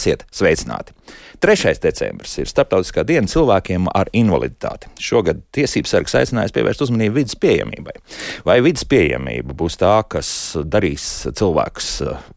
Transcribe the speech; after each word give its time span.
Esiet 0.00 0.24
sveicināti! 0.32 0.94
3. 1.44 1.74
decembris 1.80 2.38
ir 2.40 2.48
Startautiskā 2.48 3.02
diena 3.04 3.28
cilvēkiem 3.28 3.88
ar 3.96 4.08
invaliditāti. 4.16 4.88
Šogad 5.00 5.42
tiesības 5.56 5.92
sargs 5.92 6.16
aicinājis 6.16 6.54
pievērst 6.56 6.84
uzmanību 6.86 7.18
vidas 7.18 7.36
pieejamībai. 7.40 7.94
Vai 8.48 8.58
vidas 8.64 8.86
pieejamība 8.88 9.56
būs 9.56 9.76
tā, 9.80 9.92
kas 10.08 10.30
darīs 10.72 11.06
cilvēkus, 11.36 11.90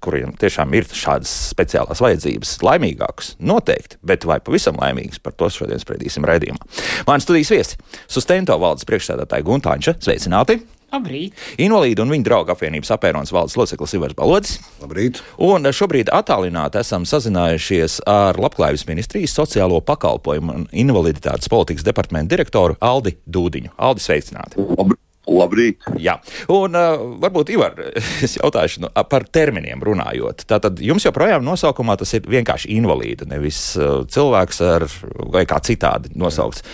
kuriem 0.04 0.35
tiešām 0.40 0.76
ir 0.76 0.88
šādas 0.91 1.31
speciālās 1.54 2.04
vajadzības, 2.04 2.55
laimīgākus? 2.68 3.34
Noteikti, 3.40 3.99
bet 4.04 4.27
vai 4.27 4.41
pavisam 4.43 4.80
laimīgus 4.84 5.23
par 5.23 5.35
to 5.40 5.52
šodien 5.52 5.84
spriedīsim 5.84 6.27
raidījumā. 6.27 6.63
Mani 7.07 7.23
studijas 7.23 7.55
viesi- 7.55 7.84
Sustento 8.16 8.59
valdes 8.59 8.88
priekšsēdētāja 8.88 9.52
Guntāņša. 9.52 9.99
Sveicināti! 10.04 10.63
Labrīt. 10.94 11.38
Invalīdu 11.58 12.04
un 12.06 12.14
viņu 12.14 12.28
draugu 12.28 12.54
apvienības 12.54 12.92
apēnons 12.94 13.34
valdes 13.34 13.58
loceklis 13.58 13.96
Ivars 13.98 14.18
Balodis. 14.18 14.60
Labrīt. 14.84 15.24
Un 15.42 15.66
šobrīd 15.66 16.12
attālināti 16.14 16.78
esam 16.84 17.08
sazinājušies 17.10 18.04
ar 18.10 18.38
Labklājības 18.38 18.86
ministrijas 18.92 19.34
sociālo 19.34 19.82
pakalpojumu 19.86 20.60
un 20.60 20.68
invaliditātes 20.70 21.50
politikas 21.50 21.88
departamentu 21.88 22.36
direktoru 22.36 22.78
Aldi 22.78 23.18
Dūdiņu. 23.26 23.74
Aldi, 23.78 24.06
sveicināti! 24.06 24.62
Labrīt. 24.62 25.02
Labrīt. 25.24 25.86
Jā, 26.04 26.18
un 26.52 26.74
uh, 26.76 27.04
varbūt 27.24 27.54
Ivar, 27.54 27.78
es 28.26 28.36
jautāšu 28.36 28.84
nu, 28.84 28.90
par 29.07 29.24
terminiem 29.32 29.80
runājot. 29.84 30.44
Tātad 30.50 30.82
jums 30.84 31.07
joprojām 31.07 31.46
nosaukumā 31.48 31.96
tas 32.02 32.12
ir 32.18 32.28
vienkārši 32.28 32.74
invalīda, 32.76 33.30
nevis 33.32 33.62
uh, 33.80 34.02
cilvēks 34.04 34.60
ar 34.68 34.85
vai 35.32 35.46
kā 35.48 35.62
citādi 35.63 36.12
nosaukts. 36.20 36.66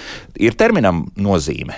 Ir 0.42 0.58
terminam 0.58 1.06
nozīme. 1.22 1.78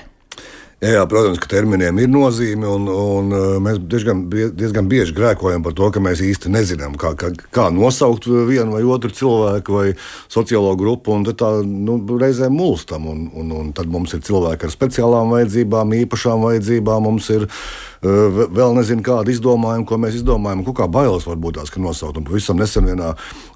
Jā, 0.82 1.04
protams, 1.06 1.38
ka 1.38 1.46
terminiem 1.46 2.00
ir 2.02 2.08
nozīme, 2.10 2.66
un, 2.66 2.88
un 2.90 3.28
mēs 3.62 3.76
diezgan, 3.86 4.24
diezgan 4.58 4.88
bieži 4.90 5.14
grēkojam 5.14 5.62
par 5.62 5.76
to, 5.78 5.92
ka 5.94 6.02
mēs 6.02 6.24
īsti 6.26 6.50
nezinām, 6.50 6.96
kā, 6.98 7.12
kā, 7.14 7.30
kā 7.54 7.68
nosaukt 7.70 8.26
vienu 8.26 8.74
vai 8.74 8.82
otru 8.90 9.14
cilvēku 9.14 9.76
vai 9.78 9.86
sociālo 10.26 10.74
grupu, 10.80 11.14
un 11.14 11.28
tā 11.38 11.52
nu, 11.62 12.00
reizēm 12.18 12.58
mulstam. 12.58 13.06
Un, 13.14 13.22
un, 13.30 13.54
un 13.60 13.70
tad 13.78 13.94
mums 13.94 14.18
ir 14.18 14.26
cilvēki 14.26 14.66
ar 14.66 14.74
speciālām 14.74 15.30
vajadzībām, 15.36 15.94
īpašām 16.00 16.50
vajadzībām, 16.50 17.06
mums 17.12 17.30
ir 17.30 17.46
vēl 18.02 18.74
nezinu, 18.74 19.04
kāda 19.06 19.30
izdomājuma, 19.30 19.86
ko 19.86 19.98
mēs 20.02 20.16
izdomājam, 20.18 20.64
kā 20.74 20.88
bailes 20.90 21.28
var 21.30 21.38
būt 21.38 21.60
tās, 21.60 21.70
ka 21.70 21.82
nosaukt. 21.82 22.18
Un 22.18 22.26
pavisam 22.26 22.58
nesen, 22.58 22.88
vienā, 22.90 23.12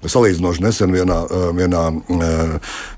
salīdzinoši 0.06 0.62
nesen, 0.62 0.94
vienā, 0.94 1.18
vienā, 1.56 1.82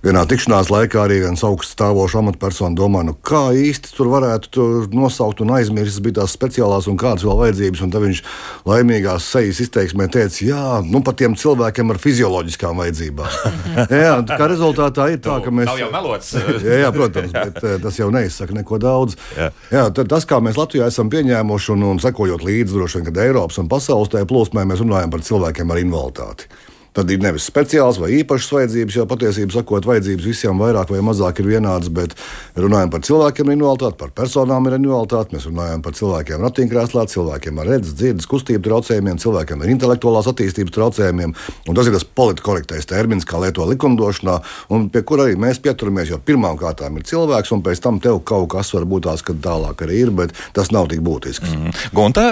vienā 0.04 0.24
tikšanās 0.28 0.68
laikā 0.74 1.00
arī 1.06 1.22
viens 1.24 1.44
augsts 1.48 1.72
stāvošs 1.72 2.18
amatpersona 2.20 2.76
domāja, 2.76 3.08
nu, 3.08 3.16
kā 3.16 3.46
īsti 3.56 3.96
tur 3.96 4.12
varētu 4.18 4.52
tur 4.54 4.88
nosaukt 4.94 5.40
un 5.44 5.54
aizmirst, 5.56 6.02
bija 6.04 6.20
tās 6.20 6.34
speciālās 6.36 6.88
un 6.90 6.98
kādas 7.00 7.24
vēl 7.26 7.38
vajadzības. 7.40 7.82
Un 7.86 7.94
tad 7.94 8.04
viņš 8.04 8.22
laimīgās 8.68 9.30
sejas 9.32 9.62
izteiksmē 9.64 10.08
teica, 10.12 10.42
jā, 10.44 10.62
nu 10.86 11.02
par 11.06 11.16
tiem 11.18 11.36
cilvēkiem 11.38 11.94
ar 11.94 12.00
fizioloģiskām 12.02 12.82
vajadzībām. 12.82 13.38
jā, 14.04 14.14
kā 14.30 14.50
rezultātā 14.50 15.10
ir 15.14 15.22
tā, 15.24 15.38
ka 15.44 15.54
mēs. 15.54 15.70
Nav 15.70 15.82
jau 15.82 15.90
melots. 15.94 16.32
jā, 16.68 16.80
jā, 16.84 16.92
protams, 16.94 17.34
bet 17.34 17.60
tas 17.84 18.00
jau 18.00 18.10
neizsaka 18.14 18.56
neko 18.56 18.80
daudz. 18.82 19.18
Jā. 19.38 19.50
Jā, 19.72 19.84
tas, 19.98 20.26
kā 20.28 20.40
mēs 20.44 20.58
Latvijā 20.60 20.88
esam 20.90 21.12
pieņēmuši 21.12 21.74
un, 21.76 21.86
un 21.92 22.02
sekojot 22.02 22.46
līdzi 22.46 22.74
droši 22.74 23.00
vien, 23.00 23.10
kad 23.10 23.22
Eiropas 23.26 23.60
un 23.62 23.70
pasaules 23.70 24.10
tajā 24.12 24.28
plūsmē 24.28 24.66
mēs 24.68 24.82
runājam 24.84 25.14
par 25.14 25.24
cilvēkiem 25.28 25.74
ar 25.74 25.84
invaliditāti 25.84 26.50
tad 26.98 27.12
ir 27.14 27.22
nevis 27.22 27.46
speciāls 27.48 28.00
vai 28.02 28.10
īpašs 28.18 28.50
vajadzības, 28.54 28.96
jo 28.98 29.06
patiesībā 29.08 29.54
sakot, 29.54 29.86
vajadzības 29.86 30.26
visiem 30.26 30.58
vairāk 30.58 30.90
vai 30.90 31.02
mazāk 31.06 31.42
ir 31.42 31.50
vienādas, 31.52 31.92
bet 31.94 32.16
runājam 32.58 32.90
par 32.94 33.04
cilvēkiem 33.06 33.50
ar 33.52 33.56
invaliditāti, 33.56 33.98
par 34.00 34.12
personām 34.16 34.66
ar 34.66 34.78
invaliditāti, 34.78 35.36
mēs 35.36 35.46
runājam 35.50 35.84
par 35.84 35.94
cilvēkiem 35.98 36.46
ratiņkrēslā, 36.46 37.04
cilvēkiem 37.14 37.62
ar 37.62 37.70
redzes, 37.72 37.94
dzirdes, 37.98 38.28
kustību 38.30 38.64
traucējumiem, 38.66 39.20
cilvēkiem 39.22 39.62
ar 39.62 39.72
intelektuālās 39.74 40.30
attīstības 40.32 40.74
traucējumiem. 40.74 41.36
Un 41.68 41.78
tas 41.78 41.88
ir 41.88 41.94
tas 41.94 42.06
politiski 42.06 42.48
korektais 42.48 42.88
termins, 42.90 43.26
kā 43.28 43.40
lieto 43.42 43.66
likumdošanā, 43.68 44.38
un 44.74 44.88
pie 44.92 45.04
kura 45.06 45.28
arī 45.28 45.38
mēs 45.38 45.62
pieturamies, 45.62 46.10
jo 46.12 46.18
pirmām 46.18 46.58
kārtām 46.58 46.98
ir 46.98 47.06
cilvēks, 47.08 47.54
un 47.54 47.62
pēc 47.66 47.84
tam 47.84 48.02
tev 48.02 48.22
kaut 48.26 48.50
kas 48.56 48.74
var 48.74 48.88
būt 48.88 49.06
tās, 49.06 49.24
kad 49.26 49.38
tālāk 49.44 49.86
arī 49.86 50.02
ir, 50.06 50.14
bet 50.14 50.34
tas 50.56 50.72
nav 50.74 50.90
tik 50.90 51.04
būtisks. 51.06 51.54
Mm. 51.54 51.78
Gunta, 51.94 52.28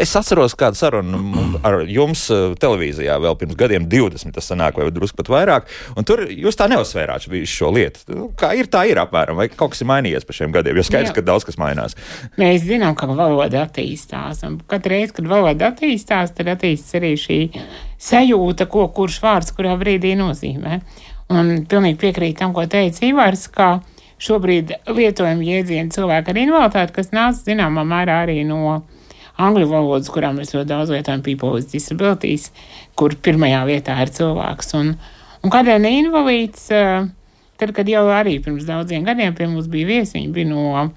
es 0.00 0.12
atceros 0.18 0.54
kādu 0.58 0.78
sarunu 0.78 1.58
ar 1.64 1.82
jums 1.90 2.26
eh, 2.32 2.54
televīzijā 2.60 3.16
vēl 3.22 3.36
pirms 3.40 3.56
gadiem 3.58 3.86
20, 3.90 4.34
tas 4.34 4.48
sanāk, 4.50 4.78
vai 4.78 4.90
drusku 4.94 5.18
pat 5.20 5.30
vairāk. 5.32 5.70
Un 5.98 6.06
tur 6.08 6.24
jūs 6.28 6.58
tā 6.58 6.68
neuzsvērāt 6.72 7.28
šo 7.50 7.70
lietu. 7.74 8.04
Nu, 8.12 8.28
kā 8.38 8.52
ir, 8.58 8.68
tā 8.72 8.84
ir 8.90 9.00
apmēram, 9.02 9.38
vai 9.40 9.48
kaut 9.52 9.74
kas 9.74 9.84
ir 9.84 9.90
mainījies 9.90 10.26
pa 10.26 10.36
šiem 10.36 10.54
gadiem? 10.54 10.78
Jo 10.80 10.86
skaidrs, 10.86 11.12
Jā. 11.12 11.16
ka 11.18 11.26
daudz 11.26 11.46
kas 11.48 11.58
mainās. 11.60 11.96
Mēs 12.40 12.66
zinām, 12.66 12.96
ka 12.98 13.08
valoda 13.10 13.64
attīstās. 13.64 14.44
Katru 14.70 14.94
reizi, 14.94 15.16
kad 15.18 15.30
valoda 15.30 15.70
attīstās, 15.72 16.34
tad 16.36 16.52
attīstās 16.56 17.00
arī 17.00 17.14
šī 17.20 17.40
sajūta, 18.04 18.68
ko 18.70 18.88
kurš 18.94 19.20
vārds 19.24 19.54
kurā 19.56 19.76
brīdī 19.80 20.14
nozīmē. 20.18 20.80
Un 21.34 21.54
pilnīgi 21.68 22.00
piekrīt 22.02 22.38
tam, 22.42 22.52
ko 22.56 22.66
teica 22.70 23.06
Ivars, 23.06 23.46
ka 23.52 23.78
šobrīd 24.24 24.74
lietojam 24.94 25.40
jēdzienu 25.44 25.94
cilvēku 25.94 26.32
ar 26.32 26.40
invaliditāti, 26.40 26.94
kas 26.98 27.14
nāca 27.14 27.40
zināmā 27.40 27.84
mērā 27.88 28.20
arī 28.26 28.42
no 28.46 28.82
angļu 29.40 29.66
valodas, 29.70 30.10
kurā 30.12 30.30
mēs 30.34 30.54
ļoti 30.54 30.70
daudz 30.70 30.92
lietojam 30.94 31.24
people 31.26 31.54
with 31.56 31.72
disabilities, 31.72 32.50
kur 32.98 33.16
pirmajā 33.16 33.64
vietā 33.68 33.96
ir 34.02 34.12
cilvēks. 34.14 34.74
Un, 34.78 34.94
un 35.42 35.54
kādēļ 35.54 35.82
ne 35.82 35.92
invalīds? 36.02 36.68
Tad, 37.54 37.70
kad 37.74 37.88
jau 37.90 38.06
arī 38.10 38.40
pirms 38.42 38.66
daudziem 38.66 39.04
gadiem 39.06 39.34
pie 39.38 39.46
mums 39.46 39.68
bija 39.70 39.86
viesi, 39.86 40.16
viņi 40.18 40.32
bija 40.34 40.50
no 40.50 40.64
uh, 40.74 40.88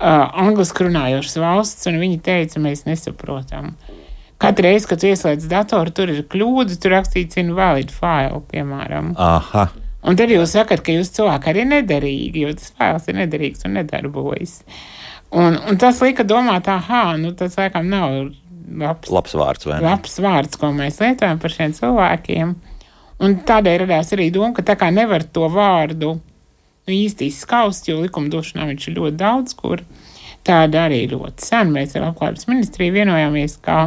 angliski 0.00 0.86
runājošas 0.86 1.36
valsts, 1.42 1.88
un 1.90 2.00
viņi 2.00 2.22
teica, 2.24 2.62
mēs 2.64 2.86
nesaprotam. 2.88 3.74
Katru 4.42 4.66
reizi, 4.66 4.88
kad 4.90 5.04
ieslēdz 5.06 5.44
datoru, 5.52 5.92
tur 5.94 6.10
ir 6.10 6.24
kļūda, 6.32 6.78
tur 6.82 6.96
rakstīts 6.96 7.38
invalid 7.38 7.92
file, 7.94 8.40
piemēram. 8.50 9.12
Aha. 9.20 9.68
Un 10.08 10.16
tad 10.18 10.32
jūs 10.32 10.56
sakat, 10.56 10.80
ka 10.82 10.96
jūs 10.96 11.12
cilvēki 11.14 11.52
arī 11.52 11.68
nederīgi, 11.76 12.42
jo 12.42 12.56
tas 12.58 12.72
fails 12.74 13.06
ir 13.12 13.20
nederīgs 13.20 13.68
un 13.68 13.76
nedarbojas. 13.78 14.56
Uh, 14.64 14.80
Un, 15.32 15.56
un 15.56 15.78
tas 15.80 16.00
lika 16.04 16.26
domāt, 16.28 16.68
ah, 16.68 17.14
nu 17.16 17.32
tas 17.36 17.56
laikam 17.56 17.88
nav 17.88 18.18
labs, 18.68 19.10
labs 19.12 19.34
vārds, 19.36 19.66
vai 19.68 19.78
ne? 19.78 19.86
Labs 19.86 20.18
vārds, 20.20 20.58
ko 20.60 20.72
mēs 20.76 21.00
lietojam 21.00 21.40
par 21.40 21.54
šiem 21.54 21.72
cilvēkiem. 21.76 22.52
Un 23.22 23.36
tādēļ 23.48 23.84
radās 23.84 24.12
arī 24.16 24.28
doma, 24.34 24.52
ka 24.56 24.64
tā 24.66 24.76
kā 24.78 24.90
nevar 24.92 25.24
to 25.24 25.46
vārdu 25.52 26.16
nu, 26.18 26.92
īsti 26.92 27.30
izskaust, 27.30 27.88
jo 27.88 28.00
likumdošanā 28.02 28.66
viņš 28.72 28.88
ir 28.88 28.98
ļoti 28.98 29.20
daudz, 29.20 29.56
kur 29.58 29.84
tāda 30.46 30.86
arī 30.88 31.04
ļoti 31.12 31.46
sen. 31.46 31.72
Mēs 31.74 31.96
ar 31.96 32.08
labklājības 32.08 32.48
ministriju 32.50 32.96
vienojāmies, 32.98 33.56
kā 33.62 33.86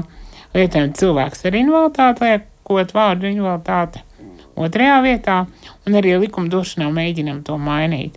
lietojam 0.56 0.94
cilvēks 0.96 1.46
ar 1.46 1.60
invaliditāti, 1.60 2.30
liekot 2.30 2.96
vārdu 2.96 3.30
invaliditāte 3.32 4.06
otrajā 4.56 5.02
vietā, 5.04 5.42
un 5.86 6.00
arī 6.00 6.16
likumdošanā 6.24 6.88
mēģinam 6.96 7.44
to 7.46 7.58
mainīt. 7.60 8.16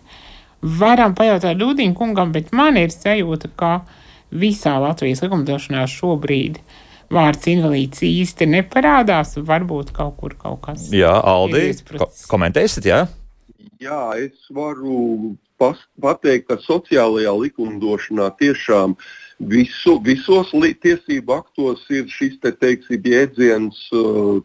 Varam 0.62 1.14
pajautāt 1.14 1.58
Dūdiņu 1.60 1.94
kungam, 1.94 2.32
bet 2.34 2.50
man 2.56 2.78
ir 2.80 2.90
sajūta, 2.90 3.50
ka 3.54 3.72
visā 4.34 4.74
Latvijas 4.82 5.22
likumdošanā 5.22 5.84
šobrīd 5.90 6.58
vārds 7.14 7.46
invalīds 7.52 8.02
īsti 8.04 8.48
neparādās. 8.56 9.36
Varbūt 9.38 9.92
kaut 9.96 10.18
kur 10.18 10.34
kaut 10.40 10.60
kas. 10.66 10.88
Jā, 10.92 11.14
Aldi, 11.22 11.70
ko 11.94 12.10
komentēsiet, 12.32 12.88
jā? 12.90 13.04
Jā, 13.78 14.02
es 14.18 14.50
varu 14.50 15.36
pas, 15.58 15.78
pateikt, 16.02 16.48
ka 16.50 16.58
sociālajā 16.62 17.32
likumdošanā 17.44 18.32
tiešām 18.40 18.96
visu, 19.38 19.98
visos 20.02 20.50
tiesību 20.82 21.34
aktos 21.38 21.84
ir 21.90 22.06
šis 22.10 22.38
te, 22.42 22.52
teiksim, 22.52 23.02
jēdziens 23.04 23.88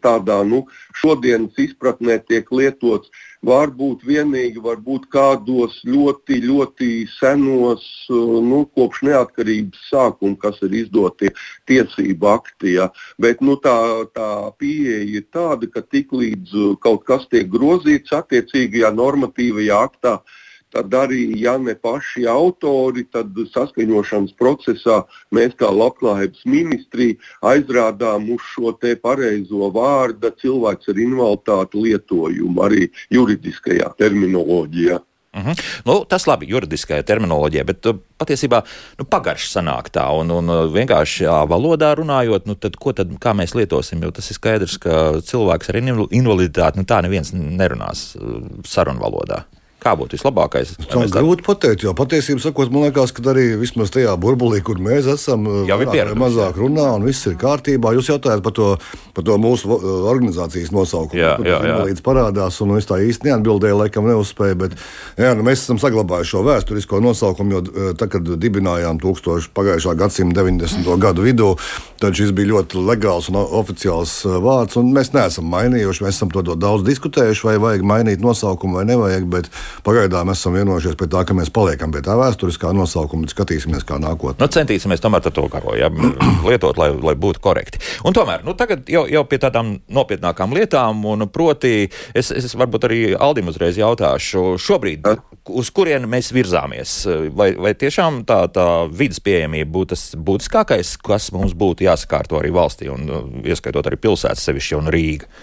tādā 0.06 0.44
nu, 0.45 0.66
šodienas 1.01 1.57
izpratnē 1.57 2.19
tiek 2.28 2.50
lietots 2.51 3.10
varbūt 3.44 4.04
vienīgi 4.07 4.62
varbūt 4.63 5.10
kādos 5.12 5.81
ļoti, 5.84 6.40
ļoti 6.48 6.90
senos, 7.18 7.84
uh, 8.12 8.38
nu, 8.44 8.63
kopš 8.75 9.04
neatkarības 9.10 9.90
sākuma, 9.90 10.38
kas 10.40 10.62
ir 10.63 10.78
izdoti 10.84 11.34
tiesību 11.69 12.30
akti. 12.31 12.78
Ja. 12.78 12.89
Bet 13.22 13.44
nu, 13.44 13.57
tā, 13.60 13.75
tā 14.16 14.30
pieeja 14.60 15.04
ir 15.18 15.28
tāda, 15.34 15.68
ka 15.68 15.84
tiklīdz 15.84 16.56
uh, 16.56 16.72
kaut 16.84 17.04
kas 17.10 17.28
tiek 17.31 17.51
grozīts 17.51 18.16
attiecīgajā 18.16 18.94
normatīvajā 18.96 19.84
aktā, 19.89 20.18
uh, 20.22 20.39
tad 20.74 20.94
arī, 20.98 21.22
ja 21.40 21.56
ne 21.62 21.75
paši 21.75 22.25
autori, 22.30 23.06
tad 23.14 23.38
saskaņošanas 23.54 24.36
procesā 24.40 25.04
mēs 25.36 25.56
kā 25.60 25.70
labklājības 25.72 26.44
ministrija 26.50 27.20
aizrādām 27.54 28.30
uz 28.34 28.44
šo 28.54 28.75
te 28.81 28.96
pareizo 29.00 29.72
vārdu 29.74 30.34
cilvēks 30.42 30.92
ar 30.92 31.02
invaliditāti 31.08 31.88
lietojumu 31.88 32.68
arī 32.68 32.88
juridiskajā 33.14 33.94
terminoloģijā. 33.98 35.02
Mhm. 35.34 35.50
-huh. 35.50 35.81
nu, 35.86 36.06
tas 36.06 36.28
labi 36.28 36.46
juridiskajā 36.50 37.04
terminoloģijā, 37.04 37.64
bet 37.66 37.86
uh, 37.86 37.98
patiesībā 38.22 38.62
nu, 39.00 39.06
pagaršs 39.06 39.56
sanāk 39.58 39.90
tā. 39.90 40.06
Un, 40.20 40.30
un 40.31 40.50
uh, 40.50 40.66
vienkārši 40.74 41.25
valodā 41.50 41.96
runājot, 41.98 42.46
nu, 42.46 42.56
tad, 42.56 42.75
ko 42.75 42.94
tad 42.94 43.10
mēs 43.10 43.56
lietosim? 43.56 44.04
Jo 44.04 44.12
tas 44.12 44.30
ir 44.30 44.38
skaidrs, 44.38 44.78
ka 44.78 45.22
cilvēks 45.25 45.70
ar 45.70 45.75
invaliditāti 46.12 46.78
nu, 46.78 46.86
tā 46.86 47.02
neviens 47.02 47.34
nerunās 47.34 48.16
uh, 48.16 48.46
sarunu 48.66 49.02
valodā. 49.02 49.44
Kā 49.83 49.94
būtu 50.00 50.15
vislabākais? 50.15 50.77
Tā 50.80 51.01
ir 51.03 51.12
grūti 51.12 51.44
pateikt, 51.44 51.83
jo 51.83 51.91
patiesībā 51.97 52.39
sakot, 52.39 52.71
man 52.71 52.85
liekas, 52.88 53.12
ka 53.15 53.24
arī 53.33 53.50
vismaz 53.59 53.91
tajā 53.91 54.13
burbulī, 54.21 54.62
kur 54.63 54.80
mēs 54.80 55.09
esam, 55.12 55.44
jau 55.68 55.77
ir 55.83 55.89
pieredze. 55.91 56.15
Mazāk 56.19 56.59
runā 56.62 56.85
un 56.95 57.03
viss 57.03 57.27
ir 57.27 57.35
kārtībā. 57.41 57.91
Jūs 57.97 58.13
jautājat 58.13 58.44
par 58.45 58.56
to, 58.56 58.69
par 59.13 59.27
to 59.27 59.35
mūsu 59.44 59.68
organizācijas 60.07 60.71
nosaukumu. 60.71 61.19
Jā, 61.19 61.33
jā, 61.44 61.59
jā. 61.68 61.80
Līdz 61.89 62.03
parādās, 62.06 62.62
un 62.63 62.77
es 62.77 62.88
tā 62.88 63.01
īsti 63.03 63.27
neatbildēju, 63.27 63.81
laikam 63.81 64.07
neuzspēju, 64.07 64.59
bet 64.63 64.77
jā, 65.19 65.33
nu, 65.35 65.44
mēs 65.50 65.65
esam 65.65 65.81
saglabājuši 65.83 66.31
šo 66.31 66.45
vēsturisko 66.47 67.03
nosaukumu, 67.03 67.57
jo 67.57 67.91
tā, 68.00 68.07
kad 68.12 68.24
dibinājām 68.39 69.03
tūkstošu 69.03 69.51
pagājušā 69.57 69.97
gadsimta 70.00 70.47
90. 70.47 70.88
gadu 71.03 71.27
vidū, 71.27 71.51
tad 72.00 72.15
šis 72.15 72.31
bija 72.36 72.53
ļoti 72.53 72.88
legāls 72.88 73.27
un 73.31 73.41
oficiāls 73.44 74.15
vārds, 74.24 74.79
un 74.79 74.95
mēs 74.95 75.12
neesam 75.15 75.51
mainījuši. 75.51 76.07
Mēs 76.07 76.18
esam 76.18 76.31
to 76.31 76.44
daudz 76.56 76.88
diskutējuši, 76.88 77.47
vai 77.50 77.59
vajag 77.68 77.88
mainīt 77.88 78.24
nosaukumu 78.24 78.79
vai 78.79 78.88
nevajag, 78.89 79.27
bet 79.31 79.51
pagaidām 79.86 80.31
esam 80.34 80.58
vienojušies 80.58 80.98
pie 81.00 81.08
tā, 81.12 81.24
ka 81.28 81.36
mēs 81.38 81.52
paliekam 81.54 81.94
pie 81.94 82.04
tā 82.06 82.16
vēsturiskā 82.20 82.74
nosaukuma 82.75 83.30
skatīsimies, 83.31 83.86
kā 83.88 84.00
nākotnē. 84.02 84.42
Nu, 84.44 84.50
centīsimies 84.52 85.04
tomēr 85.04 85.25
to 85.28 85.48
garo 85.52 85.75
ja, 85.78 85.90
lietot, 86.50 86.80
lai, 86.80 86.92
lai 86.94 87.16
būtu 87.20 87.42
korekti. 87.44 87.81
Un 88.08 88.16
tomēr, 88.16 88.44
nu, 88.48 88.56
tagad 88.60 88.90
jau, 88.92 89.06
jau 89.10 89.24
pie 89.30 89.40
tādām 89.44 89.75
nopietnākām 89.94 90.56
lietām, 90.56 91.04
un 91.10 91.28
proti, 91.34 91.90
es, 92.14 92.31
es 92.31 92.58
varbūt 92.60 92.90
arī 92.90 93.02
Aldim 93.18 93.52
uzreiz 93.52 93.80
jautāšu, 93.80 94.58
šobrīd, 94.62 95.08
uz 95.50 95.72
kurienu 95.75 96.10
mēs 96.12 96.31
virzāmies? 96.36 96.98
Vai, 97.36 97.54
vai 97.60 97.74
tiešām 97.80 98.24
tā, 98.30 98.44
tā 98.54 98.68
vidas 98.92 99.22
pieejamība 99.24 99.72
būtu 99.74 99.94
tas 99.94 100.06
būtiskākais, 100.18 100.96
kas 101.04 101.31
mums 101.36 101.56
būtu 101.58 101.88
jāsakārto 101.88 102.40
arī 102.40 102.54
valstī, 102.56 102.92
un 102.94 103.42
ieskaitot 103.44 103.90
arī 103.90 104.00
pilsētas 104.06 104.48
sevišķi 104.50 104.80
un 104.80 104.94
Rīgu? 104.94 105.34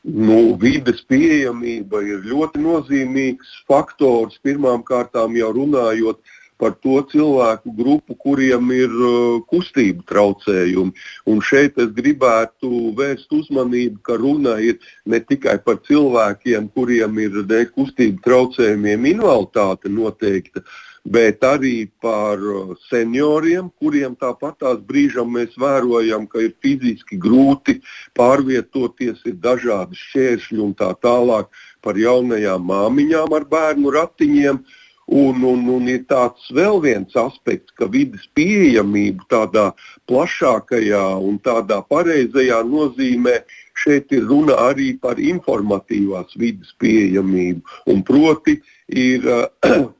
Nu, 0.00 0.56
vides 0.56 1.02
pieejamība 1.04 2.00
ir 2.00 2.22
ļoti 2.24 2.62
nozīmīgs 2.64 3.50
faktors. 3.68 4.38
Pirmkārt, 4.40 5.12
jau 5.36 5.50
runājot 5.52 6.22
par 6.60 6.74
to 6.84 7.00
cilvēku 7.12 7.72
grupu, 7.76 8.16
kuriem 8.20 8.70
ir 8.76 8.92
uh, 8.92 9.40
kustību 9.48 10.04
traucējumi. 10.08 10.92
Un 11.28 11.40
šeit 11.44 11.80
es 11.80 11.92
gribētu 11.96 12.92
vērst 12.96 13.32
uzmanību, 13.32 14.00
ka 14.04 14.16
runa 14.20 14.58
ir 14.60 14.76
ne 15.08 15.20
tikai 15.24 15.56
par 15.64 15.80
cilvēkiem, 15.88 16.68
kuriem 16.76 17.20
ir 17.24 17.40
kustību 17.72 18.20
traucējumiem 18.24 19.08
invaliditāte 19.14 19.92
noteikta, 19.92 20.64
bet 21.04 21.44
arī 21.46 21.88
par 22.02 22.40
uh, 22.40 22.74
senioriem, 22.90 23.70
kuriem 23.80 24.16
tāpat 24.20 24.58
tās 24.60 24.82
brīžam 24.84 25.32
mēs 25.36 25.56
vērojam, 25.60 26.26
ka 26.28 26.42
ir 26.44 26.52
fiziski 26.62 27.18
grūti 27.20 27.80
pārvietoties, 28.18 29.24
ir 29.24 29.38
dažādi 29.40 29.96
šķēršļi 29.96 30.60
un 30.60 30.76
tā 30.76 30.92
tālāk 31.00 31.48
par 31.82 31.96
jaunajām 31.96 32.68
māmiņām 32.68 33.36
ar 33.36 33.48
bērnu 33.48 33.96
ratiņiem. 33.96 34.62
Un, 35.10 35.40
un, 35.42 35.64
un 35.74 35.88
ir 35.90 36.04
tāds 36.06 36.44
vēl 36.54 36.76
viens 36.84 37.16
aspekts, 37.18 37.72
ka 37.74 37.88
vidas 37.90 38.28
pieejamība 38.38 39.24
tādā 39.32 39.64
plašākajā 40.06 41.02
un 41.26 41.40
tādā 41.42 41.80
pareizajā 41.82 42.60
nozīmē 42.68 43.40
šeit 43.74 44.14
ir 44.14 44.28
runa 44.30 44.54
arī 44.68 44.92
par 45.02 45.18
informatīvās 45.18 46.38
vidas 46.38 46.70
pieejamību. 46.78 47.80
Un 47.90 48.04
proti, 48.06 48.60
ir 48.86 49.26
uh, 49.26 49.90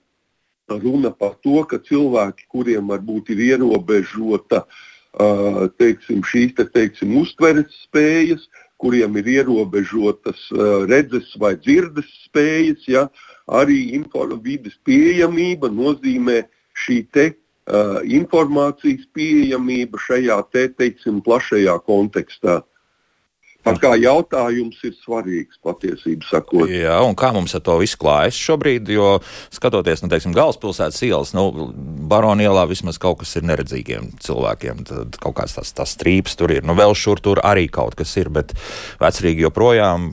runa 0.78 1.10
par 1.10 1.36
to, 1.42 1.64
ka 1.64 1.80
cilvēki, 1.82 2.46
kuriem 2.50 2.90
varbūt 2.92 3.32
ir 3.34 3.42
ierobežota 3.50 4.64
uh, 4.64 5.66
teiksim, 5.80 6.22
šīs 6.26 6.54
te, 6.58 6.66
teiksim, 6.68 7.16
uztveres 7.20 7.72
spējas, 7.86 8.46
kuriem 8.80 9.18
ir 9.20 9.28
ierobežotas 9.40 10.46
uh, 10.54 10.86
redzes 10.90 11.34
vai 11.40 11.56
dzirdes 11.58 12.08
spējas, 12.26 12.86
ja, 12.88 13.08
arī 13.50 13.98
vidas 14.42 14.78
pieejamība 14.84 15.68
nozīmē 15.68 16.44
šī 16.74 16.98
te, 17.12 17.26
uh, 17.66 18.00
informācijas 18.04 19.06
pieejamība 19.12 19.98
šajā 19.98 20.38
te, 20.52 20.68
teiksim, 20.68 21.20
plašajā 21.20 21.78
kontekstā. 21.86 22.62
Tā 23.66 23.74
kā 23.80 23.92
jautājums 24.00 24.78
ir 24.88 24.94
svarīgs 25.02 25.58
patiesībā 25.64 26.28
sakot. 26.30 26.70
Jā, 26.72 26.96
un 27.04 27.16
kā 27.18 27.32
mums 27.36 27.54
ar 27.56 27.64
to 27.66 27.76
visu 27.80 27.98
klājas 28.00 28.38
šobrīd, 28.40 28.88
jo 28.94 29.18
skatoties, 29.52 30.04
nu, 30.04 30.08
teiksim, 30.12 30.34
galvaspilsētas 30.36 31.02
ielas, 31.04 31.34
nu, 31.36 31.68
Barona 32.10 32.46
ielā 32.46 32.64
vismaz 32.70 33.00
kaut 33.02 33.20
kas 33.20 33.36
ir 33.36 33.44
neredzīgiem 33.50 34.14
cilvēkiem, 34.24 34.86
tad 34.88 35.20
kaut 35.20 35.36
kāds 35.42 35.58
tas, 35.58 35.74
tas 35.76 35.94
strīps 35.98 36.38
tur 36.40 36.56
ir, 36.56 36.64
nu, 36.64 36.76
vēl 36.78 36.96
šur 36.96 37.20
tur 37.20 37.42
arī 37.44 37.68
kaut 37.72 37.98
kas 38.00 38.16
ir, 38.20 38.32
bet 38.32 38.56
vecrīgi 39.02 39.48
joprojām 39.48 40.12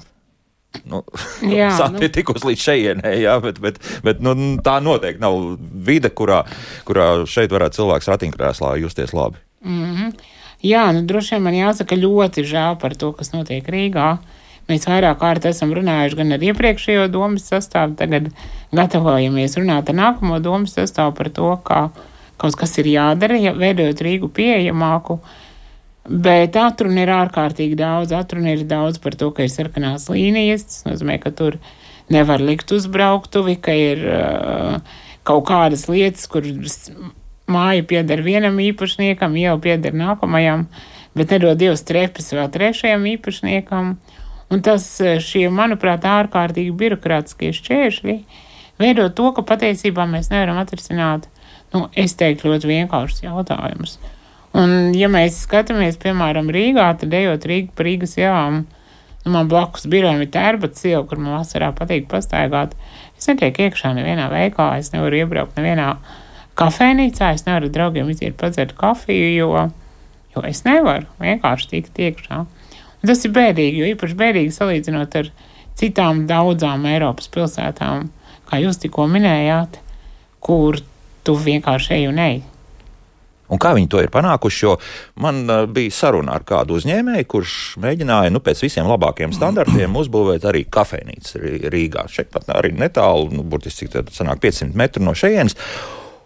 Nu, 0.85 1.01
jā, 1.59 1.71
nu. 1.93 2.01
ir 2.03 2.11
tikus 2.13 2.45
līdz 2.45 2.61
šejienei, 2.61 3.21
jā, 3.23 3.37
bet, 3.43 3.61
bet, 3.63 3.79
bet 4.05 4.23
nu, 4.23 4.35
tā 4.63 4.77
noteikti 4.83 5.23
nav 5.23 5.39
vide, 5.87 6.11
kurā, 6.13 6.43
kurā 6.87 7.09
šeit 7.29 7.53
varētu 7.53 7.81
cilvēks 7.81 8.11
ratiņkrēslā 8.13 8.75
justies 8.83 9.15
labi. 9.17 9.41
Mm 9.65 9.85
-hmm. 9.95 10.11
Jā, 10.65 10.87
nu, 10.95 11.03
droši 11.05 11.35
vien 11.35 11.45
man 11.45 11.55
jāsaka 11.57 11.97
ļoti 11.99 12.43
žēl 12.47 12.77
par 12.81 12.95
to, 12.97 13.11
kas 13.13 13.29
notiek 13.33 13.65
Rīgā. 13.69 14.17
Mēs 14.67 14.87
vairāk 14.89 15.19
kārt 15.21 15.45
esam 15.47 15.71
runājuši 15.77 16.17
gan 16.19 16.35
ar 16.35 16.43
iepriekšējo 16.43 17.05
domas 17.13 17.45
sastāvu, 17.47 17.95
tagad 17.99 18.31
gatavojamies 18.75 19.55
runāt 19.61 19.91
ar 19.91 19.95
nākamo 19.95 20.41
domas 20.43 20.73
sastāvu 20.75 21.13
par 21.19 21.29
to, 21.35 21.51
kā 21.63 21.81
kaut 22.41 22.57
kas 22.59 22.73
ir 22.81 22.89
jādara, 22.91 23.37
ja 23.39 23.53
veidojot 23.55 24.01
Rīgu 24.03 24.31
pieejamāku. 24.33 25.19
Bet 26.07 26.55
atruna 26.59 27.03
ir 27.03 27.11
ārkārtīgi 27.11 27.77
daudz. 27.79 28.13
Atruna 28.15 28.53
ir 28.55 28.65
daudz 28.67 28.99
par 29.03 29.15
to, 29.19 29.29
ka 29.35 29.43
ir 29.43 29.51
sarkanās 29.51 30.07
līnijas. 30.11 30.65
Tas 30.69 30.85
nozīmē, 30.87 31.17
ka 31.19 31.33
tur 31.35 31.59
nevar 32.13 32.43
likt 32.43 32.71
uzbrauktuvi, 32.71 33.57
ka 33.59 33.75
ir 33.75 34.03
uh, 34.07 34.77
kaut 35.27 35.47
kādas 35.49 35.85
lietas, 35.91 36.27
kuras 36.31 36.87
māja 37.51 37.85
pieder 37.87 38.21
vienam 38.25 38.59
īpašniekam, 38.61 39.35
iela 39.39 39.57
pieder 39.61 39.95
nākamajam, 39.97 40.67
bet 41.17 41.33
nedod 41.33 41.57
Dievs 41.59 41.85
trepes 41.87 42.33
vēl 42.35 42.49
trešajam 42.53 43.07
īpašniekam. 43.15 43.95
Un 44.47 44.61
tas 44.63 44.85
eh, 45.03 45.17
šie, 45.23 45.47
manuprāt, 45.51 46.05
ārkārtīgi 46.07 46.75
birokrātiskie 46.75 47.51
šķēršļi 47.55 48.19
veido 48.79 49.07
to, 49.13 49.31
ka 49.35 49.43
patiesībā 49.47 50.05
mēs 50.09 50.29
nevaram 50.31 50.59
atrisināt, 50.61 51.27
nu, 51.73 51.87
es 51.97 52.15
teiktu, 52.19 52.51
ļoti 52.51 52.69
vienkāršus 52.69 53.25
jautājumus. 53.25 53.97
Un, 54.57 54.93
ja 54.95 55.09
mēs 55.11 55.41
skatāmies, 55.43 55.99
piemēram, 56.01 56.49
Rīgā, 56.53 56.87
tad 57.01 57.13
ejot 57.13 57.45
Rīgā 57.49 57.73
pa 57.75 57.85
Rīgas 57.85 58.15
ielām, 58.19 58.61
nu, 59.25 59.33
man 59.33 59.49
blakus 59.51 59.85
birojam 59.91 60.23
ir 60.23 60.31
tērbats 60.33 60.85
iela, 60.87 61.03
kur 61.09 61.19
man 61.21 61.39
vasarā 61.41 61.73
patīk 61.75 62.07
pastaigāt. 62.11 62.77
Es 63.17 63.27
netieku 63.29 63.67
iekšā 63.67 63.91
nevienā 63.97 64.29
veikalā, 64.31 64.79
es 64.79 64.93
nevaru 64.93 65.19
iebraukt 65.23 65.59
nevienā 65.59 65.91
kafejnīcā, 66.57 67.31
es 67.37 67.45
nevaru 67.47 67.69
draugiem 67.73 68.09
iziet 68.13 68.37
padzert 68.39 68.75
kafiju, 68.77 69.29
jo, 69.35 69.65
jo 70.35 70.43
es 70.49 70.63
nevaru 70.65 71.07
vienkārši 71.21 71.71
tikt 71.75 72.01
iekšā. 72.07 72.43
Un 72.97 73.11
tas 73.11 73.23
ir 73.25 73.33
bēdīgi, 73.35 73.81
jo 73.81 73.93
īpaši 73.93 74.17
bēdīgi 74.17 74.53
salīdzinot 74.55 75.17
ar 75.21 75.31
citām 75.77 76.25
daudzām 76.29 76.85
Eiropas 76.89 77.29
pilsētām, 77.33 78.09
kā 78.49 78.61
jūs 78.63 78.81
tikko 78.81 79.05
minējāt, 79.11 79.79
kur 80.41 80.79
tu 81.27 81.35
vienkārši 81.37 81.99
ej 81.99 82.07
un 82.09 82.21
ej. 82.23 82.37
Un 83.47 83.59
kā 83.63 83.71
viņi 83.77 83.87
to 83.91 84.01
ir 84.03 84.09
panākuši? 84.11 84.63
Jo 84.65 84.73
man 85.23 85.45
uh, 85.47 85.61
bija 85.71 85.93
saruna 85.95 86.35
ar 86.35 86.43
kādu 86.47 86.75
uzņēmēju, 86.79 87.27
kurš 87.31 87.53
mēģināja 87.83 88.33
nu, 88.33 88.41
pēc 88.43 88.65
visiem 88.65 88.89
labākajiem 88.89 89.35
standartiem 89.35 89.95
uzbūvēt 90.01 90.47
arī 90.49 90.65
kafejnīcu 90.67 91.43
Rīgā. 91.71 92.07
Šeit 92.11 92.33
pat 92.33 92.51
arī 92.57 92.73
netālu, 92.75 93.29
nu, 93.37 93.45
burtiski 93.47 93.85
cik 93.85 93.93
tā 93.93 94.03
sanāk 94.17 94.43
500 94.43 94.75
metru 94.75 95.05
no 95.07 95.15
šejienes. 95.15 95.55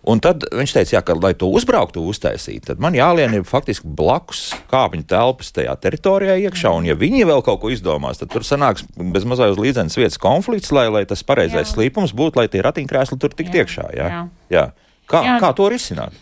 Un 0.10 0.18
tad 0.18 0.48
viņš 0.50 0.72
teica, 0.74 0.96
jā, 0.96 1.02
ka, 1.06 1.14
lai 1.22 1.36
to 1.38 1.46
uzbrauktu, 1.54 2.02
uztaisītu, 2.10 2.72
tad 2.72 2.80
man 2.82 2.96
jālien 2.98 3.36
ir 3.38 3.44
faktiski 3.46 3.86
blakus 3.86 4.48
kāpņu 4.72 5.06
telpas 5.12 5.52
tajā 5.54 5.76
teritorijā 5.84 6.40
iekšā. 6.48 6.72
Un, 6.74 6.88
ja 6.90 6.96
viņi 6.98 7.28
vēl 7.30 7.44
kaut 7.46 7.62
ko 7.62 7.70
izdomās, 7.70 8.18
tad 8.18 8.32
tur 8.34 8.46
sanāks 8.48 8.88
bez 8.98 9.28
mazā 9.30 9.52
uz 9.54 9.62
līdzenas 9.62 10.00
vietas 10.00 10.18
konflikts, 10.22 10.74
lai, 10.74 10.88
lai 10.90 11.04
tas 11.10 11.22
pareizais 11.22 11.68
jā. 11.68 11.76
slīpums 11.76 12.16
būtu, 12.18 12.42
lai 12.42 12.48
tie 12.50 12.64
ratiņkrēsli 12.66 13.20
tur 13.22 13.38
tiktu 13.38 13.62
iekšā. 13.62 13.88
Jā? 13.94 14.10
Jā. 14.10 14.26
Jā. 14.50 14.66
Kā, 15.12 15.22
jā. 15.28 15.38
kā 15.44 15.54
to 15.54 15.70
risināt? 15.70 16.18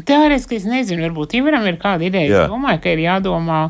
Teorētiski 0.00 0.56
es 0.56 0.66
nezinu, 0.66 1.04
varbūt 1.04 1.36
Ivaram 1.38 1.68
ir 1.68 1.76
kāda 1.82 2.08
ideja. 2.08 2.30
Jā. 2.32 2.42
Es 2.48 2.54
domāju, 2.54 2.80
ka 2.82 2.96
ir 2.96 3.04
jādomā 3.04 3.62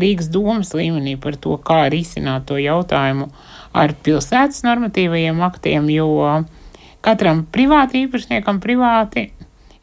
Rīgas 0.00 0.32
domas 0.32 0.72
līmenī 0.74 1.18
par 1.20 1.36
to, 1.38 1.58
kā 1.62 1.84
risināt 1.92 2.48
to 2.48 2.56
jautājumu 2.58 3.28
ar 3.76 3.92
pilsētas 4.06 4.64
normatīvajiem 4.66 5.44
aktiem, 5.44 5.92
jo 5.92 6.08
uh, 6.24 6.63
Katram 7.04 7.42
privāti 7.52 8.06
īpašniekam 8.06 8.62
privāti 8.64 9.26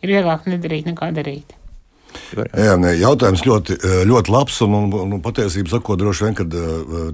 ir 0.01 0.09
vieglāk 0.09 0.47
nedarīt 0.49 0.87
nekā 0.89 1.11
darīt. 1.13 1.53
Jā, 2.31 2.75
ne, 2.79 2.93
jautājums 2.99 3.43
ļoti, 3.45 3.77
ļoti 4.07 4.31
labs 4.33 4.61
un, 4.65 4.77
un, 4.77 5.15
un 5.17 5.23
patiesībā 5.23 5.73
sakot, 5.73 5.99
droši 5.99 6.27
vien, 6.27 6.37
ka 6.37 6.47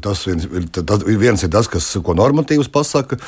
tas 0.04 0.24
viens, 0.28 0.48
tas 0.78 1.06
viens 1.08 1.46
ir 1.46 1.54
tas, 1.54 1.70
kas 1.72 1.90
ko 2.04 2.18
normatīvs 2.18 2.70
pasaka. 2.74 3.20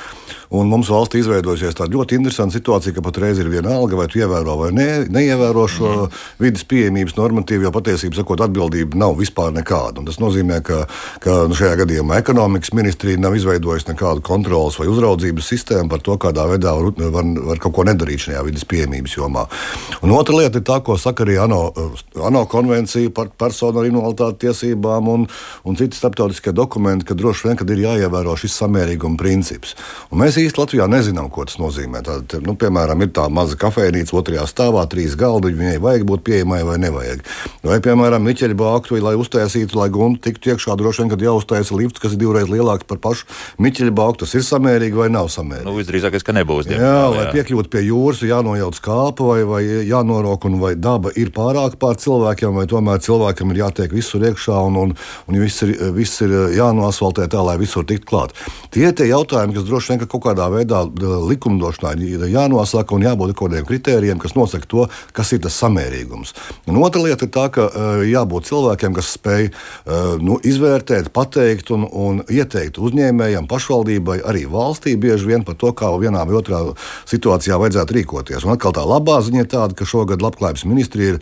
Un 0.49 0.65
mums 0.65 0.89
valstī 0.89 1.19
izveidojusies 1.21 1.75
tāda 1.77 1.93
ļoti 1.93 2.17
interesanta 2.17 2.55
situācija, 2.55 2.95
ka 2.95 3.03
patreiz 3.05 3.37
ir 3.37 3.51
viena 3.53 3.75
alga, 3.77 3.99
vai 3.99 4.07
tu 4.09 4.17
ievēro 4.17 4.55
vai 4.57 4.69
ne, 4.73 4.87
neievēro 5.05 5.65
šo 5.69 5.89
mm. 5.91 6.21
vidas 6.41 6.63
pieejamības 6.65 7.13
normatīvu, 7.19 7.67
jo 7.67 7.71
patiesībā 7.75 8.17
sakot, 8.17 8.41
atbildība 8.41 8.97
nav 8.97 9.13
vispār 9.19 9.53
nekāda. 9.53 10.01
Un 10.01 10.09
tas 10.09 10.17
nozīmē, 10.17 10.57
ka, 10.65 10.79
ka 11.21 11.35
nu, 11.51 11.57
šajā 11.57 11.75
gadījumā 11.83 12.17
ekonomikas 12.23 12.73
ministrija 12.73 13.21
nav 13.21 13.37
izveidojusi 13.37 13.91
nekādu 13.91 14.25
kontrolas 14.25 14.79
vai 14.81 14.89
uzraudzības 14.89 15.51
sistēmu 15.53 15.93
par 15.93 16.01
to, 16.07 16.17
kādā 16.17 16.47
veidā 16.49 16.73
var, 16.79 16.97
var, 17.13 17.29
var 17.51 17.61
kaut 17.61 17.77
ko 17.77 17.85
nedarīt 17.85 18.25
šajā 18.25 18.41
vidas 18.49 18.65
pieejamības 18.73 19.19
jomā. 19.19 19.45
Un 20.01 20.17
otra 20.17 20.41
lieta 20.41 20.63
ir 20.63 20.65
tā, 20.65 20.79
ko 20.81 20.97
saka 20.97 21.27
arī 21.27 21.37
ANO, 21.45 21.58
ANO 22.29 22.45
konvencija 22.49 23.11
par 23.15 23.31
personu 23.39 23.81
ar 23.81 23.89
invaliditāti 23.89 24.45
tiesībām 24.47 25.09
un, 25.11 25.25
un 25.63 25.79
citi 25.79 25.97
starptautiskie 25.97 26.53
dokumenti, 26.55 27.07
ka 27.09 27.17
droši 27.17 27.49
vien 27.49 27.63
ir 27.75 27.83
jāievēro 27.85 28.35
šis 28.39 28.57
samērīguma 28.61 29.19
princips. 29.19 29.75
Un 30.09 30.23
mēs 30.23 30.39
īsti 30.41 30.61
Latvijā 30.61 30.87
nezinām, 30.91 31.29
ko 31.33 31.45
tas 31.47 31.59
nozīmē. 31.61 32.01
Tad, 32.05 32.37
nu, 32.45 32.55
piemēram, 32.59 33.03
ir 33.05 33.13
tā 33.15 33.27
maza 33.33 33.57
kafejnīca 33.59 34.15
otrajā 34.19 34.45
stāvā, 34.49 34.85
trīs 34.89 35.17
galdi, 35.19 35.53
viņai 35.57 35.77
vajag 35.83 36.05
būt 36.09 36.25
pieejamai 36.27 36.61
vai 36.67 36.77
nevajag. 36.81 37.23
Vai, 37.65 37.79
piemēram, 37.83 38.25
Miķeļa 38.29 38.57
bāktu, 38.59 38.99
lai 39.03 39.15
uztaisītu, 39.19 39.77
lai 39.79 39.89
guntu 39.93 40.23
tiktu 40.27 40.53
iekšā, 40.53 40.77
droši 40.79 41.03
vien, 41.03 41.11
kad 41.13 41.23
jāuztaisa 41.23 41.77
lifts, 41.77 42.01
kas 42.01 42.15
ir 42.15 42.23
divreiz 42.23 42.49
lielāks 42.51 42.87
par 42.89 43.01
pašu 43.03 43.27
Miķeļa 43.61 43.95
bāktu, 43.95 44.25
tas 44.25 44.35
ir 44.37 44.45
samērīgi 44.47 44.99
vai 44.99 45.09
nav 45.13 45.29
samērīgi. 45.33 45.67
Nu, 45.67 45.75
visdrīzākais, 45.77 46.25
ka 46.25 46.35
nebūs. 46.35 46.69
Diemžēl, 46.69 46.85
jā, 46.85 47.05
lai 47.15 47.25
piekļūtu 47.33 47.73
pie 47.73 47.83
jūras, 47.87 48.23
jānojauc 48.25 48.81
kāpa 48.85 49.29
vai, 49.31 49.39
vai 49.49 49.61
jānorok, 49.89 50.47
un 50.49 50.59
vai 50.61 50.73
daba 50.79 51.13
ir 51.19 51.33
pārāk 51.35 51.48
pār 51.79 51.97
cilvēkiem, 51.99 52.55
vai 52.55 52.65
tomēr 52.69 53.01
cilvēkam 53.03 53.53
ir 53.53 53.61
jātiek 53.63 53.93
visur 53.93 54.23
iekšā 54.29 54.57
un, 54.67 54.77
un, 54.83 54.93
un 55.27 55.39
viss 55.41 55.63
ir, 55.65 55.73
viss 55.95 56.21
ir 56.25 56.33
jānoasfaltē 56.57 57.27
tā, 57.31 57.41
lai 57.45 57.57
visur 57.61 57.85
tiktu 57.87 58.09
klāt. 58.09 58.35
Tie 58.73 58.85
ir 58.87 58.95
tie 58.97 59.09
jautājumi, 59.09 59.55
kas 59.57 59.67
droši 59.67 59.93
vien 59.93 60.01
ka 60.03 60.09
kaut 60.09 60.25
kādā 60.27 60.49
veidā 60.53 60.83
likumdošanā 61.29 61.95
ir 62.05 62.25
jānosaka 62.31 62.95
un 62.95 63.05
jābūt 63.07 63.35
kaut 63.35 63.51
kādiem 63.51 63.67
kritērijiem, 63.67 64.19
kas 64.21 64.35
nosaka 64.37 64.69
to, 64.69 64.87
kas 65.15 65.33
ir 65.35 65.43
tas 65.43 65.57
samērīgums. 65.61 66.35
Un 66.69 66.79
otra 66.83 67.03
lieta 67.03 67.27
ir 67.27 67.33
tā, 67.33 67.47
ka 67.53 67.67
jābūt 68.05 68.49
cilvēkiem, 68.49 68.95
kas 68.97 69.13
spēj 69.17 69.49
nu, 70.23 70.39
izvērtēt, 70.45 71.11
pateikt 71.15 71.73
un, 71.75 71.87
un 71.89 72.23
ieteikt 72.29 72.79
uzņēmējiem, 72.81 73.49
pašvaldībai, 73.49 74.19
arī 74.29 74.45
valstī 74.49 74.95
bieži 74.99 75.31
vien 75.33 75.45
par 75.47 75.57
to, 75.59 75.73
kā 75.73 75.91
vienā 75.99 76.25
vai 76.27 76.37
otrā 76.39 76.61
situācijā 77.09 77.57
vajadzētu 77.59 77.97
rīkoties. 77.97 78.45
Un 78.45 78.55
atkal 78.55 78.75
tā 78.75 78.85
labā 78.87 79.19
ziņa 79.25 79.45
ir 79.45 79.51
tāda, 79.51 79.77
ka 79.77 79.87
šogad 79.89 80.23
Labklājības 80.23 80.65
ministrija 80.69 81.15
ir 81.15 81.21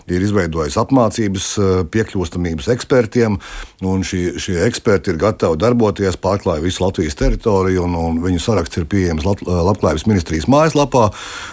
ir 0.09 0.23
izveidojis 0.25 0.77
apmācības 0.81 1.47
eh, 1.57 1.71
piekļūstamības 1.91 2.69
ekspertiem, 2.73 3.37
un 3.87 4.05
šie, 4.07 4.37
šie 4.41 4.57
eksperti 4.65 5.13
ir 5.13 5.19
gatavi 5.21 5.59
darboties, 5.61 6.17
pārklāja 6.21 6.63
visu 6.63 6.83
Latvijas 6.85 7.17
teritoriju, 7.19 7.85
un, 7.85 7.97
un 7.99 8.19
viņu 8.23 8.41
saraksts 8.41 8.81
ir 8.81 8.87
pieejams 8.91 9.25
Lat 9.27 9.43
eh, 9.45 9.51
Labklājības 9.69 10.07
ministrijas 10.09 10.49
mājaslapā. 10.51 11.07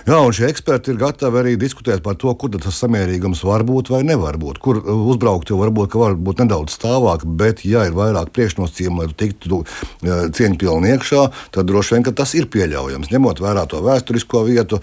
Jā, 0.08 0.20
un 0.22 0.34
šie 0.36 0.48
eksperti 0.48 0.94
ir 0.94 1.00
gatavi 1.02 1.42
arī 1.42 1.56
diskutēt 1.60 2.04
par 2.04 2.18
to, 2.20 2.32
kur 2.38 2.52
tas 2.54 2.80
samērīgums 2.80 3.44
var 3.46 3.64
būt 3.68 3.92
vai 3.92 4.02
nevar 4.06 4.40
būt. 4.40 4.62
Kur 4.64 4.80
eh, 4.82 4.88
uzbraukt 5.12 5.52
jau 5.52 5.60
varbūt 5.60 5.98
var 5.98 6.16
būt 6.16 6.44
nedaudz 6.44 6.78
stāvāk, 6.78 7.26
bet, 7.38 7.64
ja 7.68 7.86
ir 7.88 7.96
vairāk 7.98 8.32
priekšnosacījumu, 8.36 9.02
lai 9.02 9.10
tu 9.10 9.16
tiktu 9.18 9.58
cieņpilni 10.04 10.92
iekšā, 10.94 11.22
tad 11.54 11.68
droši 11.68 11.96
vien 11.96 12.06
tas 12.16 12.32
ir 12.38 12.48
pieļaujams. 12.52 13.10
Ņemot 13.12 13.40
vērā 13.42 13.64
to 13.70 13.80
vēsturisko 13.84 14.42
vietu, 14.46 14.78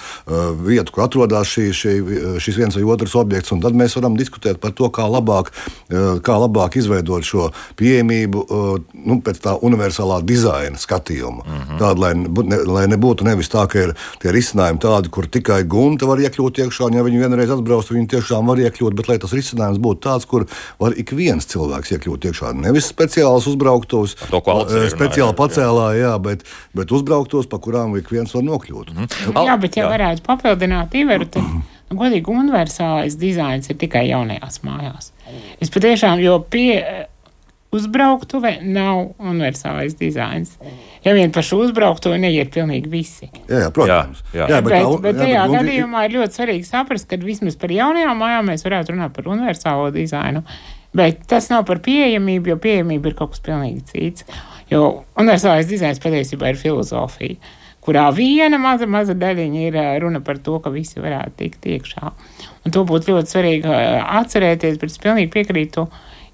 vietu, 0.65 0.93
kur 0.93 1.05
atrodas 1.05 1.49
šī, 1.49 1.65
šī, 1.75 1.93
šis 2.43 2.59
viens 2.59 2.77
vai 2.77 2.85
otrs 2.95 3.15
objekts 3.19 3.54
un 3.55 3.63
tad 3.63 3.77
mēs 3.77 3.95
varam 3.97 4.17
diskutēt 4.19 4.59
par 4.63 4.73
to, 4.77 4.89
kā 4.93 5.05
labāk, 5.09 5.51
eh, 5.89 6.19
kā 6.25 6.37
labāk 6.41 6.77
izveidot 6.79 7.25
šo 7.25 7.49
pieejamību 7.79 8.43
eh, 8.45 8.97
nu, 9.07 9.19
pēc 9.25 9.41
tā 9.43 9.55
universālā 9.65 10.21
dizaina 10.25 10.79
skatījuma. 10.79 11.43
Mm 11.45 11.61
-hmm. 11.61 11.79
Tāda, 11.81 11.99
lai, 11.99 12.13
ne, 12.51 12.59
lai 12.77 12.85
nebūtu 12.91 13.27
nevis 13.27 13.49
tā, 13.51 13.67
ka 13.67 13.79
ir 13.79 13.95
tie 14.21 14.31
risinājumi 14.31 14.79
tādi, 14.79 15.09
kur 15.09 15.27
tikai 15.27 15.63
gunta 15.63 16.05
var 16.05 16.19
iekļūt 16.19 16.61
iekšā, 16.65 16.89
un 16.89 16.93
ja 16.99 17.03
viņi 17.03 17.21
vienreiz 17.23 17.51
atbrauc, 17.51 17.91
viņi 17.91 18.07
tiešām 18.15 18.47
var 18.47 18.57
iekļūt, 18.57 18.95
bet 18.95 19.07
lai 19.07 19.17
tas 19.17 19.33
risinājums 19.33 19.79
būtu 19.79 19.99
tāds, 20.07 20.25
kur 20.25 20.45
var 20.79 20.93
ik 20.97 21.11
viens 21.11 21.45
cilvēks 21.45 21.91
iekļūt 21.91 22.29
iekšā. 22.29 22.53
Nevis 22.53 22.91
speciāls 22.91 23.47
uzbrauktos, 23.47 24.15
eh, 24.15 24.89
speciāli 24.89 25.33
pacēlā, 25.33 25.87
jā, 25.99 26.13
bet, 26.21 26.43
bet 26.73 26.91
uzbrauktos, 26.91 27.47
pa 27.47 27.57
kurām 27.57 27.97
ik 27.97 28.11
viens 28.11 28.33
var 28.33 28.43
nokļūt. 28.43 28.93
Mm 28.93 29.05
-hmm. 29.05 29.45
Jā, 29.45 29.57
bet 29.61 29.77
ja 29.77 29.83
jā. 29.83 29.89
varētu 29.89 30.21
papildināt 30.25 30.93
Iveru, 30.93 31.25
tad 31.25 31.43
godīgi, 31.99 32.31
universālais 32.31 33.17
dizains 33.19 33.69
ir 33.71 33.79
tikai 33.81 34.07
jaunajās 34.09 34.61
mājās. 34.65 35.11
Es 35.63 35.73
patiešām, 35.73 36.21
jo 36.23 36.39
pie 36.51 36.79
uzbrauktuve 37.75 38.57
nav 38.61 39.15
universālais 39.19 39.97
dizains. 39.99 40.55
Ja 41.05 41.13
vien 41.13 41.33
par 41.35 41.45
šo 41.45 41.59
uzbrauktuvi 41.65 42.19
neiet 42.21 42.53
pilnīgi 42.55 42.91
visi. 42.91 43.27
Jā, 43.49 43.65
jā 43.65 43.73
protams. 43.75 44.23
Jā, 44.33 44.47
jā. 44.49 44.61
Bet, 44.61 44.71
bet, 44.71 45.01
bet 45.03 45.19
tajā 45.19 45.33
jā, 45.33 45.43
bet, 45.49 45.57
gadījumā 45.59 46.05
ir 46.05 46.15
ļoti 46.19 46.39
svarīgi 46.39 46.69
saprast, 46.69 47.09
ka 47.09 47.19
vismaz 47.21 47.59
par 47.59 47.73
jaunajām 47.75 48.21
mājām 48.21 48.49
mēs 48.51 48.65
varētu 48.65 48.95
runāt 48.95 49.15
par 49.17 49.29
universālo 49.33 49.91
dizainu. 49.95 50.45
Bet 50.95 51.25
tas 51.27 51.49
nav 51.51 51.65
par 51.67 51.81
pieejamību, 51.83 52.53
jo 52.53 52.59
pieejamība 52.63 53.11
ir 53.11 53.19
kaut 53.19 53.35
kas 53.35 53.43
pilnīgi 53.43 53.83
cits. 53.91 54.27
Jo 54.71 55.03
universālais 55.19 55.67
dizains 55.69 56.01
patiesībā 56.01 56.53
ir 56.53 56.61
filozofija 56.61 57.53
kurā 57.85 58.07
viena 58.15 58.57
maza, 58.61 58.87
maza 58.89 59.13
daļiņa 59.17 59.61
ir 59.67 59.77
runa 60.01 60.21
par 60.25 60.39
to, 60.41 60.57
ka 60.63 60.73
visi 60.73 61.01
varētu 61.01 61.37
tikt 61.41 61.67
iekšā. 61.75 62.11
Un 62.65 62.73
to 62.73 62.81
būtu 62.87 63.13
ļoti 63.13 63.33
svarīgi 63.35 63.75
atcerēties, 64.21 64.79
bet 64.81 64.93
es 64.93 65.01
pilnīgi 65.01 65.31
piekrītu 65.35 65.85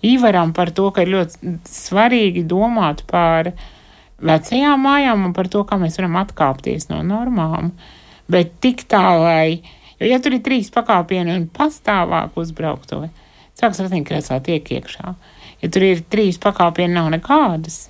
Ivaram 0.08 0.50
par 0.58 0.72
to, 0.74 0.88
ka 0.90 1.04
ir 1.04 1.12
ļoti 1.14 1.52
svarīgi 1.70 2.42
domāt 2.50 3.04
par 3.10 3.52
vecajām 4.22 4.82
mājām 4.82 5.28
un 5.28 5.36
par 5.38 5.50
to, 5.52 5.62
kā 5.68 5.78
mēs 5.82 6.00
varam 6.00 6.18
atkāpties 6.24 6.90
no 6.90 7.04
normām. 7.06 7.70
Bet 8.32 8.56
tik 8.64 8.88
tā, 8.90 9.04
lai, 9.22 9.62
jo 10.00 10.10
ja 10.10 10.18
tur 10.24 10.40
ir 10.40 10.42
trīs 10.46 10.74
pakāpieni 10.74 11.36
un 11.36 11.46
pastāvāk 11.54 12.40
uzbrauktuve, 12.42 13.12
cilvēks 13.60 13.86
ratiņkrēslā 13.86 14.42
tiek 14.48 14.76
iekšā. 14.80 15.16
Ja 15.62 15.70
tur 15.70 15.86
ir 15.86 16.06
trīs 16.10 16.42
pakāpieni, 16.42 16.96
nav 16.98 17.12
nekādas, 17.14 17.84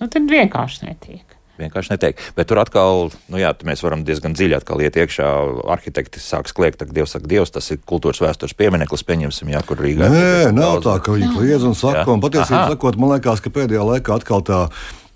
nu 0.00 0.08
tad 0.08 0.32
vienkārši 0.32 0.86
netiek 0.88 1.35
vienkārši 1.60 1.94
netiek. 1.94 2.20
Bet 2.36 2.50
tur 2.50 2.60
atkal, 2.62 3.08
nu 3.32 3.40
jā, 3.40 3.52
mēs 3.66 3.82
varam 3.84 4.04
diezgan 4.06 4.36
dziļi 4.36 4.58
atkal 4.58 4.82
iet 4.84 4.98
iekšā. 5.00 5.30
Arhitekti 5.76 6.22
sāk 6.22 6.50
kliegt, 6.56 6.82
ka 6.82 6.92
Dievs 6.92 7.16
saka, 7.16 7.28
Dievs, 7.30 7.54
tas 7.54 7.70
ir 7.74 7.80
kultūras 7.88 8.22
vēstures 8.22 8.56
piemineklis, 8.58 9.06
pieņemsim, 9.06 9.50
jā, 9.54 9.62
kur 9.66 9.80
Rīgā. 9.82 10.10
Nē, 10.12 10.52
nav 10.56 10.80
tā, 10.84 10.98
ka 11.02 11.16
viņi 11.16 11.32
kliedz 11.34 11.66
un 11.66 11.76
saka, 11.78 12.04
jā. 12.04 12.12
un 12.12 12.22
patiesībā 12.24 12.62
sakot, 12.72 13.00
man 13.00 13.16
liekas, 13.16 13.42
ka 13.44 13.52
pēdējā 13.54 13.88
laikā 13.90 14.20
atkal 14.20 14.44
tā, 14.46 14.62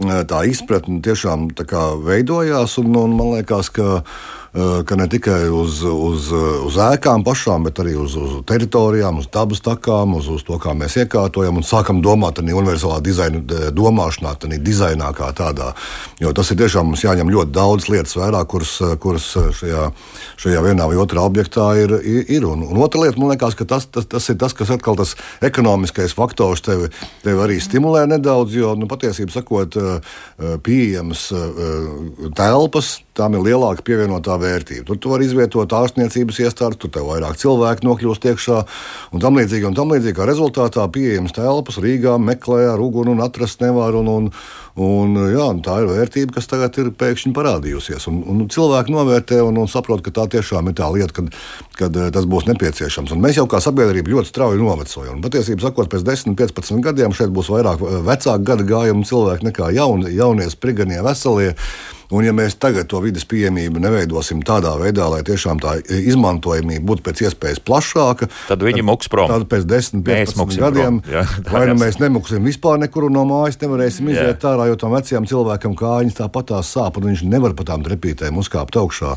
tā 0.01 0.43
izpratne 0.49 1.01
tiešām 1.05 1.51
tā 1.59 1.67
kā 1.69 1.87
veidojās, 2.01 2.79
un, 2.83 2.93
un 2.99 3.17
man 3.19 3.35
liekas, 3.39 3.73
ka 3.75 4.01
ka 4.53 4.97
ne 4.99 5.07
tikai 5.07 5.45
uz, 5.55 5.83
uz, 5.87 6.31
uz 6.67 6.77
ēkām 6.83 7.23
pašām, 7.27 7.69
bet 7.69 7.79
arī 7.83 7.95
uz, 8.01 8.17
uz 8.19 8.33
teritorijām, 8.49 9.21
uz 9.23 9.29
dabas 9.31 9.63
takām, 9.63 10.17
uz, 10.19 10.27
uz 10.33 10.43
to, 10.47 10.57
kā 10.59 10.75
mēs 10.75 10.97
iekārtojam 11.05 11.61
un 11.61 11.67
sākam 11.67 12.01
domāt 12.03 12.41
arī 12.43 12.57
universālā 12.59 12.99
dizaina 13.05 13.71
domāšanā, 13.71 14.35
arī 14.49 14.59
dizainā 14.65 15.13
kā 15.15 15.31
tādā. 15.39 15.71
Jo 16.19 16.33
tas 16.35 16.51
ir 16.51 16.59
tiešām 16.65 16.91
mums 16.91 17.05
jāņem 17.05 17.31
ļoti 17.31 17.55
daudz 17.55 17.87
lietas 17.93 18.17
vērā, 18.19 18.43
kuras, 18.51 18.73
kuras 19.03 19.29
šajā, 19.61 19.85
šajā 20.43 20.65
vienā 20.67 20.89
vai 20.91 20.99
otrā 20.99 21.23
objektā 21.27 21.71
ir. 21.79 21.95
ir. 22.27 22.49
Un, 22.51 22.65
un 22.67 22.81
otra 22.83 23.05
lieta, 23.05 23.21
man 23.21 23.31
liekas, 23.31 23.55
ka 23.55 23.69
tas, 23.69 23.87
tas, 23.87 24.09
tas 24.11 24.27
ir 24.33 24.39
tas, 24.41 24.57
kas 24.57 24.73
atkal 24.75 24.99
tas 24.99 25.15
ekonomiskais 25.47 26.17
faktors 26.17 26.65
tevi, 26.67 26.91
tevi 27.23 27.45
arī 27.45 27.61
stimulē 27.63 28.07
nedaudz, 28.11 28.57
jo 28.57 28.75
nu, 28.79 28.89
patiesībā 28.91 29.35
sakot, 29.35 29.79
eh, 29.79 30.19
pieejamas 30.67 31.29
eh, 31.37 31.63
telpas 32.35 32.97
tām 33.21 33.37
ir 33.37 33.45
lielāka 33.45 33.85
pievienotā 33.85 34.39
vērtība. 34.41 34.87
Tur 34.89 34.99
tu 35.01 35.13
vari 35.13 35.29
izvietot 35.29 35.73
ārstniecības 35.77 36.41
iestādes, 36.47 36.81
tur 36.81 36.93
tev 36.95 37.11
vairāk 37.11 37.39
cilvēku 37.41 37.87
nokļūst 37.87 38.27
iekšā 38.33 38.61
un 39.15 39.23
tam 39.23 39.37
līdzīgi. 39.41 39.69
Un 39.69 39.77
tam 39.77 39.93
līdzīgi 39.93 40.17
kā 40.17 40.29
rezultātā 40.29 40.87
pieejamas 40.93 41.37
telpas 41.37 41.81
Rīgā 41.83 42.17
meklē 42.23 42.65
ar 42.73 42.83
uguni 42.83 43.13
un 43.15 43.23
atrast 43.25 43.63
nevar. 43.65 43.99
Un, 44.01 44.09
un, 44.11 44.31
un, 44.81 45.19
jā, 45.35 45.45
un 45.53 45.61
tā 45.65 45.81
ir 45.83 45.91
vērtība, 45.91 46.37
kas 46.39 46.49
tagad 46.51 46.79
ir 46.81 46.93
pēkšņi 46.97 47.35
parādījusies. 47.37 48.09
Un, 48.11 48.23
un 48.33 48.43
cilvēki 48.53 48.95
novērtē 48.95 49.43
un, 49.45 49.61
un 49.61 49.71
saprot, 49.71 50.03
ka 50.07 50.15
tā 50.17 50.27
tiešām 50.37 50.73
ir 50.73 50.79
tā 50.81 50.89
lieta, 50.95 51.13
kad, 51.21 51.31
kad 51.79 52.01
eh, 52.01 52.11
tas 52.15 52.29
būs 52.31 52.49
nepieciešams. 52.51 53.15
Un 53.15 53.23
mēs 53.25 53.41
jau 53.41 53.47
kā 53.51 53.63
sabiedrība 53.63 54.17
ļoti 54.17 54.33
strauji 54.33 54.63
novecojam. 54.63 55.23
Patiesībā, 55.25 55.69
sakot, 55.69 55.91
pēc 55.93 56.07
10, 56.07 56.37
15 56.41 56.85
gadiem 56.85 57.17
šeit 57.17 57.33
būs 57.35 57.53
vairāk 57.53 57.85
eh, 57.85 58.03
vecāku 58.09 58.51
gadu 58.53 58.69
gājumu 58.71 59.07
cilvēku 59.09 59.51
nekā 59.51 59.73
jauni, 59.77 60.15
jaunie, 60.17 60.51
spriganie, 60.53 61.03
veselie. 61.05 61.55
Un, 62.11 62.25
ja 62.27 62.33
mēs 62.35 62.57
tagad 62.59 62.89
to 62.91 62.99
vidas 63.05 63.23
pieejamību 63.31 63.83
neveidosim 63.83 64.41
tādā 64.47 64.73
veidā, 64.81 65.07
lai 65.13 65.21
tiešām 65.27 65.61
tā 65.63 65.77
izmantojamība 65.81 66.83
būtu 66.89 67.05
pēc 67.07 67.23
iespējas 67.29 67.63
plašāka, 67.63 68.27
tad 68.49 68.65
viņi 68.67 68.83
muks 68.87 69.11
prom. 69.13 69.31
Tad 69.31 69.47
pēc 69.51 69.67
10, 69.71 70.03
15 70.07 70.59
gadiem, 70.59 70.99
prom, 71.07 71.53
vai 71.55 71.63
nu 71.71 71.77
mēs 71.79 72.01
nemuksim 72.03 72.43
vispār 72.51 72.81
nekur 72.83 73.07
no 73.15 73.23
mājas, 73.29 73.61
nevarēsim 73.63 74.11
iziet 74.11 74.47
ārā, 74.51 74.67
jo 74.71 74.79
tam 74.81 74.97
vecajam 74.97 75.29
cilvēkam 75.31 75.77
kājiņas 75.79 76.19
tāpat 76.19 76.51
tās 76.51 76.73
sāp, 76.75 76.99
un 76.99 77.13
viņš 77.13 77.23
nevar 77.31 77.55
pa 77.55 77.69
tām 77.71 77.87
trepītēm 77.87 78.43
uzkāpt 78.43 78.81
augšā. 78.81 79.15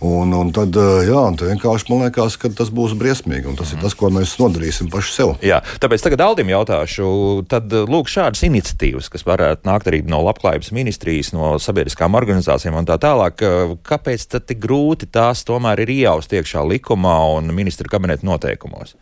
Un, 0.00 0.32
un 0.32 0.54
tad, 0.56 0.72
jā, 1.04 1.20
un 1.28 1.36
tad 1.36 1.52
vienkārši 1.52 1.90
man 1.92 2.06
liekas, 2.06 2.38
ka 2.40 2.48
tas 2.56 2.72
būs 2.72 2.96
briesmīgi, 2.96 3.50
un 3.50 3.60
tas 3.60 3.68
mm. 3.68 3.76
ir 3.76 3.84
tas, 3.84 3.98
ko 4.00 4.08
mēs 4.16 4.32
nodarīsim 4.40 4.88
paši 4.88 5.12
sev. 5.12 5.34
Jā, 5.44 5.60
tāpēc 5.82 6.06
tagad 6.06 6.24
Aldim 6.24 6.48
jautāšu, 6.54 7.10
tad 7.52 7.68
lūk 7.68 8.08
šādas 8.08 8.40
iniciatīvas, 8.48 9.10
kas 9.12 9.28
varētu 9.28 9.68
nākt 9.68 9.92
arī 9.92 10.00
no 10.08 10.22
labklājības 10.24 10.72
ministrijas, 10.72 11.34
no 11.36 11.52
sabiedriskām 11.60 12.16
organizācijām 12.16 12.29
un 12.32 12.88
tā 12.88 12.96
tālāk. 13.00 13.42
Kāpēc 13.86 14.26
tad 14.30 14.46
tik 14.48 14.60
grūti 14.62 15.08
tās 15.10 15.44
tomēr 15.48 15.82
ir 15.84 15.94
iejaust 16.00 16.32
iekšā 16.32 16.64
likumā 16.74 17.16
un 17.36 17.54
ministra 17.54 17.90
kabineta 17.90 18.26
noteikumos? 18.26 18.96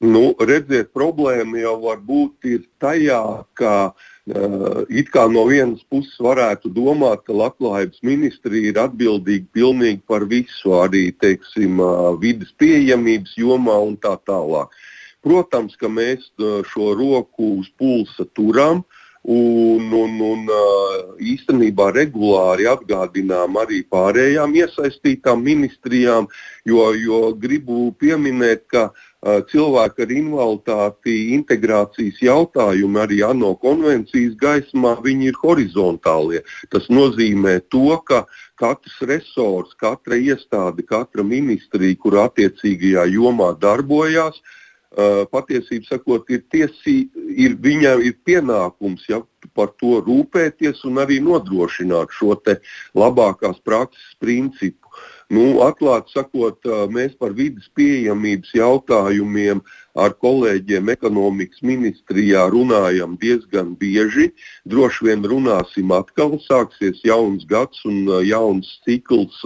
Nu, 0.00 0.30
redziet, 0.40 0.94
problēma 0.96 1.58
jau 1.60 1.74
var 1.82 1.98
būt 2.00 2.46
tajā, 2.80 3.20
ka 3.52 3.72
uh, 3.92 4.78
it 4.88 5.10
kā 5.12 5.26
no 5.28 5.42
vienas 5.44 5.82
puses 5.92 6.14
varētu 6.24 6.72
domāt, 6.72 7.26
ka 7.26 7.36
labklājības 7.36 8.00
ministrija 8.08 8.70
ir 8.72 8.80
atbildīga 8.80 9.44
pilnīgi 9.52 10.00
par 10.08 10.24
visu, 10.24 10.72
arī 10.78 11.10
teiksim, 11.12 11.82
uh, 11.84 12.14
vidas 12.16 12.48
pieejamības 12.56 13.36
jomā 13.36 13.76
un 13.90 13.98
tā 14.00 14.14
tālāk. 14.24 14.72
Protams, 15.20 15.76
ka 15.76 15.92
mēs 15.92 16.30
šo 16.72 16.94
roku 16.96 17.58
uz 17.60 17.68
pulsa 17.76 18.24
turam. 18.32 18.80
Uh, 18.80 18.99
Un, 19.28 19.90
un, 19.92 20.14
un 20.24 20.46
īstenībā 21.20 21.90
regulāri 21.92 22.64
atgādinām 22.70 23.58
arī 23.60 23.82
pārējām 23.84 24.54
iesaistītām 24.56 25.42
ministrijām, 25.44 26.28
jo, 26.64 26.86
jo 26.96 27.18
gribu 27.36 27.90
pieminēt, 28.00 28.64
ka 28.72 28.86
cilvēku 29.20 30.06
ar 30.06 30.14
invaliditāti 30.16 31.16
integrācijas 31.36 32.22
jautājumi 32.24 33.02
arī 33.02 33.18
ANO 33.28 33.52
konvencijas 33.60 34.38
gaismā 34.40 34.96
ir 35.04 35.36
horizontālie. 35.42 36.40
Tas 36.70 36.88
nozīmē 36.88 37.60
to, 37.68 38.00
ka 38.00 38.24
katrs 38.56 39.02
resors, 39.04 39.76
katra 39.76 40.16
iestāde, 40.16 40.80
katra 40.80 41.22
ministrija, 41.22 42.00
kur 42.00 42.16
attiecīgajā 42.24 43.04
jomā 43.12 43.52
darbojās, 43.60 44.40
uh, 44.40 44.59
patiesībā 44.90 45.86
sakot, 45.86 46.30
ir, 46.34 46.42
tiesī, 46.50 47.08
ir 47.14 47.54
viņam 47.62 48.02
ir 48.02 48.16
pienākums 48.26 49.06
ja, 49.08 49.20
par 49.54 49.70
to 49.78 50.00
rūpēties 50.02 50.82
un 50.84 50.98
arī 50.98 51.20
nodrošināt 51.22 52.10
šo 52.10 52.34
labākās 52.94 53.62
prakses 53.62 54.16
principu. 54.18 54.90
Nu, 55.30 55.62
atklāti 55.62 56.10
sakot, 56.10 56.66
mēs 56.90 57.14
par 57.14 57.30
vidas 57.30 57.70
pieejamības 57.78 58.50
jautājumiem 58.50 59.60
ar 59.94 60.10
kolēģiem 60.18 60.90
ekonomikas 60.90 61.62
ministrijā 61.62 62.48
runājam 62.50 63.14
diezgan 63.14 63.76
bieži. 63.78 64.32
Droši 64.66 65.06
vien 65.06 65.22
runāsim 65.22 65.94
atkal, 65.94 66.34
sāksies 66.42 67.04
jauns 67.06 67.46
gads 67.46 67.86
un 67.86 68.10
jauns 68.26 68.80
cikls 68.82 69.38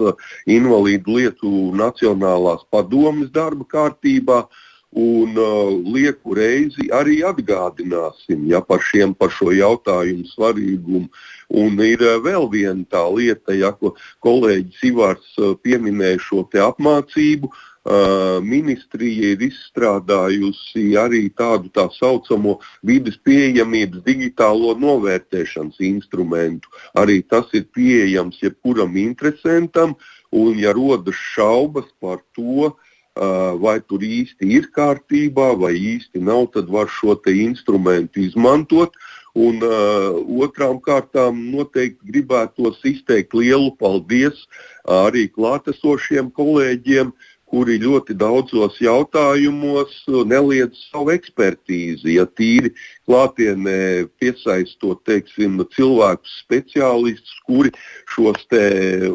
invalīdu 0.49 1.19
lietu 1.19 1.53
Nacionālās 1.77 2.65
padomes 2.73 3.29
darba 3.29 3.69
kārtībā. 3.69 4.47
Uh, 4.49 4.63
Un 4.95 5.35
uh, 5.35 5.75
lieku 5.91 6.37
reizi 6.37 6.85
arī 6.95 7.17
atgādināsim 7.27 8.45
ja, 8.47 8.61
par, 8.63 8.79
šiem, 8.79 9.11
par 9.11 9.27
šo 9.27 9.51
jautājumu 9.51 10.23
svarīgumu. 10.29 11.09
Un 11.51 11.81
ir 11.83 11.99
uh, 11.99 12.15
vēl 12.23 12.47
viena 12.53 12.87
tā 12.87 13.01
lieta, 13.11 13.51
ja, 13.59 13.73
ko 13.75 13.91
kolēģis 14.23 14.85
Ivars 14.87 15.33
uh, 15.35 15.51
pieminēja 15.59 16.21
šo 16.23 16.45
apmācību. 16.47 17.51
Uh, 17.85 18.39
ministrija 18.41 19.35
ir 19.35 19.43
izstrādājusi 19.49 20.95
arī 20.97 21.27
tādu 21.27 21.67
tā 21.75 21.89
saucamo 21.91 22.55
vidas 22.81 23.19
pieejamības 23.19 23.99
digitālo 24.07 24.77
novērtēšanas 24.79 25.83
instrumentu. 25.91 26.71
Arī 26.95 27.19
tas 27.19 27.51
ir 27.51 27.67
pieejams 27.75 28.39
jebkuram 28.41 28.95
interesantam, 28.95 29.99
un 30.31 30.55
ja 30.57 30.71
rodas 30.73 31.19
šaubas 31.35 31.91
par 31.99 32.23
to, 32.31 32.71
uh, 32.71 32.94
vai 33.15 33.79
tur 33.79 34.03
īsti 34.03 34.49
ir 34.57 34.69
kārtībā, 34.75 35.53
vai 35.55 35.73
īsti 35.75 36.19
nav, 36.19 36.49
tad 36.53 36.67
var 36.69 36.89
šo 36.91 37.15
instrumentu 37.31 38.19
izmantot. 38.19 38.91
Un 39.35 39.59
uh, 39.59 40.15
otrām 40.43 40.79
kārtām 40.79 41.51
noteikti 41.51 41.99
gribētos 42.07 42.79
izteikt 42.87 43.33
lielu 43.35 43.73
paldies 43.75 44.45
arī 44.87 45.27
klātesošiem 45.27 46.29
kolēģiem, 46.31 47.11
uh, 47.11 47.34
kuri 47.55 47.77
ļoti 47.79 48.17
daudzos 48.19 48.81
jautājumos 48.83 49.93
neliedz 50.27 50.81
savu 50.89 51.13
ekspertīzi. 51.13 52.17
Ja 52.17 52.25
tīri 52.27 52.73
klātienē 53.07 54.09
piesaistot 54.19 55.05
teiksim, 55.07 55.61
cilvēkus, 55.71 56.33
speciālistus, 56.43 57.37
kuri 57.47 57.71
šos 58.11 58.43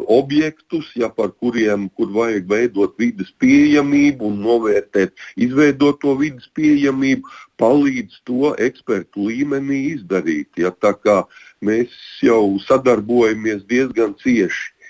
objektus, 0.09 0.89
ja, 0.97 1.11
par 1.13 1.35
kuriem 1.37 1.85
kur 1.93 2.09
vajag 2.17 2.49
veidot 2.49 2.97
vidas 2.97 3.29
pieejamību 3.43 4.31
un 4.31 4.41
novērtēt 4.47 5.13
izveidoto 5.37 6.17
vidas 6.17 6.49
pieejamību, 6.57 7.29
palīdz 7.61 8.23
to 8.25 8.55
ekspertu 8.57 9.29
līmenī 9.29 9.83
izdarīt. 9.93 10.49
Ja, 10.57 10.73
mēs 11.61 11.93
jau 12.25 12.57
sadarbojamies 12.65 13.67
diezgan 13.69 14.17
cieši. 14.17 14.80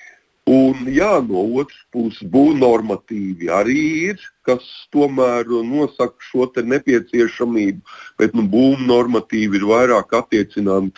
Un, 0.52 0.88
jā, 0.92 1.12
no 1.24 1.46
otras 1.62 1.80
puses, 1.96 2.26
būvnormatīvi 2.34 3.48
arī 3.56 3.84
ir, 4.10 4.24
kas 4.44 4.66
tomēr 4.92 5.48
nosaka 5.48 6.26
šo 6.28 6.48
nepieciešamību, 6.74 7.94
bet 8.20 8.36
nu, 8.36 8.44
būvnormatīvi 8.52 9.62
ir 9.62 9.68
vairāk 9.70 10.12
attiecināmi 10.20 10.92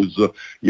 uz 0.00 0.16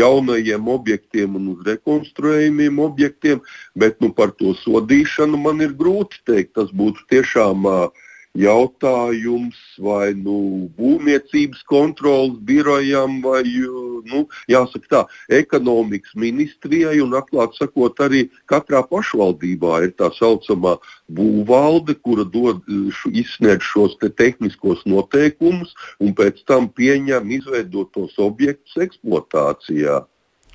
jaunajiem 0.00 0.72
objektiem 0.74 1.36
un 1.38 1.52
uz 1.54 1.62
rekonstruējumiem 1.68 2.80
objektiem, 2.88 3.44
bet 3.76 4.00
nu, 4.00 4.10
par 4.10 4.34
to 4.40 4.56
sodīšanu 4.64 5.38
man 5.46 5.60
ir 5.60 5.76
grūti 5.76 6.18
teikt. 6.26 6.56
Tas 6.56 6.72
būtu 6.72 7.06
tiešām 7.12 7.68
uh, 7.68 8.05
jautājums 8.36 9.58
vai 9.82 10.12
nu, 10.14 10.68
būvniecības 10.78 11.62
kontrolas 11.68 12.36
birojam, 12.46 13.20
vai 13.24 13.42
nu, 14.06 14.24
tā, 14.90 15.04
ekonomikas 15.32 16.14
ministrijai 16.18 17.00
un, 17.04 17.16
atklāti 17.18 17.62
sakot, 17.62 18.00
arī 18.04 18.26
katrā 18.50 18.82
pašvaldībā 18.86 19.82
ir 19.86 19.94
tā 19.98 20.10
saucamā 20.14 20.76
būvvalde, 21.08 21.96
kura 22.02 22.24
dod, 22.24 22.62
š, 22.66 23.12
izsniedz 23.12 23.64
šos 23.64 23.96
te 24.00 24.10
tehniskos 24.10 24.84
noteikumus 24.86 25.74
un 26.00 26.14
pēc 26.16 26.44
tam 26.46 26.68
pieņem 26.68 27.32
izveidotos 27.40 28.18
objektus 28.22 28.76
eksploatācijā. 28.88 30.04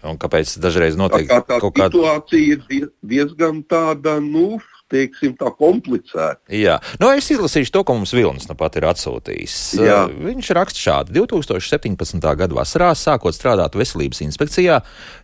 Un 0.02 0.18
kāpēc 0.18 0.56
dažreiz 0.58 0.96
notiek 0.98 1.28
tā, 1.30 1.44
tā 1.46 1.60
kaut 1.62 1.76
kāda 1.78 1.94
situācija 1.94 2.58
ir 2.74 2.88
diezgan 3.06 3.62
tāda, 3.70 4.18
nu, 4.24 4.58
teiksim, 4.92 5.36
tā 5.40 5.52
komplicēti. 5.58 6.52
Jā, 6.62 6.78
nu, 7.02 7.10
es 7.16 7.30
izlasīšu 7.34 7.74
to, 7.76 7.84
ko 7.88 7.96
mums 7.98 8.14
Vilnis 8.16 8.48
nu 8.50 8.56
pat 8.60 8.78
ir 8.80 8.88
atsūtījis. 8.90 9.58
Jā. 9.82 10.00
Viņš 10.12 10.52
raksta 10.58 10.82
šādi: 10.82 11.16
2017. 11.20 12.20
gada 12.22 12.58
vasarā, 12.58 12.92
sākot 12.98 13.36
strādāt 13.36 13.78
veselības 13.80 14.22
inspekcijā, 14.26 14.82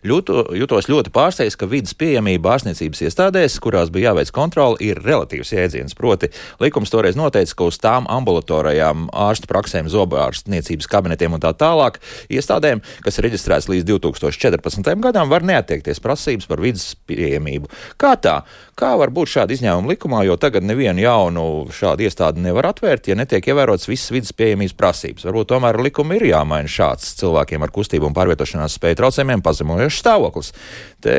jūtu, 0.08 0.40
jutos 0.58 0.90
ļoti 0.90 1.12
pārsteigts, 1.14 1.58
ka 1.58 1.68
vidas 1.70 1.96
pieejamība 1.98 2.54
ārstniecības 2.56 3.04
iestādēs, 3.08 3.58
kurās 3.62 3.92
bija 3.94 4.12
jāveic 4.12 4.32
kontroli, 4.34 4.90
ir 4.90 5.02
relatīvs 5.04 5.52
jēdziens. 5.54 5.96
Proti, 5.98 6.30
likums 6.62 6.92
toreiz 6.92 7.18
noteica, 7.18 7.56
ka 7.58 7.68
uz 7.68 7.80
tām 7.82 8.08
ambulatorajām 8.12 9.08
ārstu 9.28 9.50
praksēm, 9.50 9.90
zobārstniecības 9.92 10.90
kabinetiem 10.90 11.36
un 11.36 11.42
tā 11.44 11.52
tālāk 11.58 12.00
iestādēm, 12.32 12.82
kas 13.04 13.18
ir 13.18 13.28
reģistrēts 13.28 13.70
līdz 13.72 13.88
2014. 13.90 14.94
gadam, 15.04 15.30
var 15.32 15.46
neattiekties 15.46 16.02
prasības 16.04 16.48
par 16.48 16.62
vidas 16.64 16.92
pieejamību. 17.08 17.70
Kā 18.00 18.14
tā? 18.20 18.40
Kā 18.78 18.92
var 18.94 19.10
būt 19.10 19.32
šāda 19.32 19.54
izņēmuma 19.56 19.90
likumā, 19.90 20.20
jo 20.22 20.36
tagad 20.38 20.62
nevienu 20.62 21.02
jaunu 21.02 21.44
šādu 21.74 22.04
iestādi 22.06 22.44
nevar 22.44 22.68
atvērt, 22.70 23.08
ja 23.10 23.16
netiek 23.18 23.48
ievērotas 23.50 23.88
visas 23.90 24.12
vidas 24.14 24.30
pieejamības 24.38 24.76
prasības. 24.78 25.24
Varbūt 25.26 25.48
tomēr 25.50 25.80
likumi 25.82 26.20
ir 26.20 26.28
jāmaina 26.28 26.70
šāds 26.70 27.16
cilvēkiem 27.18 27.66
ar 27.66 27.72
kustību 27.74 28.06
un 28.06 28.14
pārvietošanās 28.14 28.76
spēju 28.78 29.00
traucējumiem 29.00 29.42
pazemojošs 29.42 29.98
stāvoklis. 30.04 30.52
Te 30.98 31.12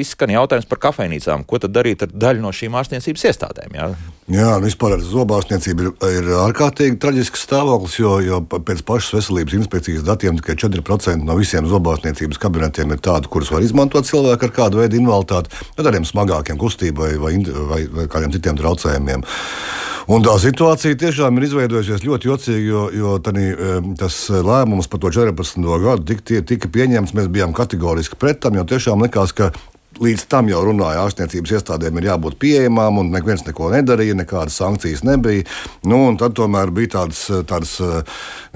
izskan 0.00 0.30
jautājums 0.32 0.64
par 0.64 0.78
kafejnīcām. 0.80 1.42
Ko 1.44 1.58
tad 1.60 1.74
darīt 1.76 2.00
ar 2.06 2.12
daļu 2.24 2.40
no 2.40 2.52
šīm 2.56 2.76
ārstniecības 2.80 3.24
iestādēm? 3.28 3.74
Jā, 3.76 3.88
jā 4.32 4.46
nu 4.56 4.64
vispār 4.64 4.96
zobārstniecība 5.04 5.84
ir, 5.84 5.90
ir 6.22 6.30
ārkārtīgi 6.40 6.96
traģisks 7.02 7.44
stāvoklis, 7.44 7.98
jo, 8.00 8.14
jo 8.24 8.40
pēc 8.48 8.80
pašas 8.88 9.18
veselības 9.18 9.58
inspekcijas 9.58 10.06
datiem 10.08 10.40
tikai 10.40 10.56
4% 10.64 11.28
no 11.28 11.36
visiem 11.36 11.68
zobārstniecības 11.68 12.40
kabinetiem 12.40 12.96
ir 12.96 13.02
tādi, 13.04 13.28
kurus 13.28 13.52
var 13.52 13.66
izmantot 13.66 14.08
cilvēki 14.08 14.48
ar 14.48 14.56
kādu 14.62 14.80
veidu 14.80 15.02
invaliditāti, 15.02 15.52
ar 15.76 15.84
tādiem 15.84 16.08
smagākiem 16.08 16.56
kustību 16.62 17.04
vai, 17.04 17.12
vai, 17.20 17.34
vai, 17.74 17.82
vai 18.00 18.08
kādiem 18.16 18.32
citiem 18.38 18.56
traucējumiem. 18.56 19.26
Un 20.06 20.22
tā 20.22 20.36
situācija 20.38 20.94
tiešām 21.02 21.38
ir 21.40 21.48
izveidojusies 21.48 22.04
ļoti 22.06 22.28
jocīgi, 22.28 22.66
jo, 22.70 22.82
jo 22.94 23.14
tani, 23.18 23.48
tas 23.98 24.20
lēmums 24.30 24.86
par 24.86 25.00
to 25.02 25.10
14. 25.10 25.58
gadu 25.82 26.06
tika, 26.06 26.42
tika 26.46 26.70
pieņemts. 26.70 27.14
Mēs 27.16 27.26
bijām 27.34 27.56
kategoriski 27.56 28.18
pret 28.20 28.38
tam, 28.44 28.54
jo 28.54 28.62
tiešām 28.70 29.02
likās, 29.02 29.34
ka 29.34 29.50
līdz 30.02 30.26
tam 30.30 30.50
jau 30.50 30.62
runāja, 30.66 31.04
ārstniecības 31.06 31.54
iestādēm 31.58 32.00
ir 32.00 32.08
jābūt 32.10 32.38
pieejamām, 32.42 33.00
un 33.02 33.12
neviens 33.14 33.44
neko 33.46 33.70
nedarīja, 33.74 34.16
nekādas 34.18 34.58
sankcijas 34.60 35.04
nebija. 35.06 35.46
Nu, 35.86 36.00
tad 36.20 36.36
tomēr 36.38 36.72
bija 36.74 36.94
tāds, 36.98 37.26
tāds 37.48 37.76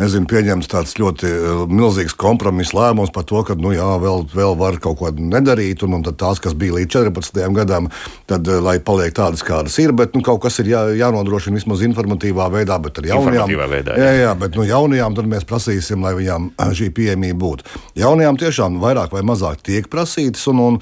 nezinu, 0.01 0.29
pieņemts 0.31 0.71
tāds 0.71 0.97
ļoti 1.01 1.31
milzīgs 1.71 2.17
kompromiss 2.21 2.75
lēmums 2.77 3.13
par 3.15 3.27
to, 3.29 3.43
ka 3.47 3.57
nu, 3.59 3.73
jā, 3.77 3.89
vēl, 4.03 4.27
vēl 4.35 4.57
var 4.61 4.81
kaut 4.83 5.01
ko 5.01 5.13
nedarīt, 5.17 5.85
un, 5.87 5.99
un 5.99 6.07
tās, 6.11 6.43
kas 6.43 6.57
bija 6.59 6.79
līdz 6.79 6.97
14. 7.11 7.43
gadam, 7.57 7.91
tad 8.31 8.49
lai 8.61 8.79
paliek 8.85 9.15
tādas, 9.17 9.45
kādas 9.47 9.79
ir, 9.83 9.95
bet 9.97 10.17
nu, 10.17 10.25
kaut 10.27 10.43
kas 10.45 10.61
ir 10.63 10.73
jā, 10.73 10.85
jānodrošina 11.01 11.59
vismaz 11.59 11.85
informatīvā 11.87 12.51
veidā, 12.53 12.79
bet 12.83 13.01
ar 13.03 13.11
jaunajām, 13.13 13.55
veidā, 13.71 13.97
jā. 13.97 14.11
Jā, 14.11 14.27
jā, 14.27 14.35
bet 14.41 14.59
nu, 14.59 14.67
jaunajām 14.69 15.17
tad 15.19 15.31
mēs 15.31 15.47
prasīsim, 15.49 16.05
lai 16.05 16.15
viņām 16.19 16.51
šī 16.77 16.91
pieejamība 16.97 17.41
būtu. 17.41 17.81
Jaunajām 18.01 18.39
tiešām 18.41 18.81
vairāk 18.83 19.15
vai 19.15 19.25
mazāk 19.27 19.63
tiek 19.67 19.89
prasītas. 19.91 20.47
Un, 20.51 20.63
un, 20.65 20.79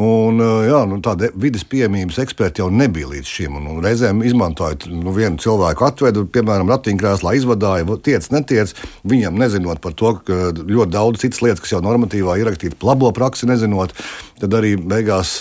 un, 0.00 0.40
jā, 0.68 0.80
nu, 0.90 1.00
tāda 1.04 1.28
vidas 1.38 1.66
pieejamības 1.68 2.20
eksperti 2.24 2.62
jau 2.62 2.70
nebija 2.72 3.10
līdz 3.10 3.30
šim. 3.30 3.58
Un, 3.60 3.68
un 3.74 3.84
reizēm 3.84 4.22
izmantojot 4.26 4.88
nu, 4.92 5.12
vienu 5.16 5.40
cilvēku 5.42 5.86
atvedu, 5.86 6.24
piemēram, 6.34 6.70
ratiņkrēslā 6.72 7.34
izvadāja, 7.38 7.98
tiec, 8.06 8.30
netiec. 8.34 8.74
Viņam 9.06 9.38
nezinot 9.42 9.82
par 9.84 9.96
to, 9.98 10.16
ka 10.24 10.40
ļoti 10.56 10.90
daudz 10.94 11.24
citas 11.24 11.42
lietas, 11.44 11.64
kas 11.64 11.76
jau 11.76 11.82
normatīvā 11.84 12.38
ir 12.40 12.44
ierakstītas, 12.44 12.82
labo 12.84 13.10
praksi 13.14 13.48
nezinot, 13.48 13.94
tad 14.40 14.54
arī 14.58 14.74
beigās 14.78 15.36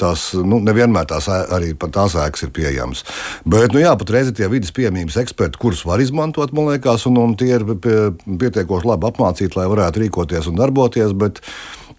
tās 0.00 0.28
nu, 0.38 0.60
nevienmēr 0.64 1.08
tās, 1.10 1.28
arī 1.30 1.72
tās 1.76 2.16
ēkas 2.18 2.46
ir 2.46 2.52
pieejamas. 2.56 3.04
Bet, 3.44 3.74
nu, 3.74 3.82
jā, 3.82 3.94
patreiz 3.98 4.32
tie 4.36 4.48
vidas 4.52 4.74
pieejamības 4.76 5.18
eksperti, 5.22 5.60
kurus 5.62 5.84
var 5.88 6.02
izmantot, 6.02 6.54
man 6.56 6.70
liekas, 6.72 7.06
un, 7.10 7.20
un 7.22 7.34
tie 7.38 7.54
ir 7.58 7.66
pie, 7.82 7.96
pietiekoši 8.26 8.92
labi 8.92 9.10
apmācīti, 9.10 9.58
lai 9.58 9.68
varētu 9.72 10.04
rīkoties 10.04 10.50
un 10.50 10.58
darboties. 10.60 11.14
Bet, 11.16 11.42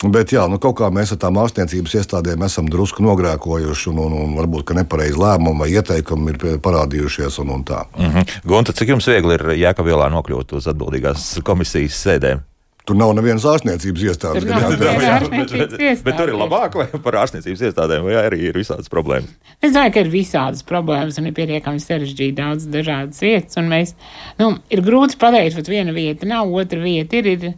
Bet 0.05 0.29
jā, 0.29 0.43
nu, 0.45 0.59
kaut 0.61 0.75
kā 0.77 0.91
mēs 0.93 1.15
ar 1.15 1.17
tām 1.23 1.39
ārstniecības 1.41 1.95
iestādēm 1.97 2.43
esam 2.45 2.67
drusku 2.69 3.01
nogrēkojuši, 3.05 3.87
un, 3.89 4.01
un, 4.03 4.17
un 4.25 4.35
varbūt 4.37 4.75
nepareizi 4.77 5.17
lēmumi 5.17 5.63
vai 5.63 5.69
ieteikumi 5.73 6.35
ir 6.35 6.59
parādījušies. 6.61 7.39
Un, 7.41 7.55
un 7.55 7.63
tā. 7.65 7.85
mm 7.97 8.11
-hmm. 8.11 8.37
Gunta, 8.45 8.73
cik 8.73 8.89
jums 8.93 9.07
viegli 9.07 9.33
ir 9.33 9.45
Jēkabielā 9.63 10.11
nokļūt 10.13 10.53
uz 10.53 10.67
atbildīgās 10.67 11.41
komisijas 11.43 11.97
sēdēm? 12.05 12.45
Tur 12.87 12.95
nav 12.95 13.09
nevienas 13.17 13.43
ārstniecības 13.51 14.03
iestādes. 14.07 14.45
Tur 14.45 14.53
nav 14.53 14.71
nevienas 14.71 15.51
iestādes. 15.51 16.03
bet 16.05 16.15
tur 16.15 16.29
ir 16.31 16.37
labāk 16.39 16.77
vai 16.79 16.85
par 17.03 17.17
ārstniecības 17.19 17.63
iestādēm, 17.67 18.05
vai 18.07 18.13
arī 18.21 18.45
ir 18.47 18.55
visādas 18.55 18.87
problēmas? 18.91 19.33
Es 19.59 19.73
domāju, 19.75 19.91
ka 19.97 20.03
ir 20.05 20.11
visādas 20.13 20.63
problēmas 20.67 21.17
un 21.19 21.27
ir 21.27 21.35
pietiekami 21.35 21.83
sarežģīti 21.83 22.37
daudz 22.37 22.69
dažādas 22.71 23.19
vietas. 23.25 23.59
Mēs, 23.67 23.91
nu, 24.39 24.53
ir 24.71 24.83
grūti 24.85 25.19
pateikt, 25.19 25.59
ka 25.59 25.73
viena 25.73 25.91
vieta 25.91 26.29
nav, 26.29 26.53
otra 26.55 26.79
vieta 26.79 27.19
ir, 27.19 27.27
ir, 27.33 27.49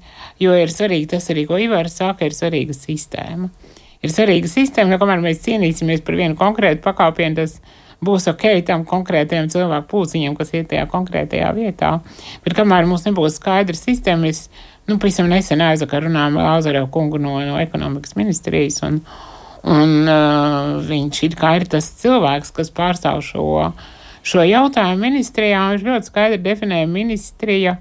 jo 0.41 0.55
ir 0.57 0.73
svarīgi 0.73 1.11
tas 1.13 1.29
arī, 1.29 1.43
ko 1.45 1.59
Ivars 1.61 1.99
saka, 2.01 2.25
ir 2.25 2.33
svarīga 2.33 2.73
sistēma. 2.73 3.51
Ir 4.01 4.15
svarīga 4.15 4.49
sistēma, 4.49 4.95
jo 4.95 5.01
kamēr 5.03 5.21
mēs 5.21 5.43
cīnīsimies 5.45 6.01
par 6.07 6.17
vienu 6.17 6.39
konkrētu 6.39 6.81
pakāpienu, 6.87 7.37
tas 7.43 7.59
būs 8.01 8.29
ok 8.31 8.47
tam 8.65 8.87
konkrētajam 8.87 9.49
cilvēku 9.51 9.89
pulciņam, 9.91 10.39
kas 10.39 10.53
iet 10.55 10.69
tajā 10.71 10.87
konkrētajā 10.89 11.53
vietā. 11.57 11.97
Bet 12.45 12.55
kamēr 12.57 12.87
mums 12.89 13.05
nebūs 13.05 13.37
skaidra 13.37 13.75
sistēma, 13.77 14.29
mēs 14.29 14.47
Nu, 14.89 14.97
pavisam 14.97 15.27
nesen 15.29 15.61
aizvakar 15.61 16.07
runājām 16.07 16.39
ar 16.39 16.47
Lāzarevu 16.47 16.87
kungu 16.93 17.19
no, 17.21 17.35
no 17.45 17.59
ekonomikas 17.61 18.15
ministrijas, 18.17 18.79
un, 18.87 18.95
un 19.69 19.91
uh, 20.09 20.79
viņš 20.87 21.19
kā 21.37 21.51
ir 21.59 21.67
tas 21.69 21.91
cilvēks, 21.99 22.49
kas 22.55 22.73
pārstāv 22.73 23.21
šo, 23.27 23.43
šo 24.25 24.45
jautājumu 24.47 25.03
ministrijā, 25.03 25.67
viņš 25.75 25.85
ļoti 25.85 26.09
skaidri 26.09 26.41
definēja 26.47 26.89
ministrija 26.89 27.75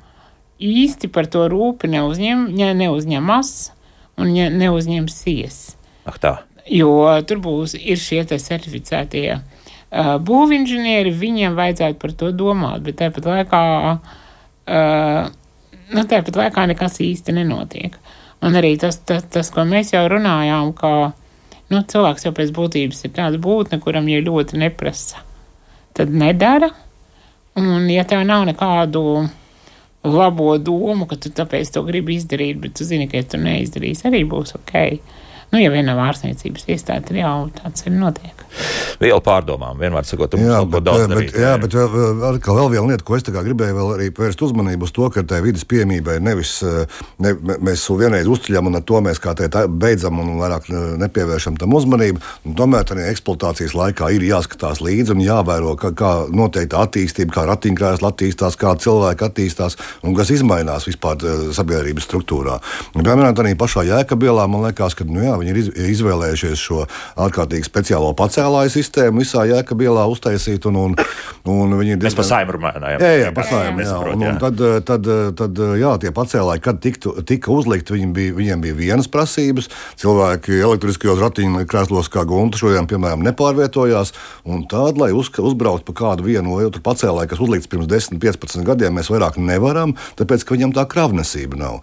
īsti 0.59 1.09
par 1.15 1.31
to 1.33 1.47
rūpi 1.49 1.89
neuzņem, 1.95 2.45
ne, 2.59 2.75
neuzņemas 2.77 3.55
un 4.21 4.35
ne, 4.35 4.51
neuzņemsies. 4.53 5.59
Ak 6.11 6.21
tā. 6.21 6.35
Jo 6.69 6.93
tur 7.25 7.41
būs 7.41 7.73
ir 7.79 7.97
šie 7.97 8.21
certificētie 8.29 9.27
uh, 9.39 10.15
būvinženieri, 10.21 11.17
viņiem 11.25 11.57
vajadzētu 11.57 12.03
par 12.05 12.17
to 12.21 12.35
domāt, 12.37 12.85
bet 12.85 13.01
tāpat 13.01 13.33
laikā 13.33 13.67
uh, 13.97 15.37
nu, 15.95 16.05
tāpat 16.05 16.37
laikā 16.39 16.67
nekas 16.71 17.01
īsti 17.05 17.35
nenotiek. 17.37 17.97
Un 18.45 18.55
arī 18.59 18.77
tas, 18.79 19.01
tas, 19.03 19.25
tas 19.33 19.51
ko 19.55 19.65
mēs 19.67 19.93
jau 19.95 20.05
runājām, 20.11 20.73
ka 20.79 20.93
nu, 21.73 21.81
cilvēks 21.81 22.29
jau 22.29 22.35
pēc 22.37 22.53
būtības 22.55 23.05
ir 23.05 23.15
tāds 23.17 23.41
būtne, 23.43 23.81
kuram 23.83 24.09
jau 24.11 24.21
ļoti 24.29 24.61
neprasa. 24.63 25.25
Tad 25.99 26.13
nedara. 26.15 26.71
Un, 27.59 27.89
ja 27.91 28.05
tev 28.07 28.23
nav 28.27 28.45
nekādu 28.47 29.03
labo 30.07 30.53
domu, 30.63 31.09
ka 31.11 31.19
tu 31.19 31.33
tāpēc 31.35 31.73
to 31.75 31.83
gribi 31.87 32.15
izdarīt, 32.19 32.61
bet 32.63 32.77
tu 32.79 32.87
zini, 32.87 33.09
ka 33.11 33.19
ja 33.19 33.27
tu 33.27 33.41
neizdarīsi, 33.43 34.07
arī 34.07 34.23
būs 34.29 34.55
ok. 34.61 34.77
Nu, 35.49 35.61
ja 35.63 35.71
vienā 35.73 35.95
ārstniecības 36.09 36.67
iestādē, 36.69 37.09
tad 37.09 37.17
jau 37.17 37.37
tāds 37.57 37.87
ir 37.89 37.95
notiek. 37.97 38.39
Viela 38.99 39.21
pārdomām, 39.23 39.79
vienmēr 39.79 40.07
sakot, 40.09 40.35
mums 40.37 40.49
Jā, 40.49 40.59
vēl 40.59 40.67
ko 40.67 40.73
bet, 40.75 40.85
daudz 40.89 41.03
bet, 41.03 41.13
darīt. 41.13 41.35
jā, 41.39 41.53
bet 41.63 41.75
vēl, 41.77 41.89
vēl, 42.19 42.39
vēl 42.59 42.71
viena 42.73 42.91
lieta, 42.91 43.05
ko 43.07 43.17
es 43.17 43.25
gribēju 43.29 43.77
vēl 43.77 43.93
arī 43.95 44.09
vērst 44.17 44.43
uzmanību 44.45 44.89
uz 44.89 44.93
to, 44.97 45.07
ka 45.15 45.23
tai 45.29 45.39
vidas 45.45 45.65
piemībai 45.69 46.19
nevis 46.25 46.57
ne, 47.23 47.35
mēs 47.65 47.85
vienreiz 48.01 48.29
uzceļam 48.29 48.71
un 48.71 48.81
ar 48.81 48.85
to 48.89 49.01
mēs 49.05 49.21
kā 49.23 49.35
tā 49.39 49.65
beidzam 49.69 50.19
un 50.21 50.35
vairāk 50.41 50.69
nepievēršam 51.05 51.59
tam 51.61 51.77
uzmanību. 51.79 52.23
Tomēr 52.59 52.93
arī 52.97 53.07
eksploatācijas 53.13 53.77
laikā 53.79 54.11
ir 54.17 54.27
jāskatās 54.29 54.83
līdzi 54.85 55.15
un 55.15 55.23
jāvēro, 55.25 55.77
kā, 55.81 55.93
kā 55.97 56.13
noteikta 56.35 56.83
attīstība, 56.89 57.37
kā 57.39 57.47
ratiņkrēsls 57.53 58.09
attīstās, 58.11 58.59
kā 58.59 58.75
cilvēki 58.81 59.29
attīstās 59.29 59.79
un 60.03 60.17
kas 60.19 60.33
izmainās 60.35 60.89
vispār 60.91 61.23
sabiedrības 61.55 62.09
struktūrā. 62.09 62.59
Piemēram, 62.97 63.33
arī 63.39 63.55
pašā 63.59 63.87
Jēkabielā 63.93 64.49
man 64.51 64.67
liekas, 64.67 64.99
ka 64.99 65.07
nu, 65.07 65.23
jā, 65.23 65.38
viņi 65.43 65.55
ir 65.55 65.91
izvēlējušies 65.93 66.63
šo 66.63 66.85
ārkārtīgi 67.19 67.67
speciālo 67.69 68.13
pacēlāju 68.19 68.73
sistēmu 68.75 69.23
visā 69.23 69.45
Jēkabielā 69.49 70.07
uztaisīt. 70.13 70.67
Un, 70.69 70.81
un, 70.83 70.97
un 71.49 71.77
viņi 71.79 71.97
ir 71.97 72.05
Mēs 72.05 72.19
par 72.19 72.29
saimu 72.29 72.57
runājam. 72.57 73.03
Jā, 73.03 73.13
jā, 73.23 73.33
par 73.37 73.49
saimu. 73.49 73.85
Jā, 73.85 73.97
un, 74.13 74.25
un 74.31 74.41
tad, 74.43 74.63
tad, 74.89 75.11
tad, 75.39 75.63
jā, 75.81 75.93
tie 76.03 76.13
pacēlāji, 76.15 76.65
kad 76.65 76.81
tiktu, 76.85 77.15
tika 77.29 77.53
uzlikti, 77.55 77.97
viņi 77.97 78.11
bija, 78.17 78.37
viņiem 78.39 78.65
bija 78.65 78.79
vienas 78.79 79.11
prasības. 79.13 79.71
Cilvēki 80.01 80.59
elektriskajos 80.59 81.23
ratiņkrēslos, 81.23 82.11
kā 82.13 82.25
gunta, 82.29 82.61
šodien, 82.61 82.89
piemēram, 82.91 83.25
nepārvietojās. 83.27 84.15
Un 84.49 84.65
tad, 84.71 85.01
lai 85.01 85.11
uz, 85.17 85.31
uzbrauktu 85.31 85.89
pa 85.91 85.97
kādu 86.03 86.27
vienu 86.29 86.57
vai 86.57 86.67
otru 86.69 86.83
pacēlāju, 86.85 87.31
kas 87.33 87.43
uzlikts 87.45 87.71
pirms 87.71 87.89
10, 87.91 88.21
15 88.23 88.67
gadiem, 88.67 88.97
mēs 88.99 89.11
vairāk 89.13 89.39
nevaram, 89.41 89.95
tāpēc, 90.19 90.45
ka 90.45 90.57
viņam 90.57 90.75
tā 90.77 90.85
kravnesība 90.91 91.59
nav. 91.61 91.81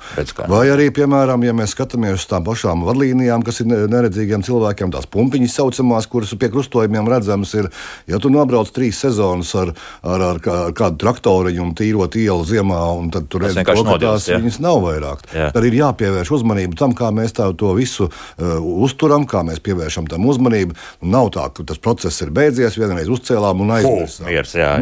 Vai 0.51 0.65
arī, 0.73 0.89
piemēram, 0.95 1.43
ja 1.45 1.55
mēs 1.55 1.75
skatāmies 1.75 2.19
uz 2.19 2.27
tām 2.29 2.45
pašām 2.47 2.85
vadlīnijām, 2.87 3.44
kas 3.45 3.61
ir 3.61 3.69
neredzīgiem 3.69 4.43
cilvēkiem, 4.45 4.91
tās 4.93 5.07
pumpiņas 5.11 5.57
saucamās, 5.59 6.09
kuras 6.11 6.33
pie 6.39 6.49
krustojumiem 6.53 7.09
redzamas 7.11 7.53
ir. 7.57 7.69
Ja 8.09 8.19
tu 8.21 8.31
nobrauc 8.33 8.71
trīs 8.75 8.99
sezonas 9.01 9.53
ar, 9.59 9.73
ar, 10.03 10.25
ar, 10.31 10.41
kā, 10.43 10.57
ar 10.69 10.75
kādu 10.77 10.99
traktoriņu 11.03 11.63
un 11.63 11.73
tīrot 11.77 12.17
ielu 12.19 12.45
ziemā, 12.47 12.81
un 12.99 13.11
tad 13.13 13.29
tur 13.31 13.45
redz, 13.45 13.59
ka 13.65 13.75
tās 14.01 14.29
ja? 14.29 14.39
viņas 14.41 14.59
nav 14.63 14.81
vairāk. 14.83 15.25
Jā. 15.35 15.49
Tad 15.55 15.67
ir 15.67 15.77
jāpievērš 15.79 16.33
uzmanība 16.39 16.79
tam, 16.79 16.95
kā 16.97 17.11
mēs 17.15 17.35
to 17.35 17.73
visu 17.77 18.07
uh, 18.09 18.55
uzturam, 18.85 19.27
kā 19.29 19.43
mēs 19.47 19.61
pievēršam 19.65 20.09
tam 20.11 20.27
uzmanību. 20.29 20.77
Nav 21.11 21.31
tā, 21.35 21.47
ka 21.55 21.65
tas 21.67 21.81
process 21.81 22.23
ir 22.25 22.31
beidzies, 22.35 22.77
vienreiz 22.79 23.09
uzcēlām 23.11 23.63
un 23.65 23.75
aizmirsām. 23.77 24.29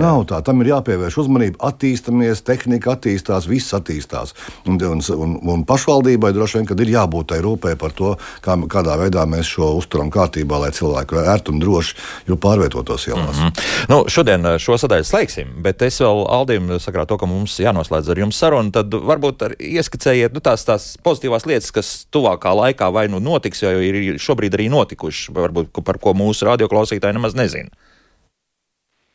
Nav 0.02 0.26
tā, 0.30 0.42
tam 0.46 0.62
ir 0.64 0.74
jāpievērš 0.74 1.20
uzmanība, 1.26 1.60
attīstamies, 1.70 2.44
tehnika 2.48 2.96
attīstās, 2.96 3.48
viss 3.50 3.76
attīstās. 3.76 4.36
Un, 4.68 4.78
un, 4.78 5.04
un, 5.18 5.36
un 5.56 5.66
pašvaldībai 5.68 6.34
droši 6.36 6.60
vien, 6.60 6.70
kad 6.70 6.84
ir 6.84 6.94
jābūt 6.94 7.32
tai 7.34 7.42
rūpē 7.44 7.76
par 7.80 7.96
to, 7.98 8.14
kā, 8.44 8.53
kādā 8.72 8.96
veidā 9.00 9.26
mēs 9.30 9.50
šo 9.56 9.74
uzturam 9.80 10.12
kārtībā, 10.14 10.60
lai 10.62 10.72
cilvēki 10.76 11.20
ērti 11.24 11.54
un 11.54 11.62
droši 11.62 12.36
pārvietotos 12.44 13.08
ielās. 13.08 13.38
Mm 13.38 13.48
-hmm. 13.48 13.88
nu, 13.90 14.04
šodien 14.08 14.48
šo 14.60 14.78
sadaļu 14.78 15.08
slēgsim, 15.08 15.54
bet 15.64 15.82
es 15.82 16.02
vēl 16.02 16.26
Aldim 16.30 16.70
sakrā 16.80 17.06
to, 17.06 17.18
ka 17.18 17.26
mums 17.26 17.60
jānoslēdz 17.60 18.12
ar 18.12 18.20
jums 18.20 18.38
sarunu, 18.38 18.72
tad 18.72 18.94
varbūt 18.94 19.48
ieskicējiet 19.60 20.34
nu, 20.34 20.40
tās, 20.40 20.66
tās 20.66 20.98
pozitīvās 21.04 21.46
lietas, 21.46 21.72
kas 21.72 22.06
tuvākā 22.12 22.54
laikā 22.56 22.92
vai 22.94 23.08
nu 23.08 23.20
notiks, 23.20 23.64
jo 23.64 23.70
ir 23.80 24.20
šobrīd 24.20 24.54
arī 24.54 24.70
notikušas, 24.70 25.34
varbūt 25.36 25.84
par 25.84 25.98
ko 25.98 26.14
mūsu 26.14 26.46
radioklausītāji 26.46 27.14
nemaz 27.14 27.36
nezina. 27.36 27.70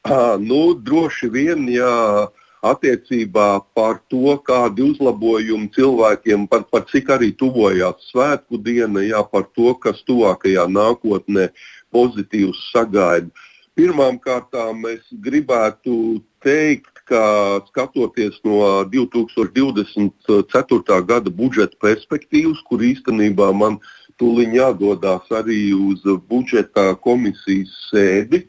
À, 0.08 0.38
nu, 0.40 0.74
droši 0.74 1.28
vien, 1.28 1.68
jā 1.68 2.28
attiecībā 2.64 3.60
par 3.74 4.00
to, 4.10 4.38
kādi 4.46 4.82
uzlabojumi 4.90 5.70
cilvēkiem, 5.74 6.46
par, 6.50 6.64
par 6.70 6.82
cik 6.90 7.10
arī 7.14 7.32
tuvojās 7.38 8.10
svētku 8.10 8.58
diena, 8.62 9.00
jā, 9.04 9.22
par 9.22 9.44
to, 9.54 9.74
kas 9.78 10.02
tuvākajā 10.08 10.66
nākotnē 10.70 11.48
pozitīvs 11.94 12.58
sagaida. 12.72 13.30
Pirmkārt, 13.78 14.50
es 14.90 15.04
gribētu 15.22 16.18
teikt, 16.42 16.90
ka 17.08 17.62
skatoties 17.70 18.36
no 18.44 18.84
2024. 18.90 21.02
gada 21.06 21.30
budžeta 21.30 21.76
perspektīvas, 21.80 22.58
kur 22.66 22.82
īstenībā 22.82 23.52
man 23.54 23.78
tūlīt 24.18 24.52
jādodas 24.58 25.30
arī 25.30 25.72
uz 25.72 26.02
budžeta 26.28 26.94
komisijas 27.00 27.70
sēdi, 27.88 28.44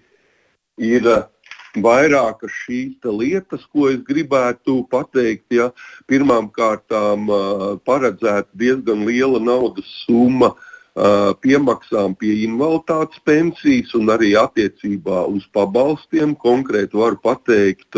ir 0.80 1.04
vairākas 1.78 2.54
šīs 2.66 3.06
lietas, 3.06 3.66
ko 3.72 3.90
es 3.90 4.02
gribētu 4.08 4.84
pateikt. 4.90 5.46
Ja. 5.54 5.70
Pirmkārt, 6.10 6.88
paredzēta 7.86 8.50
diezgan 8.54 9.06
liela 9.06 9.40
naudas 9.40 9.90
summa 10.06 10.56
piemaksām 11.40 12.16
pie 12.20 12.44
invaliditātes 12.44 13.22
pensijas 13.24 13.94
un 13.96 14.10
arī 14.10 14.34
attiecībā 14.36 15.26
uz 15.30 15.46
pabalstiem. 15.54 16.36
Konkrēti 16.36 16.98
varu 16.98 17.20
pateikt, 17.24 17.96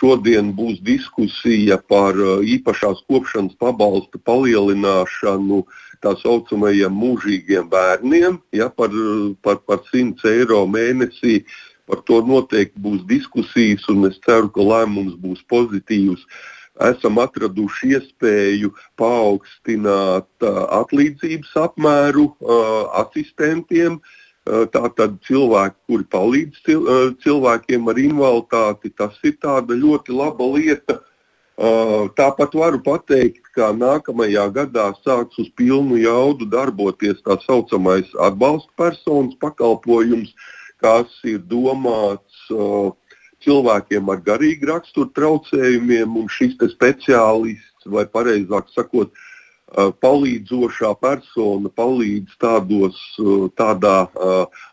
šodien 0.00 0.52
būs 0.56 0.82
diskusija 0.84 1.78
par 1.78 2.18
īpašās 2.44 3.06
kopšanas 3.08 3.56
pabalsta 3.58 4.20
palielināšanu 4.24 5.64
tā 6.00 6.14
saucamajiem 6.16 6.94
mūžīgiem 6.96 7.66
bērniem, 7.70 8.38
ja, 8.56 8.70
par, 8.72 8.92
par, 9.44 9.60
par 9.68 9.82
100 9.90 10.30
eiro 10.32 10.64
mēnesī. 10.70 11.42
Par 11.90 12.04
to 12.06 12.22
noteikti 12.22 12.78
būs 12.78 13.02
diskusijas, 13.10 13.88
un 13.90 14.06
es 14.06 14.22
ceru, 14.22 14.48
ka 14.54 14.62
lēmums 14.62 15.18
būs 15.18 15.42
pozitīvs. 15.50 16.22
Uh, 16.22 16.48
esam 16.88 17.18
atraduši 17.20 17.94
iespēju 17.96 18.72
paaugstināt 19.00 20.28
uh, 20.46 20.64
atlīdzības 20.80 21.52
apmēru 21.66 22.30
uh, 22.30 22.88
asistentiem. 23.04 24.00
Uh, 24.00 24.16
Tātad 24.72 25.18
cilvēki, 25.28 25.76
kuri 25.86 26.04
palīdz 26.10 26.62
cil, 26.64 26.86
cilvēkiem 27.22 27.90
ar 27.92 27.98
invaliditāti, 28.00 28.88
tas 28.96 29.12
ir 29.22 29.36
ļoti 29.36 30.16
laba 30.16 30.46
lieta. 30.56 30.96
Tāpat 32.16 32.56
varu 32.56 32.80
pateikt, 32.82 33.44
ka 33.54 33.68
nākamajā 33.76 34.46
gadā 34.56 34.86
sāks 35.04 35.38
uz 35.38 35.52
pilnu 35.54 36.00
jaudu 36.00 36.48
darboties 36.48 37.20
tā 37.20 37.36
saucamais 37.44 38.08
atbalsta 38.18 38.72
personas 38.80 39.36
pakalpojums, 39.38 40.32
kas 40.80 41.12
ir 41.28 41.42
domāts 41.50 42.48
uh, 42.54 42.90
cilvēkiem 43.44 44.12
ar 44.12 44.22
garīgu 44.24 44.70
raksturu 44.70 45.10
traucējumiem, 45.16 46.16
un 46.20 46.30
šis 46.32 46.56
speciālists, 46.74 47.88
vai 47.88 48.06
precīzāk 48.08 48.72
sakot, 48.74 49.12
palīdzošā 50.02 50.90
persona 50.98 51.70
palīdz 51.78 52.34
tādos, 52.42 52.98
tādā 53.58 53.98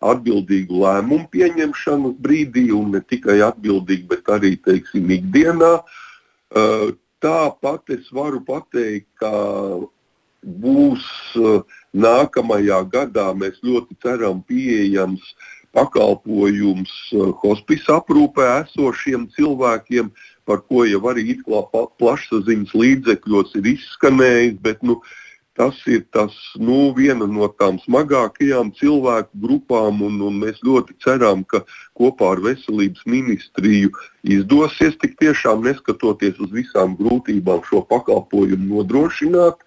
atbildīgu 0.01 0.79
lēmumu 0.83 1.27
pieņemšanas 1.35 2.15
brīdī, 2.23 2.71
un 2.73 2.95
ne 2.95 3.03
tikai 3.05 3.37
atbildīgi, 3.45 4.07
bet 4.09 4.31
arī 4.33 4.55
teiksim, 4.65 5.11
ikdienā. 5.19 5.75
Tāpat 7.21 7.93
es 7.93 8.09
varu 8.13 8.41
pateikt, 8.45 9.09
ka 9.21 9.31
būs 10.41 11.05
nākamajā 11.93 12.81
gadā, 12.89 13.29
mēs 13.37 13.61
ļoti 13.65 13.97
ceram, 14.01 14.41
pieejams 14.49 15.21
uh, 15.21 15.56
pakalpojums 15.77 16.95
eh, 17.13 17.29
hospice 17.43 17.93
aprūpē 17.93 18.49
esošiem 18.63 19.29
cilvēkiem, 19.37 20.11
par 20.47 20.63
ko 20.65 20.87
jau 20.87 21.03
arī 21.11 21.37
plašsaziņas 21.45 22.75
līdzekļos 22.81 23.55
ir 23.59 23.71
izskanējis. 23.75 24.59
Bet, 24.63 24.83
nu, 24.87 25.01
tas 25.57 25.79
ir 25.89 26.05
tas, 26.13 26.33
nu, 26.61 26.93
viena 26.97 27.27
no 27.29 27.49
tām 27.59 27.79
smagākajām 27.83 28.71
cilvēku 28.77 29.41
grupām, 29.43 30.03
un, 30.05 30.21
un 30.29 30.37
mēs 30.43 30.61
ļoti 30.65 30.95
ceram, 31.03 31.43
ka 31.43 31.63
kopā 31.97 32.35
ar 32.35 32.43
veselības 32.45 33.03
ministriju 33.09 33.91
izdosies 34.37 34.97
tik 35.01 35.17
tiešām 35.21 35.65
neskatoties 35.65 36.39
uz 36.45 36.53
visām 36.53 36.95
grūtībām 36.99 37.65
šo 37.67 37.83
pakalpojumu 37.89 38.77
nodrošināt. 38.77 39.61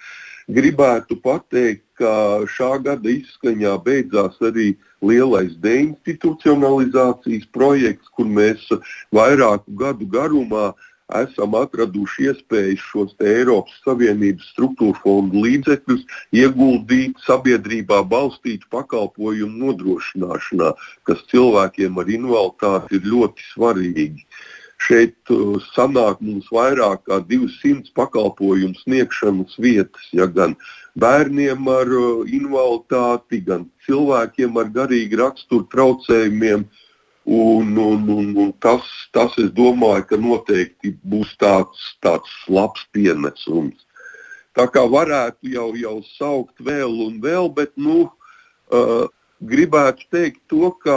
Gribētu 0.51 1.19
pateikt, 1.23 1.85
ka 2.01 2.13
šā 2.57 2.71
gada 2.85 3.13
izskaņā 3.13 3.75
beidzās 3.85 4.39
arī 4.51 4.73
lielais 5.05 5.53
deinstitucionalizācijas 5.65 7.49
projekts, 7.57 8.09
kur 8.17 8.29
mēs 8.41 8.69
vairāku 9.17 9.77
gadu 9.83 10.09
garumā 10.15 10.71
esam 11.19 11.57
atraduši 11.59 12.29
iespēju 12.31 12.79
šos 12.85 13.15
Eiropas 13.33 13.81
Savienības 13.85 14.51
struktūra 14.53 15.01
fondu 15.03 15.43
līdzekļus 15.45 16.05
ieguldīt 16.43 17.19
sabiedrībā 17.27 18.01
balstītu 18.13 18.71
pakalpojumu 18.75 19.65
nodrošināšanā, 19.65 20.71
kas 21.09 21.27
cilvēkiem 21.33 21.99
ar 22.03 22.15
invaliditāti 22.17 23.01
ir 23.01 23.13
ļoti 23.15 23.49
svarīgi. 23.51 24.27
Šeit 24.81 25.33
uh, 25.35 25.59
sanāk 25.75 26.23
mums 26.25 26.49
vairāk 26.55 27.05
kā 27.09 27.19
200 27.29 27.93
pakalpojumu 27.97 28.79
sniegšanas 28.81 29.59
vietas, 29.61 30.07
ja 30.17 30.25
gan 30.25 30.55
bērniem 31.01 31.69
ar 31.69 31.91
uh, 31.93 32.23
invaliditāti, 32.25 33.43
gan 33.45 33.67
cilvēkiem 33.87 34.57
ar 34.63 34.71
garīgu 34.79 35.21
raksturu 35.21 35.69
traucējumiem. 35.75 36.65
Un, 37.31 37.77
un, 37.79 38.09
un, 38.11 38.31
un 38.43 38.49
tas, 38.65 38.87
tas, 39.13 39.37
es 39.39 39.51
domāju, 39.55 40.07
ka 40.09 40.17
noteikti 40.19 40.95
būs 41.05 41.37
tāds, 41.39 41.83
tāds 42.03 42.33
labs 42.49 42.87
pienesums. 42.97 43.85
Tā 44.57 44.65
kā 44.73 44.83
varētu 44.89 45.53
jau, 45.53 45.69
jau 45.79 45.99
saukt 46.17 46.65
vēl 46.65 46.97
un 47.05 47.21
vēl, 47.23 47.53
bet 47.55 47.71
nu, 47.79 48.09
uh, 48.73 49.05
gribētu 49.41 50.09
teikt 50.11 50.41
to, 50.51 50.73
ka 50.83 50.97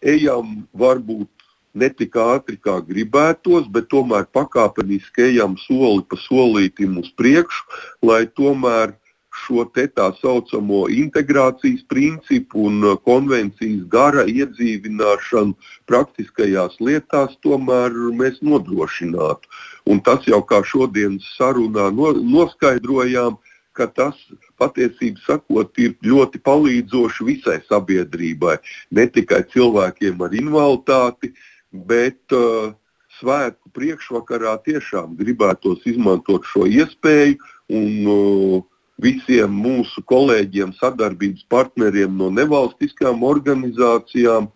ejam 0.00 0.68
varbūt 0.76 1.28
ne 1.74 1.88
tik 1.90 2.16
ātri, 2.18 2.58
kā 2.58 2.78
gribētos, 2.86 3.68
bet 3.70 3.90
tomēr 3.92 4.26
pakāpeniski 4.34 5.28
ejam 5.30 5.56
soli 5.60 6.02
pa 6.08 6.18
solītim 6.18 6.98
uz 7.02 7.12
priekšu, 7.18 7.82
lai 8.02 8.24
tomēr 8.26 8.96
šo 9.40 9.64
tā 9.72 10.08
saucamo 10.20 10.88
integrācijas 10.90 11.84
principu 11.88 12.66
un 12.68 12.82
uh, 12.84 12.96
konvencijas 13.06 13.84
gara 13.88 14.24
iedzīvināšanu 14.26 15.54
praktiskajās 15.86 16.80
lietās 16.80 17.36
tomēr 17.44 17.94
mēs 18.20 18.40
nodrošinātu. 18.42 19.48
Un 19.86 20.02
tas 20.02 20.26
jau 20.26 20.42
kā 20.42 20.62
šodienas 20.66 21.30
sarunā 21.38 21.90
no, 21.94 22.12
noskaidrojām, 22.12 23.38
ka 23.72 23.86
tas 23.86 24.18
patiesībā 24.60 25.22
sakot, 25.24 25.72
ir 25.78 25.94
ļoti 26.04 26.42
palīdzoši 26.44 27.24
visai 27.24 27.60
sabiedrībai, 27.68 28.58
ne 28.90 29.06
tikai 29.06 29.44
cilvēkiem 29.54 30.20
ar 30.26 30.34
invaliditāti, 30.36 31.32
bet 31.72 32.34
uh, 32.34 32.72
svētku 33.20 33.70
priekšvakarā 33.76 34.56
tiešām 34.66 35.14
gribētos 35.18 35.84
izmantot 35.88 36.46
šo 36.48 36.66
iespēju 36.66 37.38
un 37.76 38.10
uh, 38.10 38.58
visiem 39.00 39.52
mūsu 39.54 40.02
kolēģiem, 40.08 40.74
sadarbības 40.78 41.46
partneriem 41.48 42.16
no 42.20 42.28
nevalstiskām 42.34 43.24
organizācijām 43.26 44.50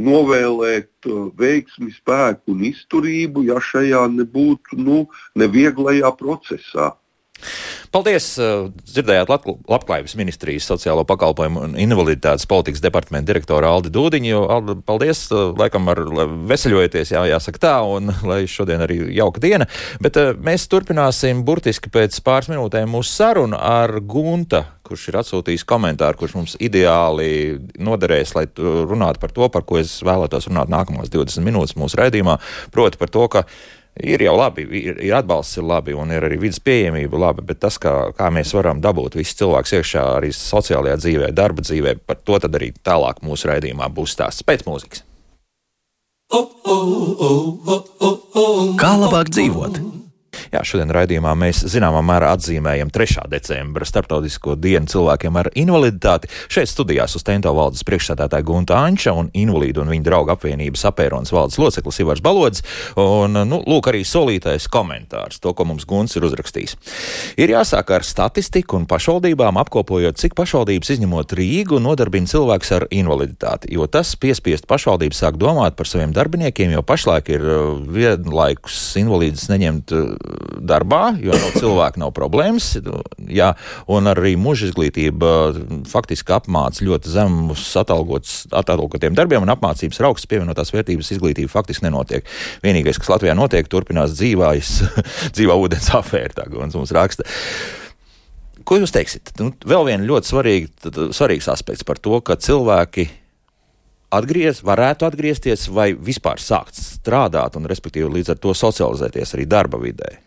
novēlēt 0.00 1.10
uh, 1.10 1.28
veiksmi, 1.38 1.92
spēku 1.98 2.54
un 2.54 2.64
izturību, 2.70 3.46
ja 3.50 3.60
šajā 3.60 4.06
nebūtu 4.14 4.80
nu, 4.80 5.04
nevieglajā 5.38 6.14
procesā. 6.18 6.92
Paldies! 7.92 8.24
Dzirdējāt 8.88 9.28
Labklājības 9.28 10.14
ministrijas 10.16 10.64
sociālo 10.70 11.02
pakalpojumu 11.04 11.60
un 11.66 11.74
invaliditātes 11.76 12.46
politikas 12.48 12.80
departamenta 12.80 13.28
direktoru 13.28 13.68
Aldi 13.68 13.90
Dūdiņu. 13.92 14.38
Aldi, 14.54 14.76
paldies! 14.88 15.26
Laikam 15.60 15.90
ar 15.92 16.00
veseļojieties, 16.48 17.12
jā, 17.12 17.26
jāsaka 17.28 17.60
tā, 17.60 17.74
un 17.84 18.08
lai 18.30 18.46
šodien 18.48 18.80
arī 18.86 18.96
jauka 19.18 19.42
diena. 19.44 19.66
Bet 20.00 20.16
mēs 20.40 20.64
turpināsim 20.72 21.42
burtiski 21.44 21.92
pēc 21.92 22.16
pāris 22.24 22.48
minūtēm 22.54 22.88
mūsu 22.96 23.12
sarunu 23.12 23.60
ar 23.60 23.98
Gunta, 24.00 24.62
kurš 24.88 25.10
ir 25.12 25.20
atsūtījis 25.20 25.66
komentāru, 25.68 26.22
kurš 26.22 26.38
mums 26.38 26.56
ideāli 26.64 27.58
noderēs, 27.76 28.32
lai 28.38 28.46
runātu 28.56 29.20
par 29.20 29.36
to, 29.36 29.52
par 29.52 29.68
ko 29.68 29.82
es 29.84 29.98
vēlētos 30.00 30.48
runāt 30.48 30.72
nākamās 30.72 31.12
20 31.12 31.44
minūtes 31.44 31.76
mūsu 31.76 32.00
raidījumā, 32.00 32.40
proti 32.72 33.04
par 33.04 33.12
to, 33.12 33.28
ka 33.36 33.44
Ir 34.00 34.22
jau 34.24 34.32
labi, 34.38 34.64
ir, 34.64 34.96
ir 35.04 35.14
atbalsts, 35.18 35.58
ir 35.60 35.66
labi, 35.68 35.92
un 35.92 36.14
ir 36.16 36.24
arī 36.24 36.38
vidas 36.40 36.62
pieejamība 36.64 37.18
labi, 37.20 37.44
bet 37.44 37.60
tas, 37.60 37.76
kā, 37.76 37.92
kā 38.16 38.30
mēs 38.32 38.54
varam 38.56 38.80
dabūt 38.80 39.18
visus 39.18 39.36
cilvēkus 39.42 39.74
iekšā 39.78 40.04
arī 40.14 40.30
sociālajā 40.32 40.96
dzīvē, 41.02 41.28
darba 41.36 41.60
dzīvē, 41.60 41.98
par 42.08 42.22
to 42.24 42.40
tad 42.40 42.56
arī 42.56 42.70
tālāk 42.72 43.20
mūsu 43.20 43.50
raidījumā 43.52 43.90
būs 43.92 44.16
stāsts 44.16 44.46
pēc 44.48 44.64
mūzikas. 44.64 45.04
Kā 48.80 48.94
labāk 48.96 49.28
dzīvot? 49.28 50.01
Jā, 50.52 50.60
šodien 50.68 50.90
raidījumā 50.92 51.32
mēs 51.38 51.62
zināmā 51.72 52.02
mērā 52.04 52.34
atzīmējam 52.36 52.90
3. 52.92 53.22
decembra 53.32 53.86
starptautisko 53.88 54.52
dienu 54.60 54.90
cilvēkiem 54.90 55.38
ar 55.40 55.48
invaliditāti. 55.56 56.28
Šeit 56.52 56.68
studijās 56.68 57.16
uz 57.16 57.24
Tento 57.24 57.54
valdes 57.56 57.80
priekšsēdētāja 57.88 58.44
Gunta 58.44 58.76
Anča 58.76 59.14
un 59.16 59.30
invalīdu 59.32 59.80
un 59.80 59.92
viņa 59.94 60.04
draugu 60.04 60.34
apvienības 60.34 60.84
apēronas 60.90 61.32
valdes 61.32 61.56
loceklis 61.56 62.02
Ivars 62.04 62.20
Balodis. 62.24 62.60
Un, 63.00 63.38
nu, 63.48 63.62
lūk, 63.64 63.88
arī 63.88 64.02
solītais 64.04 64.68
komentārs, 64.72 65.40
to, 65.40 65.54
ko 65.56 65.64
mums 65.70 65.86
Gunts 65.88 66.18
ir 66.20 66.26
uzrakstījis. 66.28 66.76
Ir 67.40 67.54
jāsāk 67.54 67.94
ar 67.96 68.04
statistiku 68.04 68.76
un 68.76 68.84
pašvaldībām 68.90 69.56
apkopojot, 69.62 70.20
cik 70.20 70.36
pašvaldības 70.36 70.92
izņemot 70.98 71.32
Rīgu 71.38 71.80
nodarbina 71.80 72.28
cilvēks 72.28 72.74
ar 72.76 72.88
invaliditāti, 72.92 73.72
jo 73.72 73.88
tas 73.88 74.12
piespiest 74.20 74.68
pašvaldības 74.68 75.24
sāk 75.24 75.40
domāt 75.40 75.80
par 75.80 75.88
saviem 75.88 76.12
darbiniekiem, 76.12 76.76
jo 76.76 76.84
pašlaik 76.84 77.32
ir 77.32 77.48
uh, 77.48 77.64
vienlaikus 77.88 78.82
invalīdus 79.00 79.48
neņemt 79.52 79.96
uh, 79.96 80.21
darbā, 80.62 81.12
jo 81.22 81.34
no 81.34 81.50
cilvēka 81.56 82.00
nav 82.02 82.12
problēmas. 82.16 82.72
Jā, 83.32 83.52
un 83.90 84.10
arī 84.10 84.34
mūža 84.40 84.70
izglītība 84.70 85.32
faktiski 85.90 86.34
apmāca 86.36 86.86
ļoti 86.86 87.12
zemus 87.12 87.64
atalgotiem 87.78 89.18
darbiem, 89.18 89.44
un 89.44 89.52
apmācības 89.54 90.00
ar 90.00 90.10
augstas 90.10 90.30
pievienotās 90.30 90.72
vērtības 90.74 91.12
izglītība 91.16 91.52
faktiski 91.52 91.86
nenotiek. 91.88 92.28
Vienīgais, 92.64 93.00
kas 93.00 93.12
Latvijā 93.12 93.36
notiek, 93.38 93.70
turpinās 93.70 94.14
dzīvājas, 94.18 94.74
dzīvā 95.36 95.58
ūdens 95.64 95.92
afēra, 95.98 96.34
tā 96.38 96.48
kā 96.48 96.62
mums 96.62 96.94
raksta. 96.94 97.26
Ko 98.68 98.78
jūs 98.78 98.94
teiksiet? 98.94 99.34
Nu, 99.40 99.50
vēl 99.66 99.88
viens 99.88 100.06
ļoti 100.06 100.30
svarīg, 100.30 100.70
svarīgs 101.16 101.50
aspekts 101.50 101.86
par 101.86 101.98
to, 101.98 102.20
ka 102.22 102.38
cilvēki 102.38 103.08
atgriez, 104.12 104.60
varētu 104.64 105.08
atgriezties 105.08 105.68
vai 105.72 105.92
vispār 105.94 106.40
sākt 106.42 106.78
strādāt 106.78 107.56
un, 107.58 107.68
respektīvi, 107.70 108.10
līdz 108.18 108.34
ar 108.34 108.42
to 108.42 108.54
socializēties 108.56 109.36
arī 109.36 109.48
darba 109.48 109.80
vidē. 109.82 110.18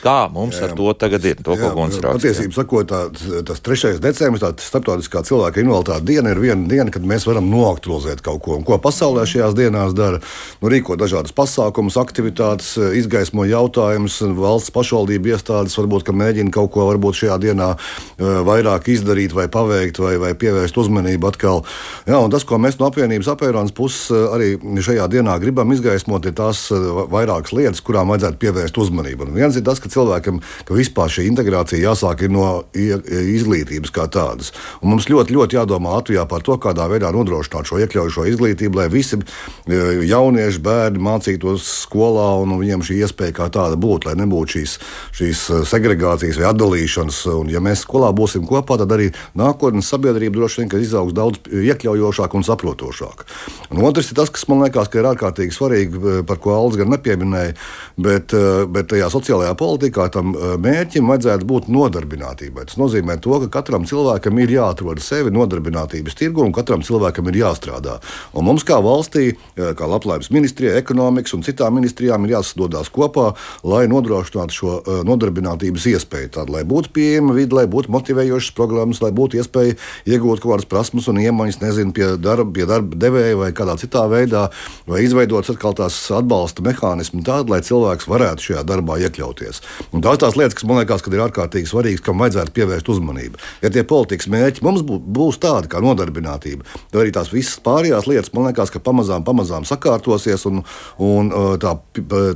Kā 0.00 0.16
mums 0.32 0.56
jā, 0.56 0.64
jā. 0.64 0.70
ar 0.70 0.76
to 0.78 0.92
tagad 0.98 1.26
ir? 1.28 1.42
To, 1.44 1.56
jā, 1.58 1.70
patiesībā 1.74 2.56
sakot, 2.56 2.88
tā, 2.88 3.02
tas 3.48 3.60
3. 3.64 3.98
decembris, 4.02 4.42
tā 4.42 4.52
starptautiskā 4.62 5.22
cilvēka 5.26 5.62
invaliditāte 5.62 6.06
diena, 6.08 6.32
ir 6.32 6.40
viena 6.42 6.68
diena, 6.70 6.88
kad 6.94 7.04
mēs 7.06 7.26
varam 7.28 7.50
noaktualizēt 7.52 8.22
kaut 8.24 8.42
ko. 8.46 8.56
Un 8.58 8.66
ko 8.66 8.78
pasaulē 8.82 9.26
šajās 9.28 9.56
dienās 9.58 9.96
dara? 9.98 10.22
Nu, 10.62 10.70
rīko 10.72 10.96
dažādas 11.00 11.34
pasākumus, 11.36 11.98
aktivitātes, 12.00 12.74
izgaismo 12.98 13.46
jautājumus, 13.48 14.20
valsts 14.38 14.72
pašvaldību 14.74 15.34
iestādes 15.34 15.76
varbūt 15.78 16.10
mēģina 16.12 16.52
kaut 16.54 16.72
ko 16.74 16.86
varbūt 16.88 17.22
šajā 17.22 17.38
dienā 17.42 17.72
vairāk 18.18 18.88
izdarīt 18.92 19.34
vai 19.36 19.48
paveikt 19.52 20.00
vai, 20.02 20.14
vai 20.22 20.32
pievērst 20.38 20.78
uzmanību 20.82 21.30
atkal. 21.30 21.62
Jā, 22.08 22.20
tas, 22.32 22.46
ko 22.48 22.58
mēs 22.62 22.78
no 22.80 22.88
apvienības 22.90 23.30
apvienības 23.34 23.74
puses 23.76 24.10
arī 24.32 24.54
šajā 24.82 25.08
dienā 25.12 25.38
gribam 25.42 25.72
izgaismot, 25.74 26.26
ir 26.28 26.36
tās 26.38 26.64
vairākas 26.72 27.54
lietas, 27.56 27.82
kurām 27.84 28.12
vajadzētu 28.12 28.40
pievērst 28.42 28.78
uzmanību. 28.82 29.28
Un 29.28 29.38
viens 29.40 29.58
ir 29.58 29.66
tas, 29.66 29.81
ka 29.82 29.92
cilvēkam 29.92 30.42
ka 30.66 30.76
vispār 30.76 31.10
šī 31.12 31.26
integrācija 31.30 31.82
jāsāk 31.82 32.24
no 32.32 32.64
izglītības 32.72 33.92
kā 33.94 34.06
tādas. 34.12 34.52
Un 34.82 34.92
mums 34.92 35.08
ļoti, 35.10 35.34
ļoti 35.36 35.58
jādomā 35.58 35.96
Latvijā 35.98 36.24
par 36.28 36.44
to, 36.46 36.56
kādā 36.62 36.88
veidā 36.90 37.12
nodrošināt 37.14 37.68
šo 37.68 37.80
iekļaujošo 37.82 38.26
izglītību, 38.32 38.80
lai 38.80 38.88
visi 38.92 39.18
e, 39.18 39.80
jaunieši, 40.08 40.62
bērni 40.62 41.02
mācītos 41.02 41.66
skolā 41.84 42.28
un 42.42 42.56
viņiem 42.60 42.84
šī 42.86 43.00
iespēja 43.02 43.36
kā 43.40 43.48
tāda 43.52 43.78
būtu, 43.80 44.10
lai 44.10 44.16
nebūtu 44.22 44.58
šīs, 44.58 44.76
šīs 45.18 45.44
e, 45.50 45.60
segregācijas 45.68 46.40
vai 46.40 46.48
atdalīšanas. 46.52 47.22
Un, 47.36 47.52
ja 47.52 47.62
mēs 47.64 47.84
skolā 47.86 48.12
būsim 48.16 48.46
kopā, 48.48 48.78
tad 48.80 48.94
arī 48.94 49.10
nākotnes 49.38 49.90
sabiedrība 49.92 50.40
droši 50.40 50.64
vien 50.64 50.72
izaugs 50.82 51.16
daudz 51.16 51.42
iekļaujošāk 51.52 52.38
un 52.38 52.46
saprotošāk. 52.46 53.26
Un 53.72 53.84
otrs 53.88 54.12
ir 54.12 54.18
tas, 54.18 54.32
kas 54.32 54.46
man 54.50 54.64
liekas, 54.64 54.90
ka 54.92 55.00
ir 55.00 55.10
ārkārtīgi 55.12 55.56
svarīgi, 55.56 56.02
e, 56.02 56.16
par 56.28 56.40
ko 56.42 56.56
Alans 56.56 56.78
gan 56.80 56.92
nepieminēja, 56.92 57.56
bet, 58.02 58.34
bet 58.72 58.90
tajā 58.92 59.08
sociālajā 59.12 59.54
politikā 59.58 59.71
politikā 59.72 60.08
tam 60.12 60.34
eh, 60.36 60.54
mērķim 60.60 61.08
vajadzētu 61.08 61.48
būt 61.48 61.68
nodarbinātībai. 61.72 62.66
Tas 62.68 62.78
nozīmē, 62.80 63.18
to, 63.22 63.38
ka 63.44 63.50
katram 63.60 63.86
cilvēkam 63.88 64.40
ir 64.42 64.52
jāatrod 64.58 65.00
sevi 65.02 65.32
nodarbinātības 65.34 66.16
tirgu 66.18 66.44
un 66.44 66.54
katram 66.54 66.84
cilvēkam 66.84 67.30
ir 67.30 67.40
jāstrādā. 67.42 67.98
Un 68.36 68.46
mums, 68.48 68.66
kā 68.68 68.78
valstī, 68.84 69.32
eh, 69.56 69.72
kā 69.78 69.88
Labklājības 69.88 70.30
ministrijai, 70.34 70.76
ekonomikas 70.80 71.36
un 71.36 71.44
citām 71.46 71.76
ministrijām, 71.78 72.26
ir 72.26 72.36
jāsadodas 72.36 72.90
kopā, 72.92 73.32
lai 73.64 73.84
nodrošinātu 73.90 74.58
šo 74.58 74.74
eh, 74.80 75.02
nodarbinātības 75.08 75.88
iespēju. 75.94 76.32
Tad, 76.36 76.52
lai 76.52 76.64
būtu 76.68 76.92
pieejama 76.96 77.36
vide, 77.36 77.56
lai 77.56 77.66
būtu 77.70 77.92
motivējošas 77.92 78.56
programmas, 78.56 79.02
lai 79.04 79.12
būtu 79.14 79.40
iespēja 79.40 79.78
iegūt 80.06 80.42
kaut 80.42 80.56
kādas 80.56 80.68
prasmes 80.68 81.08
un 81.10 81.20
iemaņas, 81.22 81.60
nezinu, 81.62 81.94
pie 81.96 82.12
darba, 82.20 82.48
pie 82.52 82.68
darba 82.68 82.98
devēja 82.98 83.38
vai 83.40 83.50
kādā 83.56 83.76
citā 83.80 84.04
veidā, 84.10 84.48
vai 84.88 85.02
izveidot 85.06 85.48
atkal 85.52 85.76
tās 85.76 85.98
atbalsta 86.12 86.64
mehānismu 86.64 87.22
tādu, 87.26 87.54
lai 87.54 87.62
cilvēks 87.64 88.08
varētu 88.10 88.48
šajā 88.48 88.64
darbā 88.68 88.98
iekļauties. 89.06 89.61
Un 89.92 90.04
tās 90.04 90.20
tās 90.22 90.36
lietas, 90.38 90.56
kas 90.58 90.66
man 90.68 90.80
liekas, 90.80 91.04
ir 91.12 91.24
ārkārtīgi 91.24 91.70
svarīgas, 91.70 92.04
kam 92.04 92.22
vajadzētu 92.22 92.54
pievērst 92.56 92.90
uzmanību. 92.92 93.40
Ja 93.64 93.70
tie 93.72 93.84
politikas 93.88 94.28
mērķi 94.32 94.64
mums 94.64 94.84
būs 94.86 95.40
tādi 95.42 95.70
kā 95.72 95.82
nodarbinātība, 95.84 96.66
tad 96.92 97.00
arī 97.02 97.14
tās 97.14 97.32
visas 97.32 97.58
pārējās 97.64 98.08
lietas, 98.10 98.32
man 98.36 98.48
liekas, 98.48 98.72
ka 98.72 98.82
pamazām, 98.82 99.26
pamazām 99.26 99.66
sakārtosies 99.68 100.46
un, 100.50 100.62
un 101.02 101.32
tā, 101.62 101.74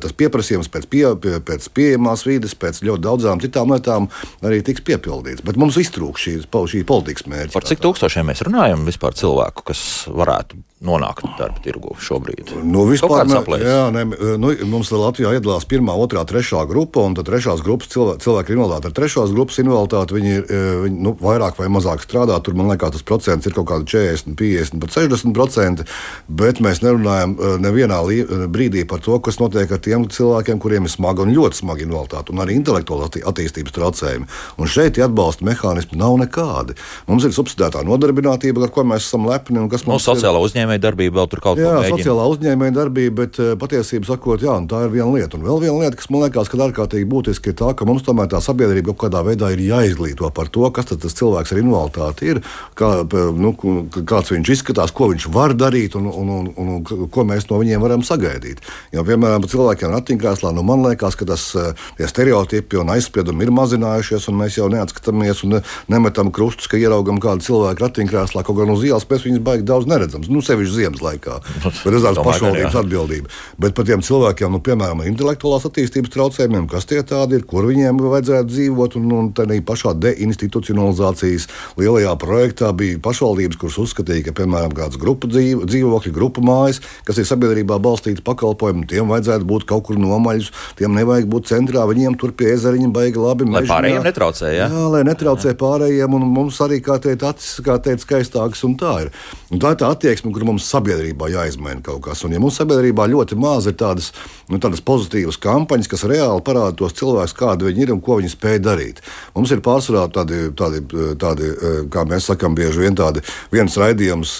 tas 0.03 0.17
pieprasījums 0.17 0.71
pēc, 0.73 0.89
pie, 0.93 1.05
pēc 1.47 1.69
pieejamās 1.77 2.27
vides, 2.29 2.57
pēc 2.59 2.83
ļoti 2.87 3.07
daudzām 3.07 3.43
citām 3.45 3.75
lietām 3.75 4.11
arī 4.47 4.63
tiks 4.67 4.85
piepildīts. 4.87 5.45
Bet 5.47 5.61
mums 5.61 5.79
iztrūks 5.81 6.27
šī, 6.27 6.39
šī 6.47 6.85
politikas 6.89 7.29
mērķa. 7.31 7.55
Par 7.57 7.69
cik 7.69 7.83
tūkstošiem 7.85 8.31
mēs 8.31 8.45
runājam 8.47 8.87
vispār 8.89 9.17
cilvēku, 9.19 9.67
kas 9.73 9.83
varētu 10.13 10.61
nonākt 10.85 11.25
darba 11.39 11.61
tirgu 11.65 11.95
šobrīd? 11.97 12.53
Nu, 12.69 12.85
vispār, 12.89 13.25
ne, 13.25 13.41
jā, 13.63 13.85
ne, 13.95 14.03
nu, 14.37 14.51
mums 14.69 14.91
Latvijā 14.93 15.33
iedalās 15.37 15.65
pirmā, 15.69 15.95
otrā, 15.97 16.21
trešā 16.29 16.67
grupa, 16.69 17.01
un 17.09 17.17
tad 17.17 17.29
trešās 17.31 17.63
grupas 17.65 17.89
cilvēki, 17.95 18.21
cilvēki 18.27 18.53
ir 18.53 18.59
invaliditāti. 18.59 18.91
Ar 18.91 18.97
trešās 18.99 19.33
grupas 19.33 19.61
invaliditāti 19.63 20.17
viņi, 20.19 20.35
e, 20.37 20.61
viņi 20.85 21.01
nu, 21.07 21.15
vairāk 21.21 21.57
vai 21.61 21.71
mazāk 21.73 22.05
strādā. 22.05 22.37
Tur 22.45 22.59
man 22.59 22.69
liekas, 22.69 22.93
tas 22.99 23.07
procents 23.09 23.49
ir 23.49 23.57
kaut 23.57 23.71
kādi 23.71 23.89
40, 23.95 24.37
50, 24.37 24.81
pat 24.83 24.93
60 24.99 25.37
procenti. 25.37 25.87
Bet 26.29 26.61
mēs 26.65 26.83
nerunājam 26.85 27.37
e, 27.37 27.55
nevienā 27.65 28.03
e, 28.13 28.43
brīdī 28.53 28.85
par 28.89 29.01
to, 29.05 29.17
kas 29.25 29.41
notiek 29.41 29.73
ar 29.73 29.81
tiem 29.81 30.05
cilvēkiem, 30.13 30.61
kuriem 30.61 30.85
ir 30.85 30.93
smaga 30.93 31.25
un 31.25 31.33
ļoti 31.33 31.63
smaga 31.63 31.87
invaliditāte 31.87 32.37
un 32.37 32.45
arī 32.45 32.59
intelektuāla 32.61 33.09
attīstības 33.09 33.77
traucējumi. 33.77 34.29
Un 34.61 34.69
šeit 34.71 35.01
atbalsta 35.01 35.49
mehānismi 35.49 35.97
nav 36.01 36.21
nekādi. 36.21 36.77
Mums 37.09 37.25
ir 37.25 37.33
subsidētā 37.37 37.81
nodarbinātība, 37.87 38.67
ar 38.67 38.73
ko 38.75 38.85
mēs 38.85 39.09
esam 39.09 39.25
lepni. 39.29 39.65
Kas 39.73 39.87
mums 39.89 40.05
no, 40.05 40.15
ir 40.21 40.66
uzņēmēja 40.67 40.83
darbība 40.83 41.21
vēl 41.21 41.29
tur 41.31 41.43
kaut 41.43 41.59
mēģina. 41.61 41.85
Jā, 41.87 41.91
sociālā 41.95 42.27
uzņēmēja 42.33 42.75
darbība, 42.75 43.15
bet 43.23 43.39
uh, 43.41 43.53
patiesībā 43.61 44.09
sakot, 44.09 44.43
jā, 44.43 44.55
tā 44.71 44.83
ir 44.87 44.93
viena 44.93 45.09
lieta. 45.15 45.39
Un 45.39 45.47
vēl 45.47 45.61
viena 45.63 45.79
lieta, 45.85 45.97
kas 46.01 46.11
man 46.11 46.25
liekas, 46.25 46.51
ka 46.51 46.59
ārkārtīgi 46.67 47.09
būtiski 47.11 47.53
ir 47.53 47.57
tā, 47.59 47.73
ka 47.77 47.87
mums 47.89 48.05
tomēr 48.07 48.29
tā 48.33 48.41
sabiedrība 48.43 48.93
kaut 48.93 49.07
kādā 49.07 49.23
veidā 49.27 49.53
ir 49.55 49.63
jāizglīto 49.63 50.31
par 50.35 50.51
to, 50.53 50.67
kas 50.75 50.91
tas 50.91 51.17
cilvēks 51.17 51.55
ar 51.55 51.63
invaliditāti 51.63 52.31
ir, 52.33 52.43
kā, 52.79 52.91
nu, 53.37 53.53
kāds 53.97 54.33
viņš 54.35 54.53
izskatās, 54.57 54.95
ko 54.97 55.11
viņš 55.13 55.29
var 55.35 55.55
darīt 55.57 55.97
un, 55.99 56.11
un, 56.11 56.33
un, 56.41 56.51
un, 56.57 56.73
un 56.83 57.11
ko 57.13 57.27
mēs 57.29 57.49
no 57.51 57.61
viņiem 57.63 57.83
varam 57.85 58.05
sagaidīt. 58.07 58.63
Jo, 58.95 59.07
piemēram, 59.07 59.47
cilvēkiem 59.47 59.95
ratiņkrēslā, 59.95 60.53
nu, 60.57 60.65
man 60.67 60.85
liekas, 60.87 61.19
ka 61.19 61.29
tas 61.29 61.49
stereotipi 61.97 62.81
un 62.81 62.93
aizspriedumi 62.97 63.47
ir 63.47 63.55
mazinājušies, 63.55 64.29
un 64.31 64.41
mēs 64.43 64.59
jau 64.59 64.69
neatskatāmies 64.73 65.45
un 65.47 65.61
nemetam 65.93 66.33
krustus, 66.35 66.71
ka 66.71 66.81
ieraugam 66.81 67.21
kādu 67.23 67.45
cilvēku 67.47 67.85
ratiņkrēslā, 67.87 68.45
kaut 68.47 68.61
gan 68.61 68.73
uz 68.75 68.85
ielas 68.87 69.07
mēs 69.11 69.27
viņus 69.27 69.45
baigi 69.47 69.67
daudz 69.69 69.89
neredzam. 69.91 70.25
Nu, 70.33 70.43
sevišķi 70.57 70.77
ziemas 70.77 71.03
laikā. 71.05 71.39
Bet 71.85 71.97
tas 71.97 72.17
ir 72.17 72.23
pašvaldības 72.25 72.79
atbildība. 72.81 73.31
Bet 73.61 73.77
par 73.77 73.87
tiem 73.89 74.03
cilvēkiem, 74.05 74.53
nu, 74.53 74.61
piemēram, 74.65 75.05
intelektuālās 75.07 75.67
attīstības 75.69 76.13
traucējumiem, 76.15 76.69
kas 76.71 76.89
tie 76.89 77.03
tādi 77.07 77.39
ir, 77.41 77.47
kur 77.49 77.67
viņiem 77.69 78.01
vajadzētu 78.01 78.51
dzīvot, 78.51 78.99
un, 79.01 79.13
un 79.17 79.31
tādā 79.37 79.59
pašā 79.67 79.95
deinstitucionalizācijas 80.01 81.49
lielajā 81.81 82.15
projektā 82.23 82.73
bija 82.77 83.01
pašvaldības, 83.05 83.61
kuras 83.61 83.79
uzskatīja, 83.83 84.29
ka, 84.29 84.37
piemēram, 84.41 84.75
kāds 84.77 85.01
grupu 85.01 85.31
dzīvo, 85.31 85.67
dzīvokļu, 85.69 86.15
grupu 86.17 86.45
mājas, 86.47 86.81
kas 87.07 87.21
ir 87.21 87.29
sabiedrībā 87.29 87.79
balstīta 87.83 88.25
pakalpojumu, 88.27 88.87
tiem 88.91 89.11
vajadzētu 89.13 89.49
būt 89.49 89.67
kaut 89.69 89.87
kur 89.89 90.01
nomaļus, 90.01 90.53
tiem 90.79 90.95
nevajag 90.97 91.29
būt 91.33 91.51
centrā, 91.51 91.87
viņiem 91.89 92.19
tur 92.21 92.35
pie 92.37 92.53
ezeriņa 92.55 92.93
baigi 92.95 93.23
labi. 93.23 93.47
Lai 93.47 93.63
mežinā. 93.63 93.73
pārējiem 93.75 94.07
netraucē, 94.07 94.53
jā? 94.55 94.69
Jā, 94.73 94.87
lai 94.93 95.03
netraucē 95.07 95.53
jā. 95.53 95.59
pārējiem, 95.61 96.17
un 96.19 96.29
mums 96.37 96.61
arī, 96.65 96.81
kā 96.85 96.99
teikt, 97.03 97.27
acis, 97.27 97.59
kā 97.67 97.79
teikt, 97.83 98.05
skaistākas, 98.07 98.65
un 98.67 98.77
tā 98.81 98.95
ir. 99.07 99.13
Un 99.53 99.63
tā 99.63 99.75
ir 99.75 99.81
tā 99.83 99.91
attieksme, 99.95 100.33
kur 100.35 100.46
mums 100.47 100.69
sabiedrībā 100.71 101.31
jāizmaina 101.33 101.83
kaut 101.85 102.03
kas. 102.09 102.25
Un, 102.27 102.35
ja 102.37 102.43
mums 102.43 102.59
sabiedrībā 102.61 103.09
ļoti 103.13 103.39
maz 103.41 103.69
ir 103.71 103.77
tādas, 103.79 104.13
nu, 104.51 104.61
tādas 104.63 104.83
pozitīvas 104.87 105.39
kampaņas, 105.43 105.91
kas 105.93 106.07
reāli 106.09 106.45
parāda 106.47 106.77
tos 106.81 106.97
cilvēkus, 106.99 107.37
kādi 107.37 107.69
viņi 107.69 107.87
ir 107.87 107.95
un 107.95 108.03
ko 108.05 108.19
viņi 108.21 108.33
spēj 108.33 108.61
darīt. 108.65 109.03
Mums 109.37 109.55
ir 109.55 109.63
pārsvarā 109.65 110.07
tādi, 110.15 110.47
tādi, 110.59 110.83
tādi 111.21 111.53
kā 111.93 112.07
mēs 112.09 112.31
sakām, 112.33 112.57
bieži 112.59 112.85
vien 112.85 112.99
tādi 112.99 113.23
viens 113.55 113.77
raidījums 113.81 114.37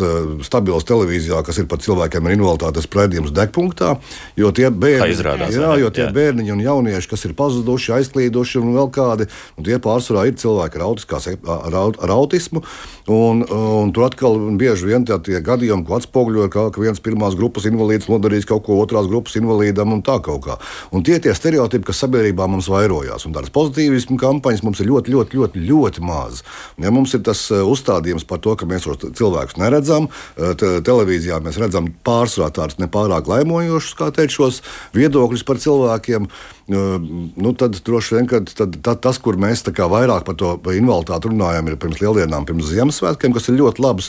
stabils 0.47 0.87
televīzijā, 0.89 1.43
kas 1.47 1.61
ir 1.63 1.69
par 1.71 1.83
cilvēkiem 1.85 2.27
ar 2.27 2.37
invaliditātes 2.37 2.89
raidījums 2.97 3.35
degpunktā, 3.37 3.95
jo 4.39 4.51
tie 4.57 4.71
bērni, 4.71 5.13
izrādās, 5.15 5.55
jā, 5.55 5.73
jo 5.81 5.91
tie 5.95 6.07
jā. 6.07 6.13
bērniņi 6.17 6.55
un 6.55 6.63
jaunieši, 6.65 7.11
kas 7.11 7.27
ir 7.29 7.35
pazuduši, 7.39 7.95
aizklīduši 7.99 8.61
un 8.63 8.73
vēl 8.77 8.91
kādi, 8.95 9.29
un 9.57 9.67
tie 9.67 9.79
pārsvarā 9.83 10.27
ir 10.31 10.39
cilvēki 10.41 10.81
ar, 10.81 10.87
autiskās, 10.89 11.29
ar, 11.29 11.77
ar 11.77 12.15
autismu, 12.17 12.63
un, 13.13 13.45
un 13.45 13.93
tur 13.97 14.09
atkal 14.09 14.39
bieži 14.59 14.91
vien 14.91 15.07
tie 15.07 15.43
gadījumi, 15.45 15.87
ko 15.87 15.96
atspoguļo, 15.99 16.49
ka, 16.53 16.69
ka 16.75 16.83
viens 16.83 17.03
pirmās 17.03 17.37
grupas 17.39 17.67
invalīds 17.69 18.11
nodarījis 18.11 18.49
kaut 18.49 18.67
ko 18.67 18.81
otrās 18.83 19.09
grupas 19.11 19.37
invalīdam 19.41 19.95
un 19.97 20.05
tā 20.07 20.19
kaut 20.25 20.45
kā. 20.47 20.59
Un 20.95 21.05
tie 21.07 21.19
tie 21.23 21.35
stereotipi, 21.37 21.89
kas 21.91 22.03
sabiedrībā 22.05 22.49
mums 22.51 22.71
vairojās, 22.73 23.27
un 23.27 23.35
tādas 23.37 23.53
pozitīvismu 23.55 24.19
kampaņas 24.21 24.65
mums 24.67 24.83
ir 24.83 24.91
ļoti, 24.91 25.15
ļoti, 25.15 25.41
ļoti, 25.41 25.65
ļoti 25.71 26.05
maz. 26.07 26.43
Ja 26.83 26.93
mums 26.95 27.15
ir 27.17 27.25
tas 27.27 27.47
uh, 27.53 27.65
uzstādījums 27.67 28.27
par 28.29 28.43
to, 28.45 28.57
ka 28.59 28.69
mēs 28.69 28.87
šos 28.87 29.09
cilvēkus 29.19 29.59
neredzam, 29.61 30.11
uh, 30.11 30.53
televīzijā 30.57 31.41
mēs 31.45 31.61
redzam 31.63 31.91
pārsvarā 32.07 32.53
tādus 32.55 32.81
nepārāk 32.83 33.31
laimojošus, 33.31 33.97
kā 33.99 34.13
teikt, 34.15 34.37
šos 34.37 34.63
viedokļus 34.97 35.47
par 35.47 35.63
cilvēkiem. 35.63 36.29
Nu, 36.67 37.53
tad 37.55 37.77
droši 37.87 38.17
vien 38.17 38.27
tad, 38.27 38.49
tad, 38.59 38.99
tas, 38.99 39.21
kur 39.23 39.37
mēs 39.39 39.61
vairāk 39.63 40.25
par 40.27 40.35
to 40.35 40.57
invaliditāti 40.75 41.31
runājam, 41.31 41.69
ir 41.71 41.77
pirms 41.79 42.01
lieldienām, 42.03 42.43
pirms 42.49 42.73
Ziemassvētkiem, 42.73 43.37
kas 43.37 43.47
ir 43.47 43.61
ļoti 43.61 43.85
labas 43.85 44.09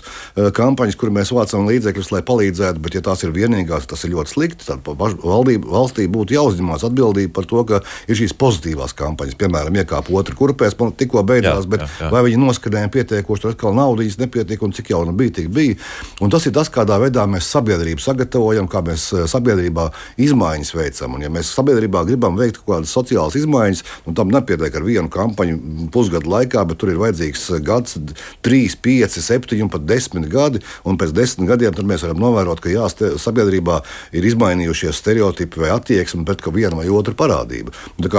kampaņas, 0.57 0.97
kur 0.97 1.13
mēs 1.13 1.29
vācam 1.37 1.69
līdzi 1.69 1.76
līdzekļus, 1.77 2.11
lai 2.13 2.23
palīdzētu, 2.25 2.81
bet, 2.83 2.97
ja 2.97 3.03
tās 3.05 3.23
ir 3.23 3.33
vienīgās, 3.35 3.87
tas 3.89 4.03
ir 4.05 4.13
ļoti 4.15 4.33
slikti. 4.33 4.67
Tad 4.67 4.85
valdība, 4.87 5.69
valstī 5.71 6.07
būtu 6.11 6.35
jāuzņemās 6.35 6.85
atbildība 6.87 7.33
par 7.37 7.47
to, 7.49 7.63
ka 7.67 7.81
ir 8.09 8.19
šīs 8.19 8.35
pozitīvās 8.39 8.95
kampaņas. 8.97 9.37
Piemēram, 9.39 9.77
iekāpa 9.81 10.13
otra 10.17 10.35
kurpēs, 10.37 10.77
man 10.79 10.93
tikko 10.97 11.23
beidzās, 11.27 11.65
jā, 11.65 11.71
bet 11.73 11.83
jā, 11.83 11.89
jā. 12.01 12.11
vai 12.13 12.23
viņi 12.27 12.41
noskanēja 12.41 12.91
pietiekoši, 12.93 13.43
tur 13.43 13.53
atkal 13.53 13.77
naudas 13.77 14.17
nepietiek 14.21 14.63
un 14.65 14.73
cik 14.75 14.91
jauna 14.93 15.13
bija, 15.17 15.35
tik 15.39 15.51
bija. 15.53 15.77
Un 16.23 16.33
tas 16.33 16.45
ir 16.47 16.55
tas, 16.55 16.71
kādā 16.73 16.97
veidā 17.01 17.25
mēs 17.29 17.49
sabiedrību 17.53 18.03
sagatavojam, 18.03 18.69
kā 18.71 18.81
mēs 18.85 19.09
eh, 19.13 19.25
sabiedrībā 19.29 19.89
izmaiņas 20.27 20.73
veicam. 20.77 21.17
Un, 21.17 21.25
ja 21.27 21.31
mēs 21.33 21.51
sabiedrībā 21.57 22.03
gribam 22.07 22.37
veikt 22.39 22.61
kaut 22.61 22.77
kādas 22.77 22.95
sociālas 22.95 23.37
izmaiņas, 23.39 23.83
nu, 24.07 24.15
tam 24.17 24.31
nepietiek 24.33 24.79
ar 24.79 24.85
vienu 24.85 25.11
kampaņu 25.13 25.89
pusgadu 25.93 26.31
laikā, 26.33 26.63
bet 26.69 26.81
tur 26.81 26.93
ir 26.93 27.01
vajadzīgs 27.01 27.47
gads, 27.67 27.97
trīs, 28.45 28.77
pieci, 28.79 29.23
septiņi 29.23 29.67
un 29.67 29.73
pat 29.73 29.85
desmit 29.87 30.27
gadi. 30.31 30.63
Un 30.87 30.97
pēc 30.99 31.13
desmit 31.15 31.49
gadiem 31.49 31.66
mēs 31.75 32.05
varam 32.05 32.21
novērot, 32.21 32.61
ka 32.63 32.71
jā, 32.71 32.87
sabiedrībā 33.19 33.81
ir 34.17 34.27
izmainījušies 34.31 35.01
stereotipi 35.01 35.63
vai 35.63 35.73
attieksme 35.75 36.25
pret 36.25 36.45
vienu 36.53 36.79
vai 36.79 36.87
otru 36.89 37.13
parādību. 37.17 37.73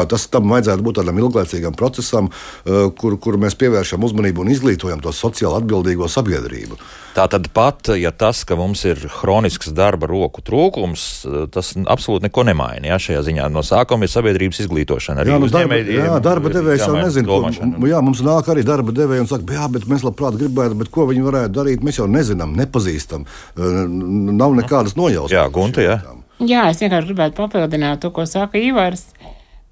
Tas 0.09 0.29
tam 0.29 0.51
vajadzētu 0.53 0.85
būt 0.85 1.01
tādam 1.01 1.19
ilglaicīgam 1.19 1.77
procesam, 1.77 2.31
eh, 2.67 2.91
kur, 2.99 3.19
kur 3.19 3.39
mēs 3.39 3.57
pievēršam 3.59 4.05
uzmanību 4.05 4.45
un 4.45 4.53
izglītojam 4.53 5.03
to 5.03 5.13
sociāli 5.13 5.63
atbildīgo 5.63 6.09
sabiedrību. 6.09 6.79
Tā 7.19 7.25
tad 7.27 7.49
pat, 7.51 7.89
ja 7.99 8.13
tas, 8.15 8.45
ka 8.47 8.55
mums 8.55 8.85
ir 8.87 9.01
hronisks 9.11 9.73
darba 9.75 10.07
roku 10.07 10.39
trūkums, 10.47 11.07
tas 11.51 11.73
absolūti 11.75 12.29
neko 12.29 12.45
nemaina. 12.47 12.93
Ja, 12.93 12.99
šajā 13.03 13.25
ziņā 13.27 13.49
no 13.51 13.65
sākuma 13.67 14.07
ir 14.07 14.13
sabiedrības 14.13 14.61
izglītošana. 14.63 15.25
Jā, 15.27 15.41
nu, 15.43 15.49
darba, 15.51 15.81
jā, 15.83 16.21
darba 16.23 16.53
devējs 16.55 16.85
jau 16.87 16.95
nezina, 16.95 17.27
ko 17.27 17.91
jā, 17.91 18.03
mums 18.07 18.23
nāk 18.23 18.53
arī 18.55 18.63
darba 18.69 18.95
devēji 18.95 19.25
un 19.25 19.31
saka, 19.33 19.57
jā, 19.59 19.67
bet 19.75 19.89
mēs 19.91 20.07
labprāt 20.07 20.39
gribētu, 20.39 20.79
bet 20.79 20.93
ko 20.95 21.09
viņi 21.11 21.27
varētu 21.27 21.57
darīt, 21.57 21.83
mēs 21.89 21.99
jau 21.99 22.07
nezinām, 22.07 22.55
nepazīstam, 22.61 23.27
nav 23.59 24.55
nekādas 24.61 24.95
nojausmas. 25.01 25.35
Jā, 25.35 25.49
Gunte, 25.51 25.83
jā. 25.89 25.99
Jā, 26.39 26.69
es 26.71 26.79
vienkārši 26.85 27.11
gribētu 27.11 27.41
papildināt 27.41 28.05
to, 28.05 28.13
ko 28.15 28.29
saka 28.31 28.63
Ivars. 28.63 29.09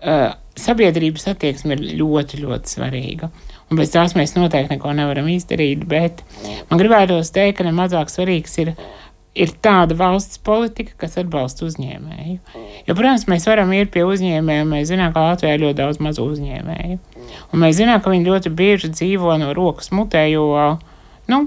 Uh, 0.03 0.35
sabiedrības 0.61 1.29
attieksme 1.33 1.77
ir 1.77 1.85
ļoti, 2.01 2.43
ļoti 2.45 2.77
svarīga 2.77 3.31
un 3.71 3.81
bez 3.81 3.91
tās 3.95 4.15
mēs 4.19 4.37
noteikti 4.37 4.77
neko 4.77 4.93
nevaram 4.97 5.29
izdarīt. 5.31 5.85
Bet 5.91 6.23
man 6.71 6.81
gribētos 6.81 7.33
teikt, 7.35 7.59
ka 7.59 7.67
nemazāk 7.67 8.13
svarīgs 8.13 8.55
ir, 8.63 8.73
ir 9.37 9.55
tāda 9.65 9.97
valsts 9.99 10.41
politika, 10.47 10.95
kas 11.03 11.19
atbalsta 11.21 11.67
uzņēmēju. 11.67 12.39
Jo, 12.87 12.95
protams, 12.95 13.27
mēs 13.31 13.49
varam 13.51 13.73
iet 13.77 13.93
pie 13.95 14.07
uzņēmējiem, 14.07 14.75
mēs 14.77 14.91
zinām, 14.93 15.15
ka 15.15 15.25
Latvijā 15.31 15.57
ir 15.57 15.65
ļoti 15.67 15.81
daudz 15.83 16.03
mazu 16.05 16.29
uzņēmēju. 16.33 17.01
Un 17.51 17.65
mēs 17.65 17.81
zinām, 17.81 18.01
ka 18.03 18.15
viņi 18.15 18.31
ļoti 18.31 18.55
bieži 18.57 18.93
dzīvo 18.95 19.35
no 19.43 19.51
rokas 19.57 19.91
mutē, 19.95 20.29
jo 20.31 20.47
nu, 21.33 21.43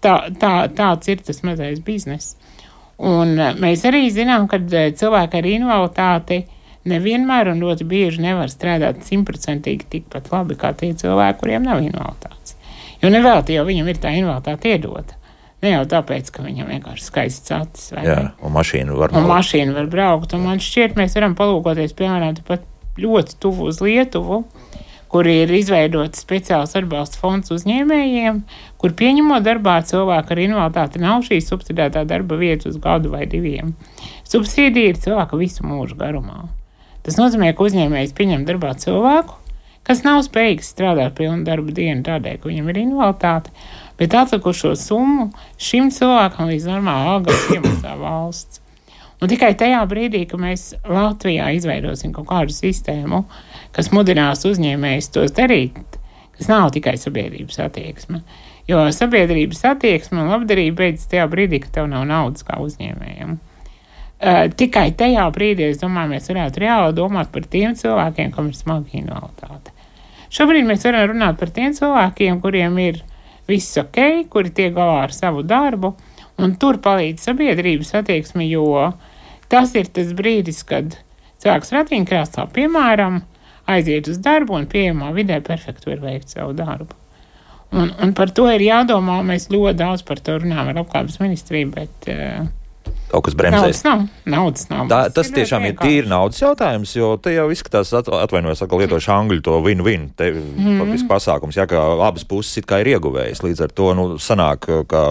tā, 0.00 0.16
tā, 0.40 0.56
tāds 0.72 1.12
ir 1.12 1.20
tas 1.24 1.44
mazais 1.44 1.84
bizness. 1.84 2.38
Un 3.04 3.34
mēs 3.58 3.82
arī 3.88 4.06
zinām, 4.14 4.46
ka 4.48 4.60
cilvēki 4.64 5.40
ar 5.40 5.48
invaliditāti 5.50 6.44
nevienmēr 6.88 7.50
un 7.52 7.62
ļoti 7.64 7.86
bieži 7.88 8.22
nevar 8.24 8.52
strādāt 8.52 9.02
simtprocentīgi 9.06 9.88
tikpat 9.96 10.30
labi 10.32 10.56
kā 10.60 10.74
tie 10.76 10.92
cilvēki, 10.98 11.40
kuriem 11.40 11.66
nav 11.66 11.82
invaliditātes. 11.84 12.56
Jo 13.02 13.10
nevēlti 13.12 13.56
jau 13.56 13.66
viņam 13.68 13.90
ir 13.90 14.00
tā 14.00 14.14
invaliditāte 14.16 14.74
iedota. 14.74 15.18
Ne 15.64 15.72
jau 15.72 15.84
tāpēc, 15.88 16.28
ka 16.34 16.44
viņam 16.44 16.68
vienkārši 16.74 17.06
skaists 17.06 17.52
acis 17.56 17.92
Jā, 17.96 18.18
un 18.44 18.52
mašīna 18.52 18.96
var, 18.98 19.14
un 19.16 19.28
mašīna 19.30 19.72
var 19.76 19.86
braukt. 19.92 20.34
Un 20.36 20.44
man 20.44 20.60
šķiet, 20.60 20.96
mēs 20.98 21.16
varam 21.16 21.36
palūkoties, 21.38 21.94
piemēram, 21.96 22.36
ļoti 23.00 23.38
tuvu 23.40 23.70
uz 23.70 23.80
Lietuvu, 23.80 24.42
kur 25.14 25.28
ir 25.30 25.52
izveidots 25.54 26.20
speciāls 26.24 26.74
atbalsta 26.76 27.20
fonds 27.20 27.52
uzņēmējiem, 27.54 28.42
kur 28.82 28.96
pieņemot 28.98 29.46
darbā 29.46 29.78
cilvēku 29.86 30.34
ar 30.34 30.42
invaliditāti 30.42 31.00
nav 31.00 31.24
šī 31.24 31.38
subsidētā 31.44 32.02
darba 32.10 32.36
vieta 32.40 32.68
uz 32.68 32.76
gadu 32.82 33.14
vai 33.14 33.24
diviem. 33.30 33.72
Subsīdija 34.28 34.92
ir 34.92 35.00
cilvēka 35.00 35.38
visu 35.40 35.64
mūžu 35.64 35.96
garumā. 36.00 36.48
Tas 37.04 37.18
nozīmē, 37.20 37.52
ka 37.52 37.66
uzņēmējs 37.66 38.14
pieņem 38.16 38.46
darbā 38.48 38.72
cilvēku, 38.80 39.36
kas 39.84 40.02
nav 40.06 40.22
spējīgs 40.24 40.70
strādāt 40.72 41.16
pilnu 41.18 41.44
darbu 41.44 41.74
dienu 41.76 42.04
tādēļ, 42.06 42.38
ka 42.40 42.48
viņam 42.48 42.70
ir 42.72 42.80
invaliditāte, 42.80 43.52
bet 44.00 44.16
atlikušo 44.16 44.72
summu 44.80 45.28
šim 45.60 45.90
cilvēkam 45.92 46.48
līdz 46.48 46.68
normāla 46.72 47.18
alga 47.18 47.36
iemaksā 47.52 47.96
valsts. 48.04 48.62
Un 49.22 49.30
tikai 49.30 49.52
tajā 49.56 49.82
brīdī, 49.88 50.24
kad 50.28 50.40
mēs 50.42 50.72
Latvijā 50.90 51.52
izveidosim 51.56 52.12
kaut 52.16 52.26
kādu 52.32 52.52
sistēmu, 52.52 53.22
kas 53.76 53.92
mudinās 53.94 54.42
uzņēmējus 54.48 55.12
tos 55.14 55.32
darīt, 55.36 55.78
kas 56.34 56.50
nav 56.50 56.72
tikai 56.74 56.96
sabiedrības 57.00 57.60
attieksme. 57.68 58.20
Jo 58.68 58.82
sabiedrības 58.96 59.60
attieksme 59.70 60.24
un 60.24 60.32
labdarība 60.32 60.82
beidzas 60.82 61.08
tajā 61.12 61.28
brīdī, 61.30 61.60
kad 61.64 61.76
tev 61.78 61.88
nav 61.92 62.04
naudas 62.08 62.44
kā 62.48 62.58
uzņēmējiem. 62.64 63.36
Uh, 64.14 64.46
tikai 64.56 64.92
tajā 64.96 65.24
brīdī, 65.34 65.66
es 65.72 65.80
domāju, 65.82 66.14
mēs 66.14 66.30
varētu 66.30 66.62
reāli 66.62 66.94
domāt 66.96 67.32
par 67.34 67.48
tiem 67.50 67.74
cilvēkiem, 67.76 68.30
kam 68.32 68.46
ir 68.48 68.56
smaga 68.56 68.94
invaliditāte. 68.94 69.74
Šobrīd 70.34 70.66
mēs 70.68 70.86
varam 70.86 71.10
runāt 71.10 71.36
par 71.40 71.50
tiem 71.54 71.74
cilvēkiem, 71.76 72.38
kuriem 72.42 72.78
ir 72.82 73.02
viss 73.50 73.76
ok, 73.78 74.24
kuri 74.32 74.54
tiek 74.54 74.72
galā 74.74 75.02
ar 75.04 75.12
savu 75.14 75.44
darbu, 75.46 75.92
un 76.40 76.54
tur 76.60 76.78
palīdz 76.82 77.26
sabiedrības 77.28 77.92
attieksme, 78.00 78.46
jo 78.48 78.94
tas 79.52 79.74
ir 79.78 79.90
tas 79.94 80.14
brīdis, 80.16 80.62
kad 80.66 80.96
cilvēks 81.42 81.74
ratiņkrāsā, 81.76 82.48
piemēram, 82.54 83.20
aiziet 83.70 84.08
uz 84.10 84.18
darbu 84.24 84.56
un 84.58 84.68
pieejamā 84.70 85.12
vidē 85.16 85.40
perfekti 85.44 85.90
var 85.92 86.02
veikt 86.06 86.32
savu 86.34 86.56
darbu. 86.56 86.96
Un, 87.74 87.90
un 88.02 88.12
par 88.14 88.30
to 88.30 88.46
ir 88.52 88.62
jādomā, 88.62 89.18
mēs 89.26 89.48
ļoti 89.50 89.78
daudz 89.80 90.04
par 90.06 90.20
to 90.22 90.38
runājam 90.38 90.70
ar 90.70 90.84
apkārtnes 90.84 91.18
ministriju, 91.22 91.72
bet 91.74 92.10
uh, 92.12 92.44
kaut 93.14 93.28
kas 93.28 93.36
bremzēs. 93.38 93.82
Naudas 93.84 93.84
nav. 93.86 94.04
Naudas 94.34 94.68
nav. 94.70 94.86
Tā, 94.90 95.00
tas 95.14 95.30
ir 95.30 95.38
tiešām 95.38 95.68
ir 95.68 95.76
tīri 95.78 96.10
naudas 96.10 96.40
jautājums, 96.42 96.94
jo 96.96 97.14
te 97.22 97.34
jau 97.34 97.46
izskatās, 97.54 97.92
atvainojos, 97.94 98.64
ka 98.68 98.80
lietošu 98.80 99.12
angļu 99.14 99.44
to 99.46 99.58
win-win. 99.64 100.08
Te 100.18 100.30
mm. 100.34 100.80
faktiski 100.82 101.10
pasākums, 101.10 101.58
ja 101.58 101.68
kā 101.70 101.82
abas 102.08 102.26
puses 102.28 102.60
it 102.60 102.68
kā 102.70 102.80
ir 102.82 102.94
ieguvējis. 102.94 103.44
Līdz 103.46 103.64
ar 103.66 103.74
to, 103.76 103.90
nu, 103.98 104.06
sanāk, 104.22 104.68
ka 104.90 105.04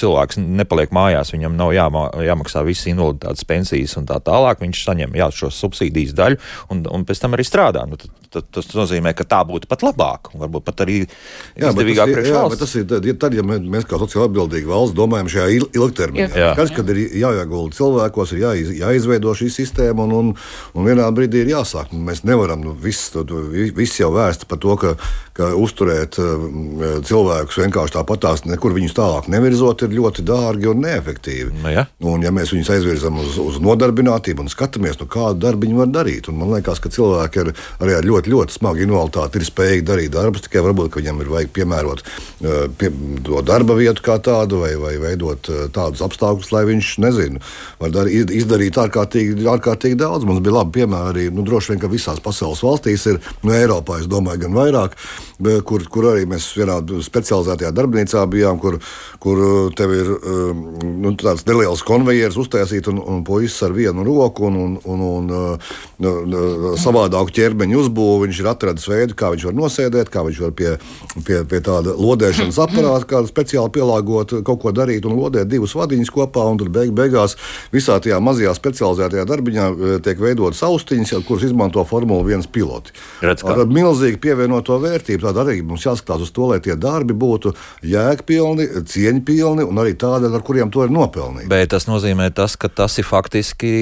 cilvēks 0.00 0.40
nepaliek 0.40 0.94
mājās, 0.94 1.34
viņam 1.34 1.58
nav 1.58 1.74
jāmā, 1.76 2.06
jāmaksā 2.28 2.64
visas 2.66 2.90
invaliditātes 2.92 3.48
pensijas 3.48 3.96
un 4.00 4.08
tā 4.10 4.20
tālāk. 4.24 4.62
Viņš 4.64 4.84
saņem 4.88 5.18
jā, 5.20 5.30
šo 5.34 5.52
subsīdijas 5.52 6.16
daļu 6.16 6.40
un, 6.72 6.84
un 6.90 7.06
pēc 7.08 7.24
tam 7.24 7.36
arī 7.36 7.46
strādā. 7.46 7.84
Nu, 7.88 8.00
tad, 8.34 8.48
tad, 8.50 8.66
tas 8.66 8.76
nozīmē, 8.76 9.14
ka 9.16 9.26
tā 9.28 9.40
būtu 9.46 9.70
pat 9.70 9.84
labāk 9.86 10.32
un 10.34 10.44
varbūt 10.44 10.66
pat 10.66 10.84
arī 10.84 11.00
izdevīgāk 11.04 12.12
priekš 12.12 12.34
valsts. 12.34 12.62
Tas 12.64 12.74
ir 12.80 13.18
tad, 13.20 13.36
ja 13.36 13.44
mēs 13.46 13.86
kā 13.88 13.98
sociāli 14.00 14.28
atbildīgi 14.28 14.70
valsts 14.70 14.96
domājam 14.98 15.30
šajā 15.34 15.68
ilgtermiņā. 15.70 16.52
Kas, 16.58 16.72
kad 16.74 16.90
ir 16.94 17.02
jāiegulda 17.22 17.78
cilvēkos, 17.78 18.34
ir 18.34 18.44
jāiz, 18.44 18.72
jāizveido 18.80 19.34
šī 19.38 19.50
sistēma, 19.52 20.06
un, 20.06 20.14
un, 20.18 20.32
un 20.74 20.88
vienā 20.88 21.06
brīdī 21.14 21.44
ir 21.44 21.54
jāsāk. 21.54 21.92
Mēs 21.94 22.24
nevaram 22.28 22.64
nu, 22.64 22.74
viss, 22.74 23.14
viss 23.76 24.00
jau 24.00 24.10
vērst 24.14 24.48
par 24.50 24.60
to, 24.62 24.76
ka, 24.80 24.94
ka 25.36 25.50
uzturēt 25.58 26.18
uh, 26.22 26.46
cilvēkus 27.06 27.60
vienkārši 27.64 27.96
tāpatās, 27.98 28.44
nekur 28.48 28.74
viņus 28.76 28.96
tālāk 28.96 29.30
nevirzot, 29.32 29.86
ir 29.86 29.96
ļoti 29.98 30.24
dārgi 30.26 30.70
un 30.70 30.82
neefektīvi. 30.84 31.52
Nu, 31.62 31.72
ja. 31.72 31.86
Un, 32.04 32.24
ja 32.24 32.32
mēs 32.34 32.52
viņus 32.54 32.72
aizvirzam 32.76 33.18
uz, 33.22 33.38
uz 33.42 33.60
nodarbinātību 33.64 34.44
un 34.44 34.52
skatāmies, 34.52 34.98
nu, 35.00 35.08
kādu 35.10 35.42
darbu 35.46 35.66
viņi 35.66 35.80
var 35.80 35.92
darīt, 35.94 36.30
un 36.30 36.40
man 36.40 36.54
liekas, 36.54 36.82
ka 36.82 36.92
cilvēki 36.94 37.42
ar, 37.44 37.52
arī 37.84 37.98
ar 37.98 38.08
ļoti, 38.08 38.23
ļoti 38.30 38.58
smagu 38.58 38.84
invaliditāti 38.84 39.40
ir 39.40 39.46
spējīgi 39.48 39.86
darīt 39.88 40.14
darbus, 40.14 40.44
tikai 40.46 40.62
varbūt 40.64 40.98
viņam 40.98 41.22
ir 41.22 41.30
vajag 41.32 41.52
piemērot 41.56 42.02
uh, 42.04 42.64
pie, 42.78 42.90
to 43.26 43.42
darba 43.46 43.76
vietu 43.78 44.04
kā 44.04 44.18
tādu 44.22 44.62
vai, 44.62 44.74
vai 44.80 44.94
veidot 45.02 45.50
uh, 45.52 45.64
tādus 45.74 46.04
apstākļus, 46.04 46.52
lai 46.54 46.64
viņš 46.70 46.92
nezinu, 47.04 47.42
var 47.82 47.94
dar, 47.94 48.10
izdarīt 48.10 48.78
ārkārtīgi, 48.80 49.38
ārkārtīgi 49.54 49.98
daudz. 50.00 50.26
Mums 50.28 50.42
bija 50.44 50.58
labi 50.60 50.78
piemēri 50.80 51.12
arī 51.12 51.28
nu, 51.34 51.44
droši 51.46 51.74
vien, 51.74 51.82
ka 51.82 51.92
visās 51.92 52.22
pasaules 52.24 52.62
valstīs 52.64 53.06
ir, 53.10 53.20
nu, 53.42 53.54
Eiropā, 53.54 54.00
es 54.02 54.10
domāju, 54.10 54.44
gan 54.46 54.56
vairāk, 54.56 54.96
kur, 55.66 55.84
kur 55.90 56.10
arī 56.12 56.26
mēs 56.30 56.50
vienā 56.58 56.78
specializētajā 57.04 57.72
darbnīcā 57.74 58.24
bijām, 58.30 58.60
kur, 58.62 58.78
kur 59.22 59.42
tev 59.76 59.94
ir 59.94 60.10
nu, 61.04 61.14
tāds 61.20 61.44
neliels 61.48 61.82
konvejers 61.86 62.38
uztaisīt 62.40 62.88
un, 62.92 63.00
un 63.00 63.22
puisis 63.26 63.62
ar 63.66 63.74
vienu 63.76 64.04
roku 64.06 64.48
un, 64.48 64.58
un, 64.60 64.76
un, 64.84 65.04
un 65.10 65.32
uh, 65.34 66.74
savādāku 66.80 67.34
ķermeņa 67.34 67.78
uzbūvi. 67.82 68.13
Viņš 68.22 68.40
ir 68.40 68.48
atradis 68.50 68.86
veidu, 68.88 69.16
kā 69.18 69.30
viņš 69.34 69.46
var 69.48 69.56
nosēdēt, 69.58 70.10
kā 70.12 70.22
viņš 70.26 70.40
var 70.44 70.54
pie, 70.56 70.74
pie, 71.26 71.40
pie 71.50 71.60
tāda 71.64 71.94
lodēšanas 71.98 72.60
aparāta, 72.64 73.08
kādu 73.14 73.30
speciāli 73.30 73.72
pielāgot, 73.74 74.36
kaut 74.46 74.62
ko 74.62 74.72
darīt 74.74 75.08
un 75.08 75.16
lodēt 75.18 75.50
divus 75.50 75.74
vadiņus 75.78 76.12
kopā. 76.14 76.46
Un 76.50 76.60
tad 76.62 76.72
beig, 76.74 76.92
beigās 76.96 77.36
visā 77.74 77.98
tajā 78.02 78.20
mazajā 78.24 78.54
specializētajā 78.56 79.26
darbiņā 79.28 79.68
e, 79.70 79.92
tiek 80.04 80.20
veidotas 80.22 80.62
austiņas, 80.66 81.14
kuras 81.28 81.46
izmanto 81.48 81.84
Formula 81.88 82.24
1 82.24 82.48
piloti. 82.54 82.94
Redz, 83.24 83.44
ar 83.48 83.64
milzīgu 83.68 84.20
pievienoto 84.22 84.78
vērtību. 84.82 85.24
Tad 85.28 85.40
arī 85.44 85.60
mums 85.66 85.86
jāskatās 85.86 86.26
uz 86.26 86.34
to, 86.34 86.48
lai 86.52 86.60
tie 86.64 86.76
darbi 86.80 87.16
būtu 87.16 87.54
jēgpilni, 87.84 88.68
cieņpilni 88.90 89.66
un 89.66 89.80
arī 89.82 89.96
tādi, 89.98 90.30
ar 90.30 90.44
kuriem 90.44 90.72
to 90.74 90.84
ir 90.86 90.92
nopelnīti. 90.94 91.50
Bet 91.50 91.72
tas 91.74 91.88
nozīmē, 91.90 92.30
tas, 92.34 92.58
ka 92.60 92.70
tas 92.72 92.98
ir 93.00 93.08
faktiski 93.08 93.72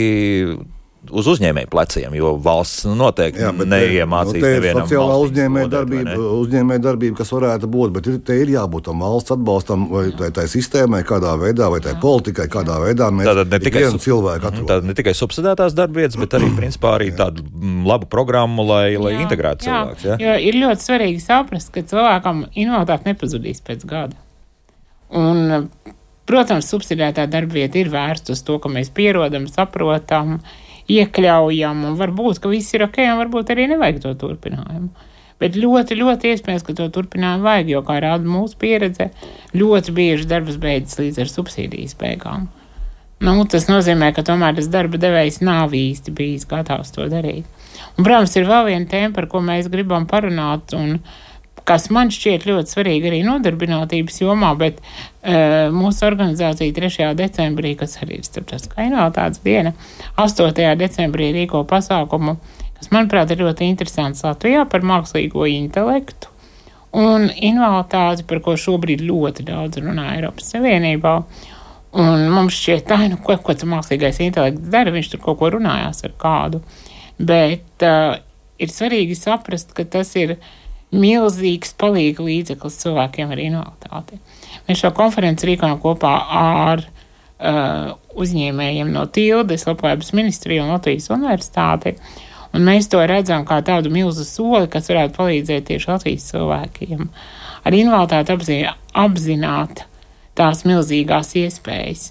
uz 1.10 1.28
uzņēmēju 1.32 1.68
pleciem, 1.72 2.14
jo 2.14 2.34
valsts 2.42 2.84
nu, 2.86 2.94
noteikti 3.00 3.42
Jā, 3.42 3.50
bet, 3.56 3.68
neiemācīs 3.72 4.38
nu, 4.38 4.42
nevienam 4.46 4.86
sociālā 4.86 5.08
valstīs 5.10 5.32
uzņēmēja 5.32 5.66
lodēt, 5.66 5.72
vai 5.72 5.98
darbība, 5.98 6.10
ne? 6.10 6.28
uzņēmēja 6.42 6.82
darbība, 6.86 7.16
kas 7.18 7.32
varētu 7.34 7.70
būt, 7.72 7.94
bet 7.96 8.10
ir, 8.12 8.18
te 8.28 8.36
ir 8.38 8.52
jābūt 8.54 8.86
tam 8.88 9.02
valsts 9.02 9.34
atbalstam 9.34 9.86
vai 9.90 10.04
tai, 10.18 10.30
tai 10.36 10.46
sistēmai, 10.52 11.02
kādā 11.08 11.34
veidā, 11.40 11.68
vai 11.72 11.80
tai 11.84 11.96
politikai, 12.02 12.46
kādā 12.52 12.78
veidā 12.84 13.10
mēs 13.14 13.30
Tātad 13.30 13.54
ne 13.54 13.62
tikai 13.66 13.84
cilvēku 13.90 14.52
Mhm. 14.52 14.68
Tātad 14.68 14.88
ne 14.88 14.94
tikai 14.98 15.14
subsidētās 15.16 15.76
darbvietas, 15.76 16.18
bet 16.20 16.36
arī 16.38 16.50
principā 16.56 16.96
arī 16.98 17.10
tādu 17.16 17.44
mm, 17.46 17.86
labu 17.88 18.08
programmu, 18.12 18.66
lai, 18.68 18.96
lai 19.00 19.14
integrētu 19.22 19.66
cilvēkus. 19.66 20.06
Ja? 20.10 20.18
Jo 20.22 20.36
ir 20.38 20.58
ļoti 20.60 20.86
svarīgi 20.86 21.22
saprast, 21.24 21.72
ka 21.74 21.82
cilvēkam 21.82 22.46
invaliditāte 22.52 23.10
nepazudīs 23.10 23.62
pēc 23.64 23.86
gada. 23.88 24.18
Un, 25.12 25.68
protams, 26.28 26.68
subsidētā 26.70 27.26
darbvieta 27.30 27.80
ir 27.80 27.90
vērsta 27.92 28.36
uz 28.36 28.42
to, 28.46 28.58
ka 28.62 28.70
mēs 28.72 28.92
pierodam, 28.94 29.48
saprotam, 29.50 30.38
iekļaujam, 30.98 31.86
un 31.88 31.96
varbūt, 32.00 32.42
ka 32.42 32.52
viss 32.52 32.74
ir 32.76 32.86
ok, 32.88 33.00
un 33.12 33.22
varbūt 33.24 33.52
arī 33.54 33.68
nevajag 33.72 34.02
to 34.04 34.14
turpinājumu. 34.24 35.10
Bet 35.42 35.56
ļoti, 35.58 35.96
ļoti 35.98 36.30
iespējams, 36.30 36.64
ka 36.66 36.74
to 36.78 36.86
turpinājumu 36.94 37.46
vajag, 37.48 37.70
jo, 37.72 37.80
kā 37.86 37.98
rāda 38.02 38.28
mūsu 38.28 38.58
pieredze, 38.60 39.08
ļoti 39.58 39.94
bieži 39.96 40.28
darbs 40.30 40.58
beidzas 40.62 41.00
līdz 41.02 41.24
ar 41.24 41.32
subsīdijas 41.32 41.96
beigām. 41.98 42.46
Nu, 43.22 43.36
tas 43.46 43.68
nozīmē, 43.70 44.10
ka 44.14 44.24
tomēr 44.26 44.56
tas 44.56 44.70
darba 44.70 44.98
devējs 45.02 45.40
nav 45.46 45.74
īsti 45.78 46.14
bijis 46.14 46.46
gatavs 46.50 46.90
to 46.94 47.06
darīt. 47.10 47.46
Un, 47.94 48.02
protams, 48.02 48.34
ir 48.38 48.48
vēl 48.48 48.70
viena 48.70 48.88
tēma, 48.90 49.12
par 49.14 49.28
ko 49.30 49.42
mēs 49.44 49.68
gribam 49.70 50.08
parunāt, 50.10 50.74
un 50.74 50.96
kas 51.68 51.88
man 51.94 52.10
šķiet 52.12 52.46
ļoti 52.48 52.74
svarīgi 52.74 53.10
arī 53.10 53.20
nodarbinātības 53.26 54.20
jomā, 54.22 54.52
bet 54.58 54.80
uh, 54.82 55.70
mūsu 55.74 56.06
organizācija 56.08 56.74
3. 56.78 57.12
decembrī, 57.18 57.76
kas 57.78 57.98
arī 58.02 58.20
ir 58.20 58.26
starptautiskā 58.26 58.88
invaliditātes 58.88 59.42
diena, 59.44 59.74
8. 60.20 60.52
decembrī 60.80 61.30
rīko 61.36 61.62
pasākumu, 61.70 62.36
kas, 62.78 62.90
manuprāt, 62.94 63.32
ir 63.32 63.44
ļoti 63.46 63.70
interesants 63.70 64.24
Latvijā 64.26 64.66
par 64.70 64.86
mākslīgo 64.86 65.46
intelektu 65.50 66.32
un 66.92 67.30
invaliditāti, 67.30 68.26
par 68.28 68.42
ko 68.44 68.56
šobrīd 68.58 69.04
ļoti 69.06 69.46
daudz 69.48 69.80
runā 69.80 70.12
Eiropas 70.16 70.52
Savienībā. 70.52 71.14
Un 72.02 72.26
mums 72.32 72.56
šķiet, 72.56 72.86
tā, 72.88 72.98
nu, 73.12 73.18
ko, 73.20 73.36
ko 73.44 73.52
tas 73.52 73.68
mākslīgais 73.68 74.20
intelekts 74.24 74.70
dara, 74.72 74.92
viņš 74.94 75.10
tur 75.12 75.20
kaut 75.24 75.40
ko 75.40 75.50
runājās 75.52 76.04
ar 76.08 76.14
kādu. 76.20 76.62
Bet 77.20 77.84
uh, 77.84 78.16
ir 78.60 78.72
svarīgi 78.72 79.16
saprast, 79.18 79.74
ka 79.76 79.84
tas 79.88 80.14
ir 80.20 80.38
milzīgs 80.92 81.72
palīga 81.80 82.24
līdzeklis 82.26 82.80
cilvēkiem 82.82 83.32
ar 83.32 83.40
invaliditāti. 83.40 84.18
Mēs 84.68 84.82
šo 84.82 84.92
konferenci 84.96 85.48
rīkojam 85.48 85.80
kopā 85.82 86.12
ar 86.38 86.84
uh, 86.84 87.94
uzņēmējiem 88.12 88.92
no 88.92 89.06
Tildes, 89.08 89.66
Labklājības 89.68 90.12
ministrija 90.16 90.66
un 90.66 90.74
Latvijas 90.74 91.08
universitāti. 91.14 91.96
Un 92.52 92.66
mēs 92.68 92.90
to 92.92 93.00
redzam 93.08 93.46
kā 93.48 93.62
tādu 93.64 93.92
milzu 93.92 94.26
soli, 94.28 94.68
kas 94.72 94.90
varētu 94.92 95.16
palīdzēt 95.16 95.70
tieši 95.70 95.88
Latvijas 95.88 96.28
cilvēkiem 96.32 97.08
ar 97.62 97.76
invaliditāti 97.78 98.34
apzi 98.34 98.58
apzināt 98.98 99.86
tās 100.38 100.64
milzīgās 100.68 101.32
iespējas. 101.38 102.10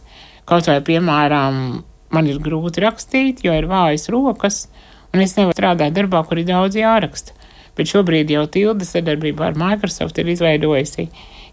Kaut 0.49 0.67
vai, 0.69 0.79
piemēram, 0.85 1.81
man 2.13 2.29
ir 2.29 2.41
grūti 2.43 2.83
rakstīt, 2.83 3.43
jo 3.45 3.53
ir 3.55 3.69
vājas 3.69 4.09
rokas, 4.13 4.65
un 5.13 5.23
es 5.23 5.35
nevaru 5.37 5.57
strādāt 5.57 5.95
darbā, 5.95 6.23
kur 6.27 6.41
ir 6.41 6.49
daudz 6.49 6.77
jāraksta. 6.79 7.37
Bet 7.77 7.91
šobrīd 7.91 8.31
jau 8.33 8.45
Tilda 8.51 8.85
sadarbībā 8.87 9.51
ar 9.51 9.59
Microsoft 9.59 10.19
ir 10.19 10.31
izveidojusi 10.33 11.07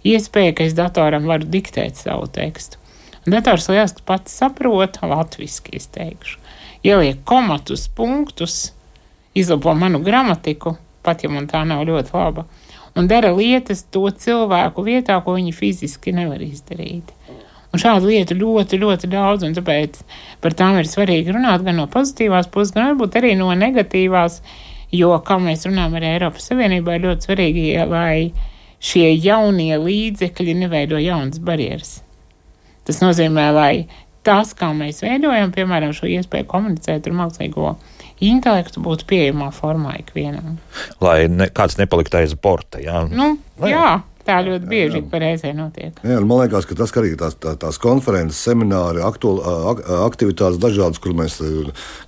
iespēju, 0.09 0.55
ka 0.59 0.67
es 0.67 0.77
datoram 0.79 1.29
varu 1.31 1.49
diktēt 1.49 1.99
savu 2.01 2.27
tekstu. 2.33 2.81
Un 3.27 3.35
dators 3.35 3.69
lieliski 3.69 4.05
pats 4.09 4.35
saprot, 4.41 5.01
latviešu 5.03 5.75
es 5.77 5.89
teikšu. 5.95 6.39
Ieliek 6.87 7.25
komatus, 7.29 7.89
punktus, 7.93 8.73
izlabo 9.35 9.75
manu 9.75 10.01
gramatiku, 10.01 10.77
pat 11.03 11.25
ja 11.25 11.31
man 11.31 11.49
tā 11.51 11.65
nav 11.69 11.85
ļoti 11.89 12.15
laba, 12.15 12.47
un 12.97 13.09
dara 13.11 13.35
lietas 13.35 13.85
to 13.93 14.07
cilvēku 14.11 14.85
vietā, 14.87 15.19
ko 15.25 15.37
viņi 15.37 15.55
fiziski 15.55 16.15
nevar 16.15 16.43
izdarīt. 16.43 17.13
Un 17.69 17.83
šādu 17.83 18.09
lietu 18.09 18.37
ļoti, 18.39 18.79
ļoti 18.81 19.11
daudz, 19.13 19.45
un 19.45 19.53
tāpēc 19.57 20.01
par 20.41 20.57
tām 20.57 20.79
ir 20.81 20.89
svarīgi 20.89 21.35
runāt 21.37 21.67
gan 21.67 21.77
no 21.77 21.85
pozitīvās 21.91 22.49
puses, 22.53 22.73
gan 22.73 22.95
varbūt 22.95 23.19
arī 23.21 23.35
no 23.37 23.51
negatīvās, 23.53 24.41
jo, 24.95 25.13
kā 25.25 25.39
mēs 25.43 25.67
runājam 25.69 25.97
ar 25.99 26.07
Eiropas 26.15 26.49
Savienībā, 26.51 26.97
ir 26.97 27.07
ļoti 27.07 27.29
svarīgi, 27.29 27.65
lai 27.91 28.31
šie 28.79 29.11
jaunie 29.17 29.75
līdzekļi 29.83 30.55
neveido 30.63 31.01
jaunas 31.03 31.41
barjeras. 31.43 31.99
Tas 32.89 33.03
nozīmē, 33.03 33.49
lai 33.53 33.73
tas, 34.27 34.55
kā 34.57 34.71
mēs 34.77 35.03
veidojam, 35.05 35.53
piemēram, 35.55 35.95
šo 35.97 36.09
iespēju 36.11 36.49
komunicēt 36.51 37.09
ar 37.09 37.17
mākslīgo 37.21 37.75
intelektu, 38.25 38.83
būtu 38.83 39.07
pieejamā 39.09 39.51
formā 39.55 39.95
ikvienam. 40.01 40.59
Lai 41.05 41.29
ne, 41.31 41.49
kāds 41.55 41.79
nepaliktu 41.79 42.21
aiz 42.21 42.35
borta. 42.35 42.81
Jā. 42.83 43.05
Nu, 43.11 43.35
jā, 43.63 44.01
tā 44.29 44.39
ļoti 44.45 44.69
bieži 44.69 45.03
reizē 45.09 45.53
notiek. 45.57 45.97
Jā, 46.05 46.19
man 46.21 46.43
liekas, 46.43 46.69
ka 46.69 46.77
tas 46.79 46.93
arī 47.01 47.15
tās, 47.19 47.37
tā, 47.41 47.55
tās 47.61 47.81
konferences, 47.83 48.41
semināri, 48.45 49.03
aktuāl, 49.05 49.41
ak, 49.73 49.83
aktivitātes 50.09 50.61
dažādas, 50.63 51.01
kur 51.03 51.17
mēs 51.17 51.39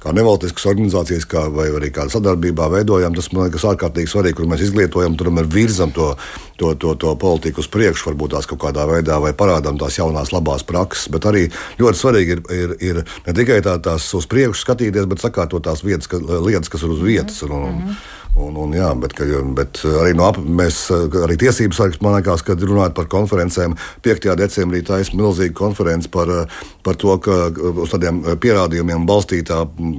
kā 0.02 0.14
nevalstiskas 0.16 0.68
organizācijas 0.72 1.26
kā, 1.30 1.46
vai 1.54 1.70
arī 1.72 1.92
kādā 1.94 2.12
sadarbībā 2.14 2.68
veidojam, 2.76 3.16
tas 3.16 3.30
man 3.32 3.48
liekas 3.48 3.66
ārkārtīgi 3.72 4.12
svarīgi, 4.12 4.38
kur 4.40 4.50
mēs 4.50 4.66
izglītojam, 4.68 5.16
tur 5.18 5.32
mēs 5.34 5.48
virzam 5.52 5.94
to, 5.96 6.12
to, 6.60 6.74
to, 6.80 6.94
to 7.00 7.14
politiku 7.20 7.64
uz 7.64 7.70
priekšu, 7.72 8.10
varbūt 8.10 8.36
tās 8.36 8.48
kaut 8.50 8.60
kādā 8.66 8.84
veidā, 8.90 9.16
vai 9.22 9.32
parādām 9.36 9.80
tās 9.80 9.96
jaunās 9.96 10.34
labās 10.34 10.66
prakses. 10.68 11.08
Bet 11.12 11.28
arī 11.30 11.46
ļoti 11.80 12.02
svarīgi 12.02 12.36
ir, 12.36 12.42
ir, 12.52 12.74
ir 12.90 13.02
ne 13.26 13.36
tikai 13.36 13.62
tā, 13.64 13.78
tās 13.82 14.10
uz 14.16 14.28
priekšu 14.30 14.66
skatīties, 14.66 15.08
bet 15.08 15.24
sakārtot 15.24 15.64
tās 15.64 15.84
vietas, 15.86 16.10
ka, 16.10 16.20
lietas, 16.20 16.68
kas 16.72 16.84
ir 16.84 16.92
uz 16.92 17.04
vietas. 17.04 17.40
Un, 17.48 17.56
un, 17.56 17.94
Un, 18.38 18.54
un, 18.56 18.70
jā, 18.72 18.88
bet, 18.94 19.12
ka, 19.18 19.24
bet 19.56 19.80
arī, 19.84 20.12
no, 20.16 20.28
ap- 20.30 20.38
mēs, 20.38 20.76
arī 21.24 21.34
tiesības 21.40 21.76
sargs, 21.80 21.98
man 22.00 22.14
liekas, 22.14 22.44
kad 22.46 22.62
runājot 22.62 22.94
par 22.94 23.08
konferencēm, 23.10 23.74
5. 24.06 24.28
decembrī 24.38 24.80
tā 24.86 25.00
ir 25.02 25.10
milzīga 25.18 25.54
konference 25.58 26.08
par, 26.08 26.30
par 26.86 26.96
to, 27.00 27.16
ka 27.20 27.50
uz 27.50 27.90
tādiem 27.92 28.22
pierādījumiem 28.40 29.02
balstītā 29.08 29.58
mm, 29.66 29.96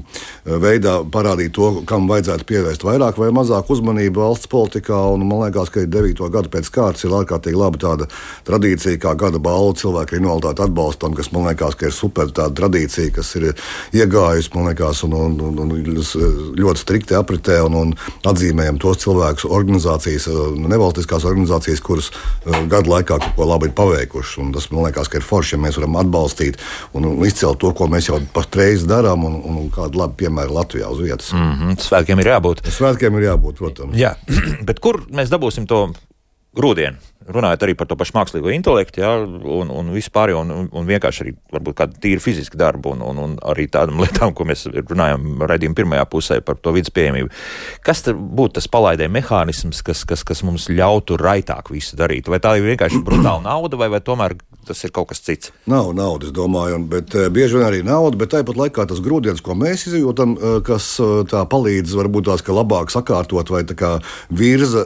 veidā 0.63 0.93
parādīt 1.11 1.53
to, 1.57 1.83
kam 1.89 2.07
vajadzētu 2.09 2.47
pievērst 2.49 2.85
vairāk 2.87 3.19
vai 3.19 3.29
mazāk 3.35 3.69
uzmanību 3.75 4.23
valsts 4.23 4.49
politikā. 4.51 5.01
Un, 5.11 5.27
man 5.27 5.43
liekas, 5.43 5.69
ka 5.75 5.83
9. 5.85 6.23
gadu 6.33 6.53
pēc 6.55 6.71
kārtas 6.73 7.05
ir 7.05 7.17
ārkārtīgi 7.19 7.59
laba 7.59 7.83
tāda 7.83 8.09
tradīcija, 8.47 9.01
kā 9.03 9.13
gada 9.19 9.43
balva 9.43 9.75
cilvēku 9.77 10.17
invaliditāti 10.17 10.65
atbalstam, 10.65 11.13
kas 11.19 11.33
man 11.35 11.49
liekas, 11.51 11.75
ka 11.77 11.91
ir 11.91 11.95
super 11.99 12.31
tāda 12.31 12.55
tradīcija, 12.63 13.11
kas 13.19 13.35
ir 13.37 13.51
iegājusi, 13.91 14.55
man 14.55 14.71
liekas, 14.71 15.03
un, 15.05 15.19
un, 15.19 15.37
un, 15.51 15.61
un 15.67 15.77
ļoti 16.57 16.85
strikti 16.87 17.19
apritē. 17.19 17.61
Un, 17.67 17.77
un 17.83 17.95
atzīmējam 18.27 18.79
tos 18.81 19.01
cilvēkus, 19.03 19.47
organizācijas, 19.49 20.27
nevalstiskās 20.61 21.25
organizācijas, 21.27 21.81
kuras 21.83 22.11
uh, 22.11 22.61
gadu 22.71 22.93
laikā 22.93 23.17
kaut 23.17 23.35
ko 23.37 23.47
labi 23.49 23.69
ir 23.69 23.75
paveikušas. 23.77 24.37
Un 24.41 24.51
Tas 24.51 24.67
man 24.71 24.85
liekas, 24.85 25.09
ka 25.09 25.19
ir 25.19 25.25
forši, 25.25 25.55
ja 25.55 25.61
mēs 25.63 25.77
varam 25.79 25.97
atbalstīt 26.01 26.59
un, 26.97 27.07
izcelt 27.25 27.61
to, 27.61 27.71
ko 27.77 27.87
mēs 27.91 28.09
jau 28.09 28.19
patreiz 28.35 28.85
darām, 28.89 29.25
un, 29.27 29.39
un, 29.47 29.61
kādu 29.73 30.01
labu 30.01 30.19
piemēru 30.21 30.57
Latvijā 30.57 30.91
uz 30.91 31.01
vietas. 31.03 31.31
Mm. 31.35 31.51
Mhm, 31.51 31.79
Svētkiem 31.81 32.21
ir 32.21 32.31
jābūt. 32.33 32.65
Svētkiem 32.77 33.17
ir 33.19 33.29
jābūt, 33.31 33.61
protams. 33.61 33.97
Jā, 33.99 34.15
bet 34.67 34.83
kur 34.83 35.01
mēs 35.11 35.31
dabūsim 35.33 35.67
to 35.69 35.87
grūdienu? 36.57 37.10
Runājot 37.29 37.63
arī 37.67 37.75
par 37.77 37.85
to 37.85 37.95
pašu 37.99 38.15
mākslīgo 38.15 38.49
intelektu, 38.49 39.03
jā, 39.03 39.11
un, 39.21 39.69
un 39.69 39.91
vispār, 39.93 40.33
un, 40.39 40.49
un, 40.65 40.87
vienkārši 40.89 41.23
arī 41.25 41.33
varbūt 41.53 41.77
kādu 41.77 41.99
tīri 42.01 42.23
fizisku 42.23 42.57
darbu, 42.57 42.95
un, 42.95 43.03
un, 43.05 43.19
un 43.21 43.35
arī 43.51 43.67
tādām 43.71 44.01
lietām, 44.03 44.33
ko 44.33 44.47
mēs 44.49 44.65
runājam 44.73 45.43
raidījuma 45.45 45.77
pirmajā 45.77 46.07
pusē 46.09 46.39
par 46.45 46.57
to 46.57 46.73
vidas 46.73 46.93
pieejamību. 46.95 47.29
Kas 47.85 48.01
būtu 48.09 48.57
tas 48.57 48.69
palaidē 48.71 49.09
mehānisms, 49.13 49.83
kas, 49.85 50.01
kas, 50.09 50.25
kas 50.27 50.41
mums 50.47 50.65
ļautu 50.73 51.19
raitāk 51.21 51.69
visu 51.73 51.99
darīt? 51.99 52.31
Vai 52.31 52.41
tā 52.41 52.55
ir 52.57 52.65
vienkārši 52.71 53.03
brutāla 53.05 53.43
nauda, 53.45 53.77
vai, 53.77 53.91
vai 53.93 54.01
tomēr 54.01 54.37
tas 54.65 54.83
ir 54.85 54.91
kaut 54.93 55.09
kas 55.09 55.21
cits? 55.25 55.51
Nav 55.69 55.91
naudas, 55.97 56.31
domāju, 56.35 56.77
bet 56.91 57.15
eh, 57.17 57.29
bieži 57.33 57.57
vien 57.57 57.65
arī 57.65 57.81
nauda, 57.85 58.17
bet 58.19 58.33
tāpat 58.33 58.57
laikā 58.59 58.85
tas 58.89 59.01
grūdienis, 59.03 59.41
ko 59.43 59.55
mēs 59.57 59.87
izjūtam, 59.89 60.35
eh, 60.37 60.57
kas 60.65 60.93
eh, 61.01 61.13
tā 61.31 61.41
palīdz 61.49 61.95
varbūt 61.97 62.29
tās, 62.29 62.45
labāk 62.51 62.93
sakārtot 62.93 63.49
vai 63.51 63.63
virza 64.35 64.81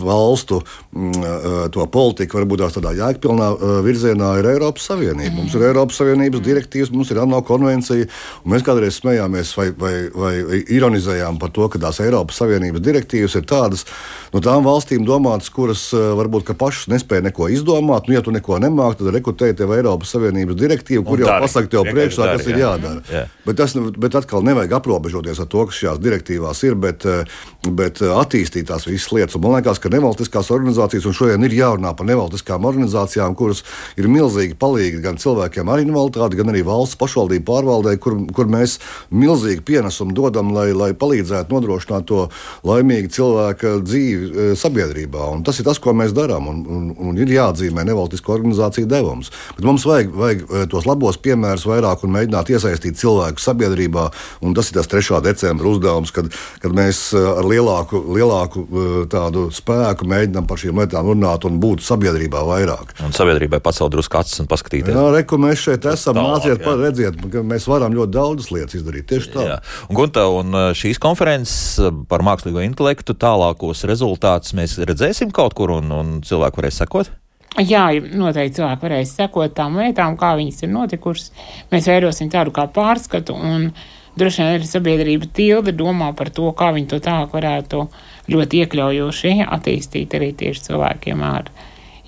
valstu 0.00 0.58
mm, 0.92 1.70
to 1.72 1.84
politiku, 1.92 2.38
varbūt 2.38 2.60
tās 2.62 2.74
tādā 2.76 2.92
jēgpilnā 2.98 3.48
virzienā 3.84 4.30
ir 4.40 4.48
Eiropas 4.52 4.88
Savienība. 4.90 5.32
Mums 5.38 5.54
ir 5.56 5.64
Eiropas 5.68 6.00
Savienības 6.00 6.42
direktīvas, 6.44 6.92
mums 6.92 7.10
ir 7.12 7.20
ANO 7.22 7.40
konvencija, 7.46 8.08
un 8.44 8.54
mēs 8.54 8.64
kādreiz 8.66 8.98
smējāmies 9.00 9.52
vai, 9.56 9.68
vai, 9.78 9.94
vai 10.14 10.32
ironizējām 10.76 11.40
par 11.40 11.54
to, 11.56 11.68
ka 11.72 11.80
tās 11.82 12.02
Eiropas 12.04 12.40
Savienības 12.42 12.84
direktīvas 12.84 13.38
ir 13.40 13.46
tādas 13.48 13.86
no 14.34 14.42
tām 14.44 14.66
valstīm 14.66 15.06
domātas, 15.08 15.50
kuras 15.54 15.88
varbūt 15.94 16.50
pašas 16.60 16.90
nespēja 16.92 17.28
neko 17.30 17.48
izdomāt. 17.54 18.08
Nu, 18.08 18.16
ja 18.18 18.24
tu 18.24 18.34
neko 18.34 18.60
nemāki, 18.62 18.99
tad 19.00 19.12
rekrutēji 19.16 19.58
tev 19.60 19.74
Eiropas 19.76 20.14
Savienības 20.14 20.58
direktīvu, 20.60 21.04
kur 21.06 21.18
Un 21.18 21.26
jau 21.26 21.38
tev 21.70 21.86
Vienkārši 21.86 21.96
priekšā, 21.96 22.28
kas 22.34 22.48
ir 22.48 22.58
jā. 22.58 22.66
jādara. 22.66 23.02
Jā. 23.10 23.24
Bet, 23.46 23.56
tas, 23.58 23.74
bet 23.74 24.16
atkal 24.18 24.44
nevajag 24.46 24.76
aprobežoties 24.80 25.40
ar 25.42 25.48
to, 25.50 25.64
kas 25.68 25.78
šajās 25.80 26.00
direktīvās 26.02 26.62
ir, 26.68 26.76
bet, 26.80 27.06
eh, 27.08 27.24
bet 27.66 28.02
eh, 28.04 28.12
attīstīt 28.12 28.68
tās 28.68 28.86
visas 28.88 29.10
lietas. 29.14 29.36
Un 29.38 29.44
man 29.46 29.56
liekas, 29.56 29.80
ka 29.82 29.92
nevalstiskās 29.92 30.50
organizācijas, 30.54 31.08
un 31.08 31.16
šodien 31.16 31.46
ir 31.48 31.56
jārunā 31.56 31.94
par 31.96 32.08
nevalstiskām 32.08 32.68
organizācijām, 32.68 33.36
kuras 33.38 33.64
ir 34.00 34.10
milzīgi 34.12 34.58
palīgi 34.60 35.02
gan 35.04 35.20
cilvēkiem 35.20 35.72
ar 35.72 35.82
invaliditāti, 35.82 36.40
gan 36.40 36.52
arī 36.52 36.64
valsts 36.66 36.98
pašvaldību 37.00 37.46
pārvaldē, 37.48 37.96
kur, 38.02 38.18
kur 38.36 38.50
mēs 38.50 38.78
milzīgi 39.10 39.64
pienesumu 39.66 40.14
dodam, 40.16 40.52
lai, 40.56 40.70
lai 40.76 40.92
palīdzētu 40.98 41.54
nodrošināt 41.54 42.08
to 42.10 42.26
laimīgu 42.66 43.12
cilvēka 43.16 43.76
dzīvi 43.86 44.30
eh, 44.30 44.52
sabiedrībā. 44.58 45.30
Un 45.34 45.44
tas 45.46 45.58
ir 45.60 45.68
tas, 45.68 45.80
ko 45.80 45.96
mēs 45.96 46.14
darām. 46.16 46.50
Un, 46.50 46.62
un, 46.68 46.90
un 47.08 47.20
ir 47.20 47.30
jāatzīmē 47.34 47.86
nevalstisko 47.88 48.36
organizāciju 48.36 48.89
devums. 48.90 49.30
Bet 49.56 49.66
mums 49.66 49.86
vajag, 49.88 50.10
vajag 50.16 50.42
eh, 50.48 50.64
tos 50.70 50.86
labos 50.88 51.18
piemērus 51.22 51.66
vairāk 51.70 52.04
un 52.06 52.14
mēģināt 52.16 52.52
iesaistīt 52.54 52.98
cilvēku 53.00 53.42
sabiedrībā. 53.42 54.08
Un 54.46 54.54
tas 54.56 54.70
ir 54.70 54.78
tas 54.80 54.90
3. 54.90 55.20
decembra 55.24 55.70
uzdevums, 55.70 56.12
kad, 56.14 56.30
kad 56.62 56.74
mēs 56.76 57.02
eh, 57.16 57.26
ar 57.40 57.46
lielāku, 57.48 58.02
lielāku 58.16 58.64
eh, 58.66 58.90
tādu 59.12 59.48
spēku 59.54 60.08
mēģinām 60.10 60.48
par 60.50 60.60
šīm 60.60 60.82
lietām 60.82 61.10
runāt 61.12 61.46
un 61.48 61.60
būt 61.62 61.84
sabiedrībā 61.86 62.42
vairāk. 62.48 62.94
Un 63.06 63.14
sabiedrībai 63.16 63.62
pacelt 63.64 63.92
drusku 63.94 64.20
acis 64.20 64.42
un 64.42 64.50
paskatīties. 64.50 64.94
Jā, 64.94 65.06
re, 65.14 65.24
kur 65.28 65.42
mēs 65.42 65.64
šeit 65.68 65.86
esam. 65.90 66.18
Tālāk, 66.18 66.40
Nāciet, 66.40 66.58
jā. 66.58 66.64
pa- 66.66 66.78
redziet, 66.80 67.20
ka 67.32 67.44
mēs 67.46 67.68
varam 67.70 67.94
ļoti 67.96 68.14
daudzas 68.16 68.50
lietas 68.54 68.78
izdarīt. 68.80 69.08
Tieši 69.10 69.32
tā. 69.34 69.46
Jā. 69.46 69.58
Un, 69.88 69.96
Gunta, 70.00 70.26
un 70.32 70.54
šīs 70.76 71.00
konferences 71.02 71.78
par 72.10 72.24
mākslīgo 72.26 72.62
intelektu 72.64 73.14
tālākos 73.18 73.84
rezultātus 73.88 74.54
mēs 74.56 74.78
redzēsim 74.80 75.32
kaut 75.34 75.54
kur, 75.58 75.74
un, 75.78 75.90
un 75.94 76.14
cilvēki 76.26 76.62
varēs 76.62 76.80
sekot. 76.82 77.10
Jā, 77.58 77.88
noteikti 78.14 78.60
cilvēki 78.60 78.84
varēs 78.84 79.12
sekot 79.18 79.54
tām 79.58 79.74
lietām, 79.80 80.14
kā 80.18 80.36
viņas 80.38 80.62
ir 80.62 80.70
notikušas. 80.70 81.32
Mēs 81.72 81.88
veidosim 81.90 82.30
tādu 82.30 82.52
kā 82.54 82.68
pārskatu, 82.70 83.34
un 83.34 83.72
droši 84.18 84.44
vien 84.44 84.54
arī 84.54 84.68
sabiedrība 84.68 85.26
tilde 85.34 85.74
domā 85.74 86.12
par 86.16 86.30
to, 86.30 86.46
kā 86.54 86.70
viņi 86.76 86.86
to 86.92 87.00
tālāk 87.02 87.34
varētu 87.34 87.82
ļoti 88.30 88.62
iekļaujoši 88.62 89.34
attīstīt 89.58 90.14
arī 90.14 90.30
tieši 90.38 90.68
cilvēkiem 90.68 91.26
ar 91.26 91.50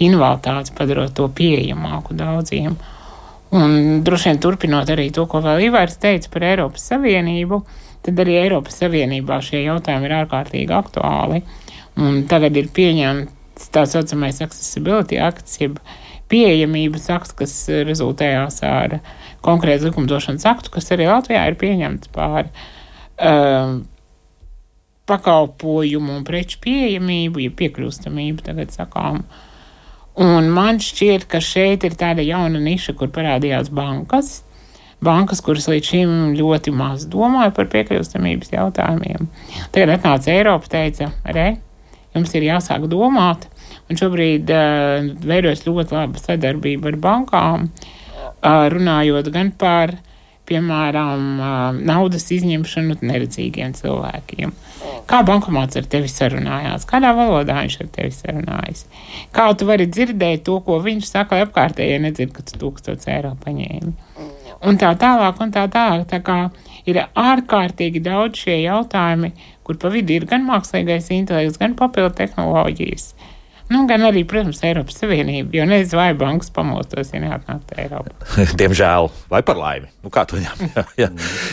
invaliditāti, 0.02 0.76
padarot 0.78 1.14
to 1.18 1.26
pieejamāku 1.26 2.14
daudziem. 2.14 2.78
Un 3.52 4.00
droši 4.06 4.30
vien 4.30 4.42
turpinot 4.46 4.94
arī 4.94 5.10
to, 5.12 5.26
ko 5.26 5.42
vēl 5.42 5.66
Ivars 5.66 5.98
teica 6.00 6.30
par 6.32 6.46
Eiropas 6.52 6.86
Savienību, 6.86 7.64
tad 8.06 8.22
arī 8.22 8.38
Eiropas 8.46 8.78
Savienībā 8.78 9.42
šie 9.42 9.66
jautājumi 9.66 10.06
ir 10.06 10.18
ārkārtīgi 10.22 10.78
aktuāli. 10.78 11.42
Un 11.98 12.22
tagad 12.30 12.56
ir 12.56 12.70
pieņemts 12.72 13.41
tā 13.72 13.84
saucamais 13.88 14.40
accessibility 14.44 15.20
akts, 15.22 15.60
jeb 15.60 15.78
pieejamības 16.32 17.08
akts, 17.12 17.36
kas 17.36 17.54
rezultējās 17.86 18.62
ar 18.66 18.98
konkrētu 19.44 19.90
likumdošanas 19.90 20.46
aktu, 20.48 20.72
kas 20.76 20.92
arī 20.94 21.08
Latvijā 21.10 21.44
ir 21.50 21.58
pieņemts 21.60 22.12
pār 22.14 22.48
um, 23.20 23.82
pakalpojumu 25.10 26.14
un 26.18 26.26
preču 26.26 26.60
pieejamību, 26.62 27.42
ja 27.46 27.54
piekļūstamību 27.58 28.46
tagad 28.46 28.72
sakām. 28.74 29.24
Un 30.22 30.48
man 30.52 30.80
šķiet, 30.82 31.26
ka 31.28 31.40
šeit 31.42 31.84
ir 31.88 31.96
tāda 31.98 32.24
jauna 32.24 32.60
niša, 32.62 32.94
kur 32.98 33.10
parādījās 33.12 33.72
bankas. 33.72 34.40
Bankas, 35.02 35.40
kuras 35.42 35.66
līdz 35.66 35.88
šim 35.88 36.10
ļoti 36.38 36.70
maz 36.76 37.08
domāja 37.10 37.50
par 37.56 37.66
piekļūstamības 37.72 38.52
jautājumiem. 38.52 39.26
Tagad 39.74 39.96
atnāca 39.96 40.30
Eiropa, 40.30 40.70
teica, 40.70 41.08
re, 41.26 41.48
jums 42.14 42.36
ir 42.38 42.46
jāsāk 42.46 42.86
domāt. 42.92 43.48
Un 43.92 43.98
šobrīd 44.00 44.48
uh, 44.48 45.10
veidojas 45.20 45.66
ļoti 45.66 45.92
laba 45.92 46.20
sadarbība 46.20 46.88
ar 46.88 46.96
bankām, 47.02 47.66
uh, 47.68 48.64
runājot 48.72 49.28
gan 49.34 49.50
par, 49.60 49.98
piemēram, 50.48 51.26
uh, 51.36 51.80
naudas 51.84 52.24
izņemšanu 52.32 52.96
neredzīgiem 53.04 53.74
cilvēkiem. 53.76 54.54
Kā 55.10 55.20
bankomāts 55.28 55.76
ar 55.76 55.84
tevi 55.92 56.08
sarunājās, 56.08 56.86
kādā 56.88 57.10
valodā 57.16 57.58
viņš 57.60 57.76
ar 57.84 57.90
tevi 57.98 58.14
sarunājas. 58.16 58.86
Kā 59.36 59.50
tu 59.58 59.68
vari 59.68 59.84
dzirdēt 59.90 60.46
to, 60.48 60.56
ko 60.64 60.78
viņš 60.80 61.10
saka, 61.10 61.36
lai 61.36 61.46
apkārtējie 61.46 62.00
nedzird, 62.00 62.32
ka 62.32 62.46
tu 62.48 62.56
tūkstots 62.62 63.10
eiro 63.12 63.34
paņēmi. 63.44 63.92
Un 64.62 64.80
tā 64.80 64.94
tālāk, 64.96 65.36
un 65.42 65.52
tā 65.52 65.66
tālāk. 65.68 66.06
Tā 66.08 66.22
kā 66.24 66.38
ir 66.88 67.02
ārkārtīgi 67.02 68.00
daudz 68.08 68.40
šie 68.44 68.62
jautājumi, 68.62 69.34
kur 69.66 69.76
pa 69.82 69.92
vidu 69.92 70.16
ir 70.16 70.26
gan 70.30 70.48
mākslīgais 70.48 71.12
intelekts, 71.12 71.60
gan 71.60 71.76
papildu 71.78 72.14
tehnoloģijas. 72.22 73.12
Nu, 73.70 73.84
gan 73.88 74.02
arī, 74.08 74.24
protams, 74.28 74.62
Eiropas 74.66 74.98
Savienība, 75.00 75.54
jo 75.56 75.66
nezinu, 75.68 75.98
vai 76.00 76.10
bankas 76.18 76.50
pamostos, 76.54 77.12
ja 77.14 77.20
neatnāktu 77.22 77.78
Eiropa. 77.82 78.14
Diemžēl, 78.60 79.08
vai 79.32 79.42
par 79.46 79.60
laimi. 79.60 79.92
Nu, 80.02 80.10
kā 80.12 80.26
to 80.28 80.40
jā. 80.40 81.08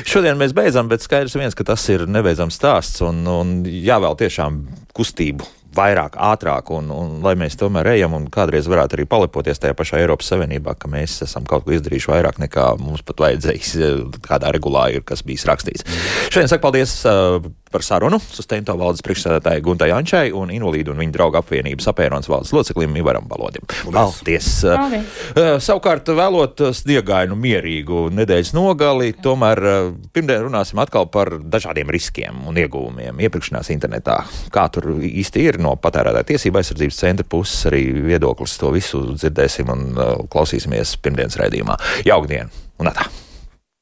Šodien 0.08 0.40
mēs 0.40 0.56
beidzam, 0.58 0.90
bet 0.92 1.06
skaidrs 1.06 1.38
viens, 1.40 1.56
ka 1.58 1.68
tas 1.68 1.86
ir 1.94 2.08
nebeidzams 2.10 2.58
stāsts 2.60 3.06
un, 3.06 3.22
un 3.30 3.56
jāvēl 3.70 4.20
tiešām 4.20 4.64
kustību. 4.98 5.48
Vairāk, 5.78 6.16
ātrāk, 6.18 6.72
un, 6.74 6.88
un 6.90 7.20
lai 7.22 7.36
mēs 7.38 7.54
tomēr 7.62 7.92
ejam 7.92 8.16
un 8.18 8.24
kādreiz 8.34 8.66
varētu 8.68 8.98
arī 8.98 9.04
palepoties 9.06 9.62
tajā 9.62 9.76
pašā 9.78 10.00
Eiropas 10.02 10.32
Savienībā, 10.32 10.74
ka 10.80 10.90
mēs 10.90 11.20
esam 11.28 11.46
kaut 11.48 11.68
ko 11.68 11.76
izdarījuši 11.76 12.10
vairāk 12.10 12.40
nekā 12.42 12.64
mums 12.82 13.04
pat 13.06 13.22
vajadzējis, 13.22 13.76
kādā 14.26 14.50
regulā 14.56 14.88
ir 14.96 15.06
kas 15.06 15.22
bijis 15.28 15.46
rakstīts. 15.46 15.86
Šodien 16.34 16.50
saku 16.50 16.66
paldies 16.66 16.96
uh, 17.06 17.38
par 17.72 17.84
sarunu 17.86 18.20
Sustento 18.22 18.76
valdes 18.80 19.04
priekšsēdētāji 19.06 19.64
Guntai 19.66 19.90
Ančai 19.94 20.30
un 20.36 20.52
Invalīdu 20.54 20.94
un 20.94 21.02
viņa 21.04 21.14
draugu 21.16 21.40
apvienības 21.40 21.90
apēronas 21.92 22.30
valdes 22.32 22.54
loceklim 22.56 22.98
Ivaram 23.00 23.28
Balodim. 23.30 23.66
Paldies! 23.94 24.50
Paldies. 24.66 25.14
Uh, 25.34 25.52
savukārt 25.64 26.10
vēlot 26.18 26.64
sniegainu 26.80 27.38
mierīgu 27.40 28.08
nedēļas 28.18 28.54
nogali, 28.58 29.14
tomēr 29.24 29.64
uh, 29.64 29.94
pirmdien 30.16 30.48
runāsim 30.48 30.82
atkal 30.82 31.10
par 31.14 31.36
dažādiem 31.40 31.94
riskiem 31.94 32.44
un 32.50 32.60
ieguvumiem 32.60 33.24
iepirkšanās 33.28 33.72
internetā. 33.76 34.20
Kā 34.54 34.68
tur 34.74 34.92
īsti 34.98 35.46
ir 35.52 35.62
no 35.62 35.76
patērētāja 35.80 36.32
tiesība 36.34 36.64
aizsardzības 36.64 37.02
centra 37.06 37.30
puses 37.30 37.70
arī 37.70 37.86
viedoklis, 38.10 38.58
to 38.60 38.74
visu 38.76 39.06
dzirdēsim 39.14 39.74
un 39.74 39.90
uh, 39.96 40.14
klausīsimies 40.32 40.98
pirmdienas 41.04 41.40
raidījumā. 41.42 41.80
Jaukdien 42.10 42.54
un 42.80 42.94
atā! 42.94 43.10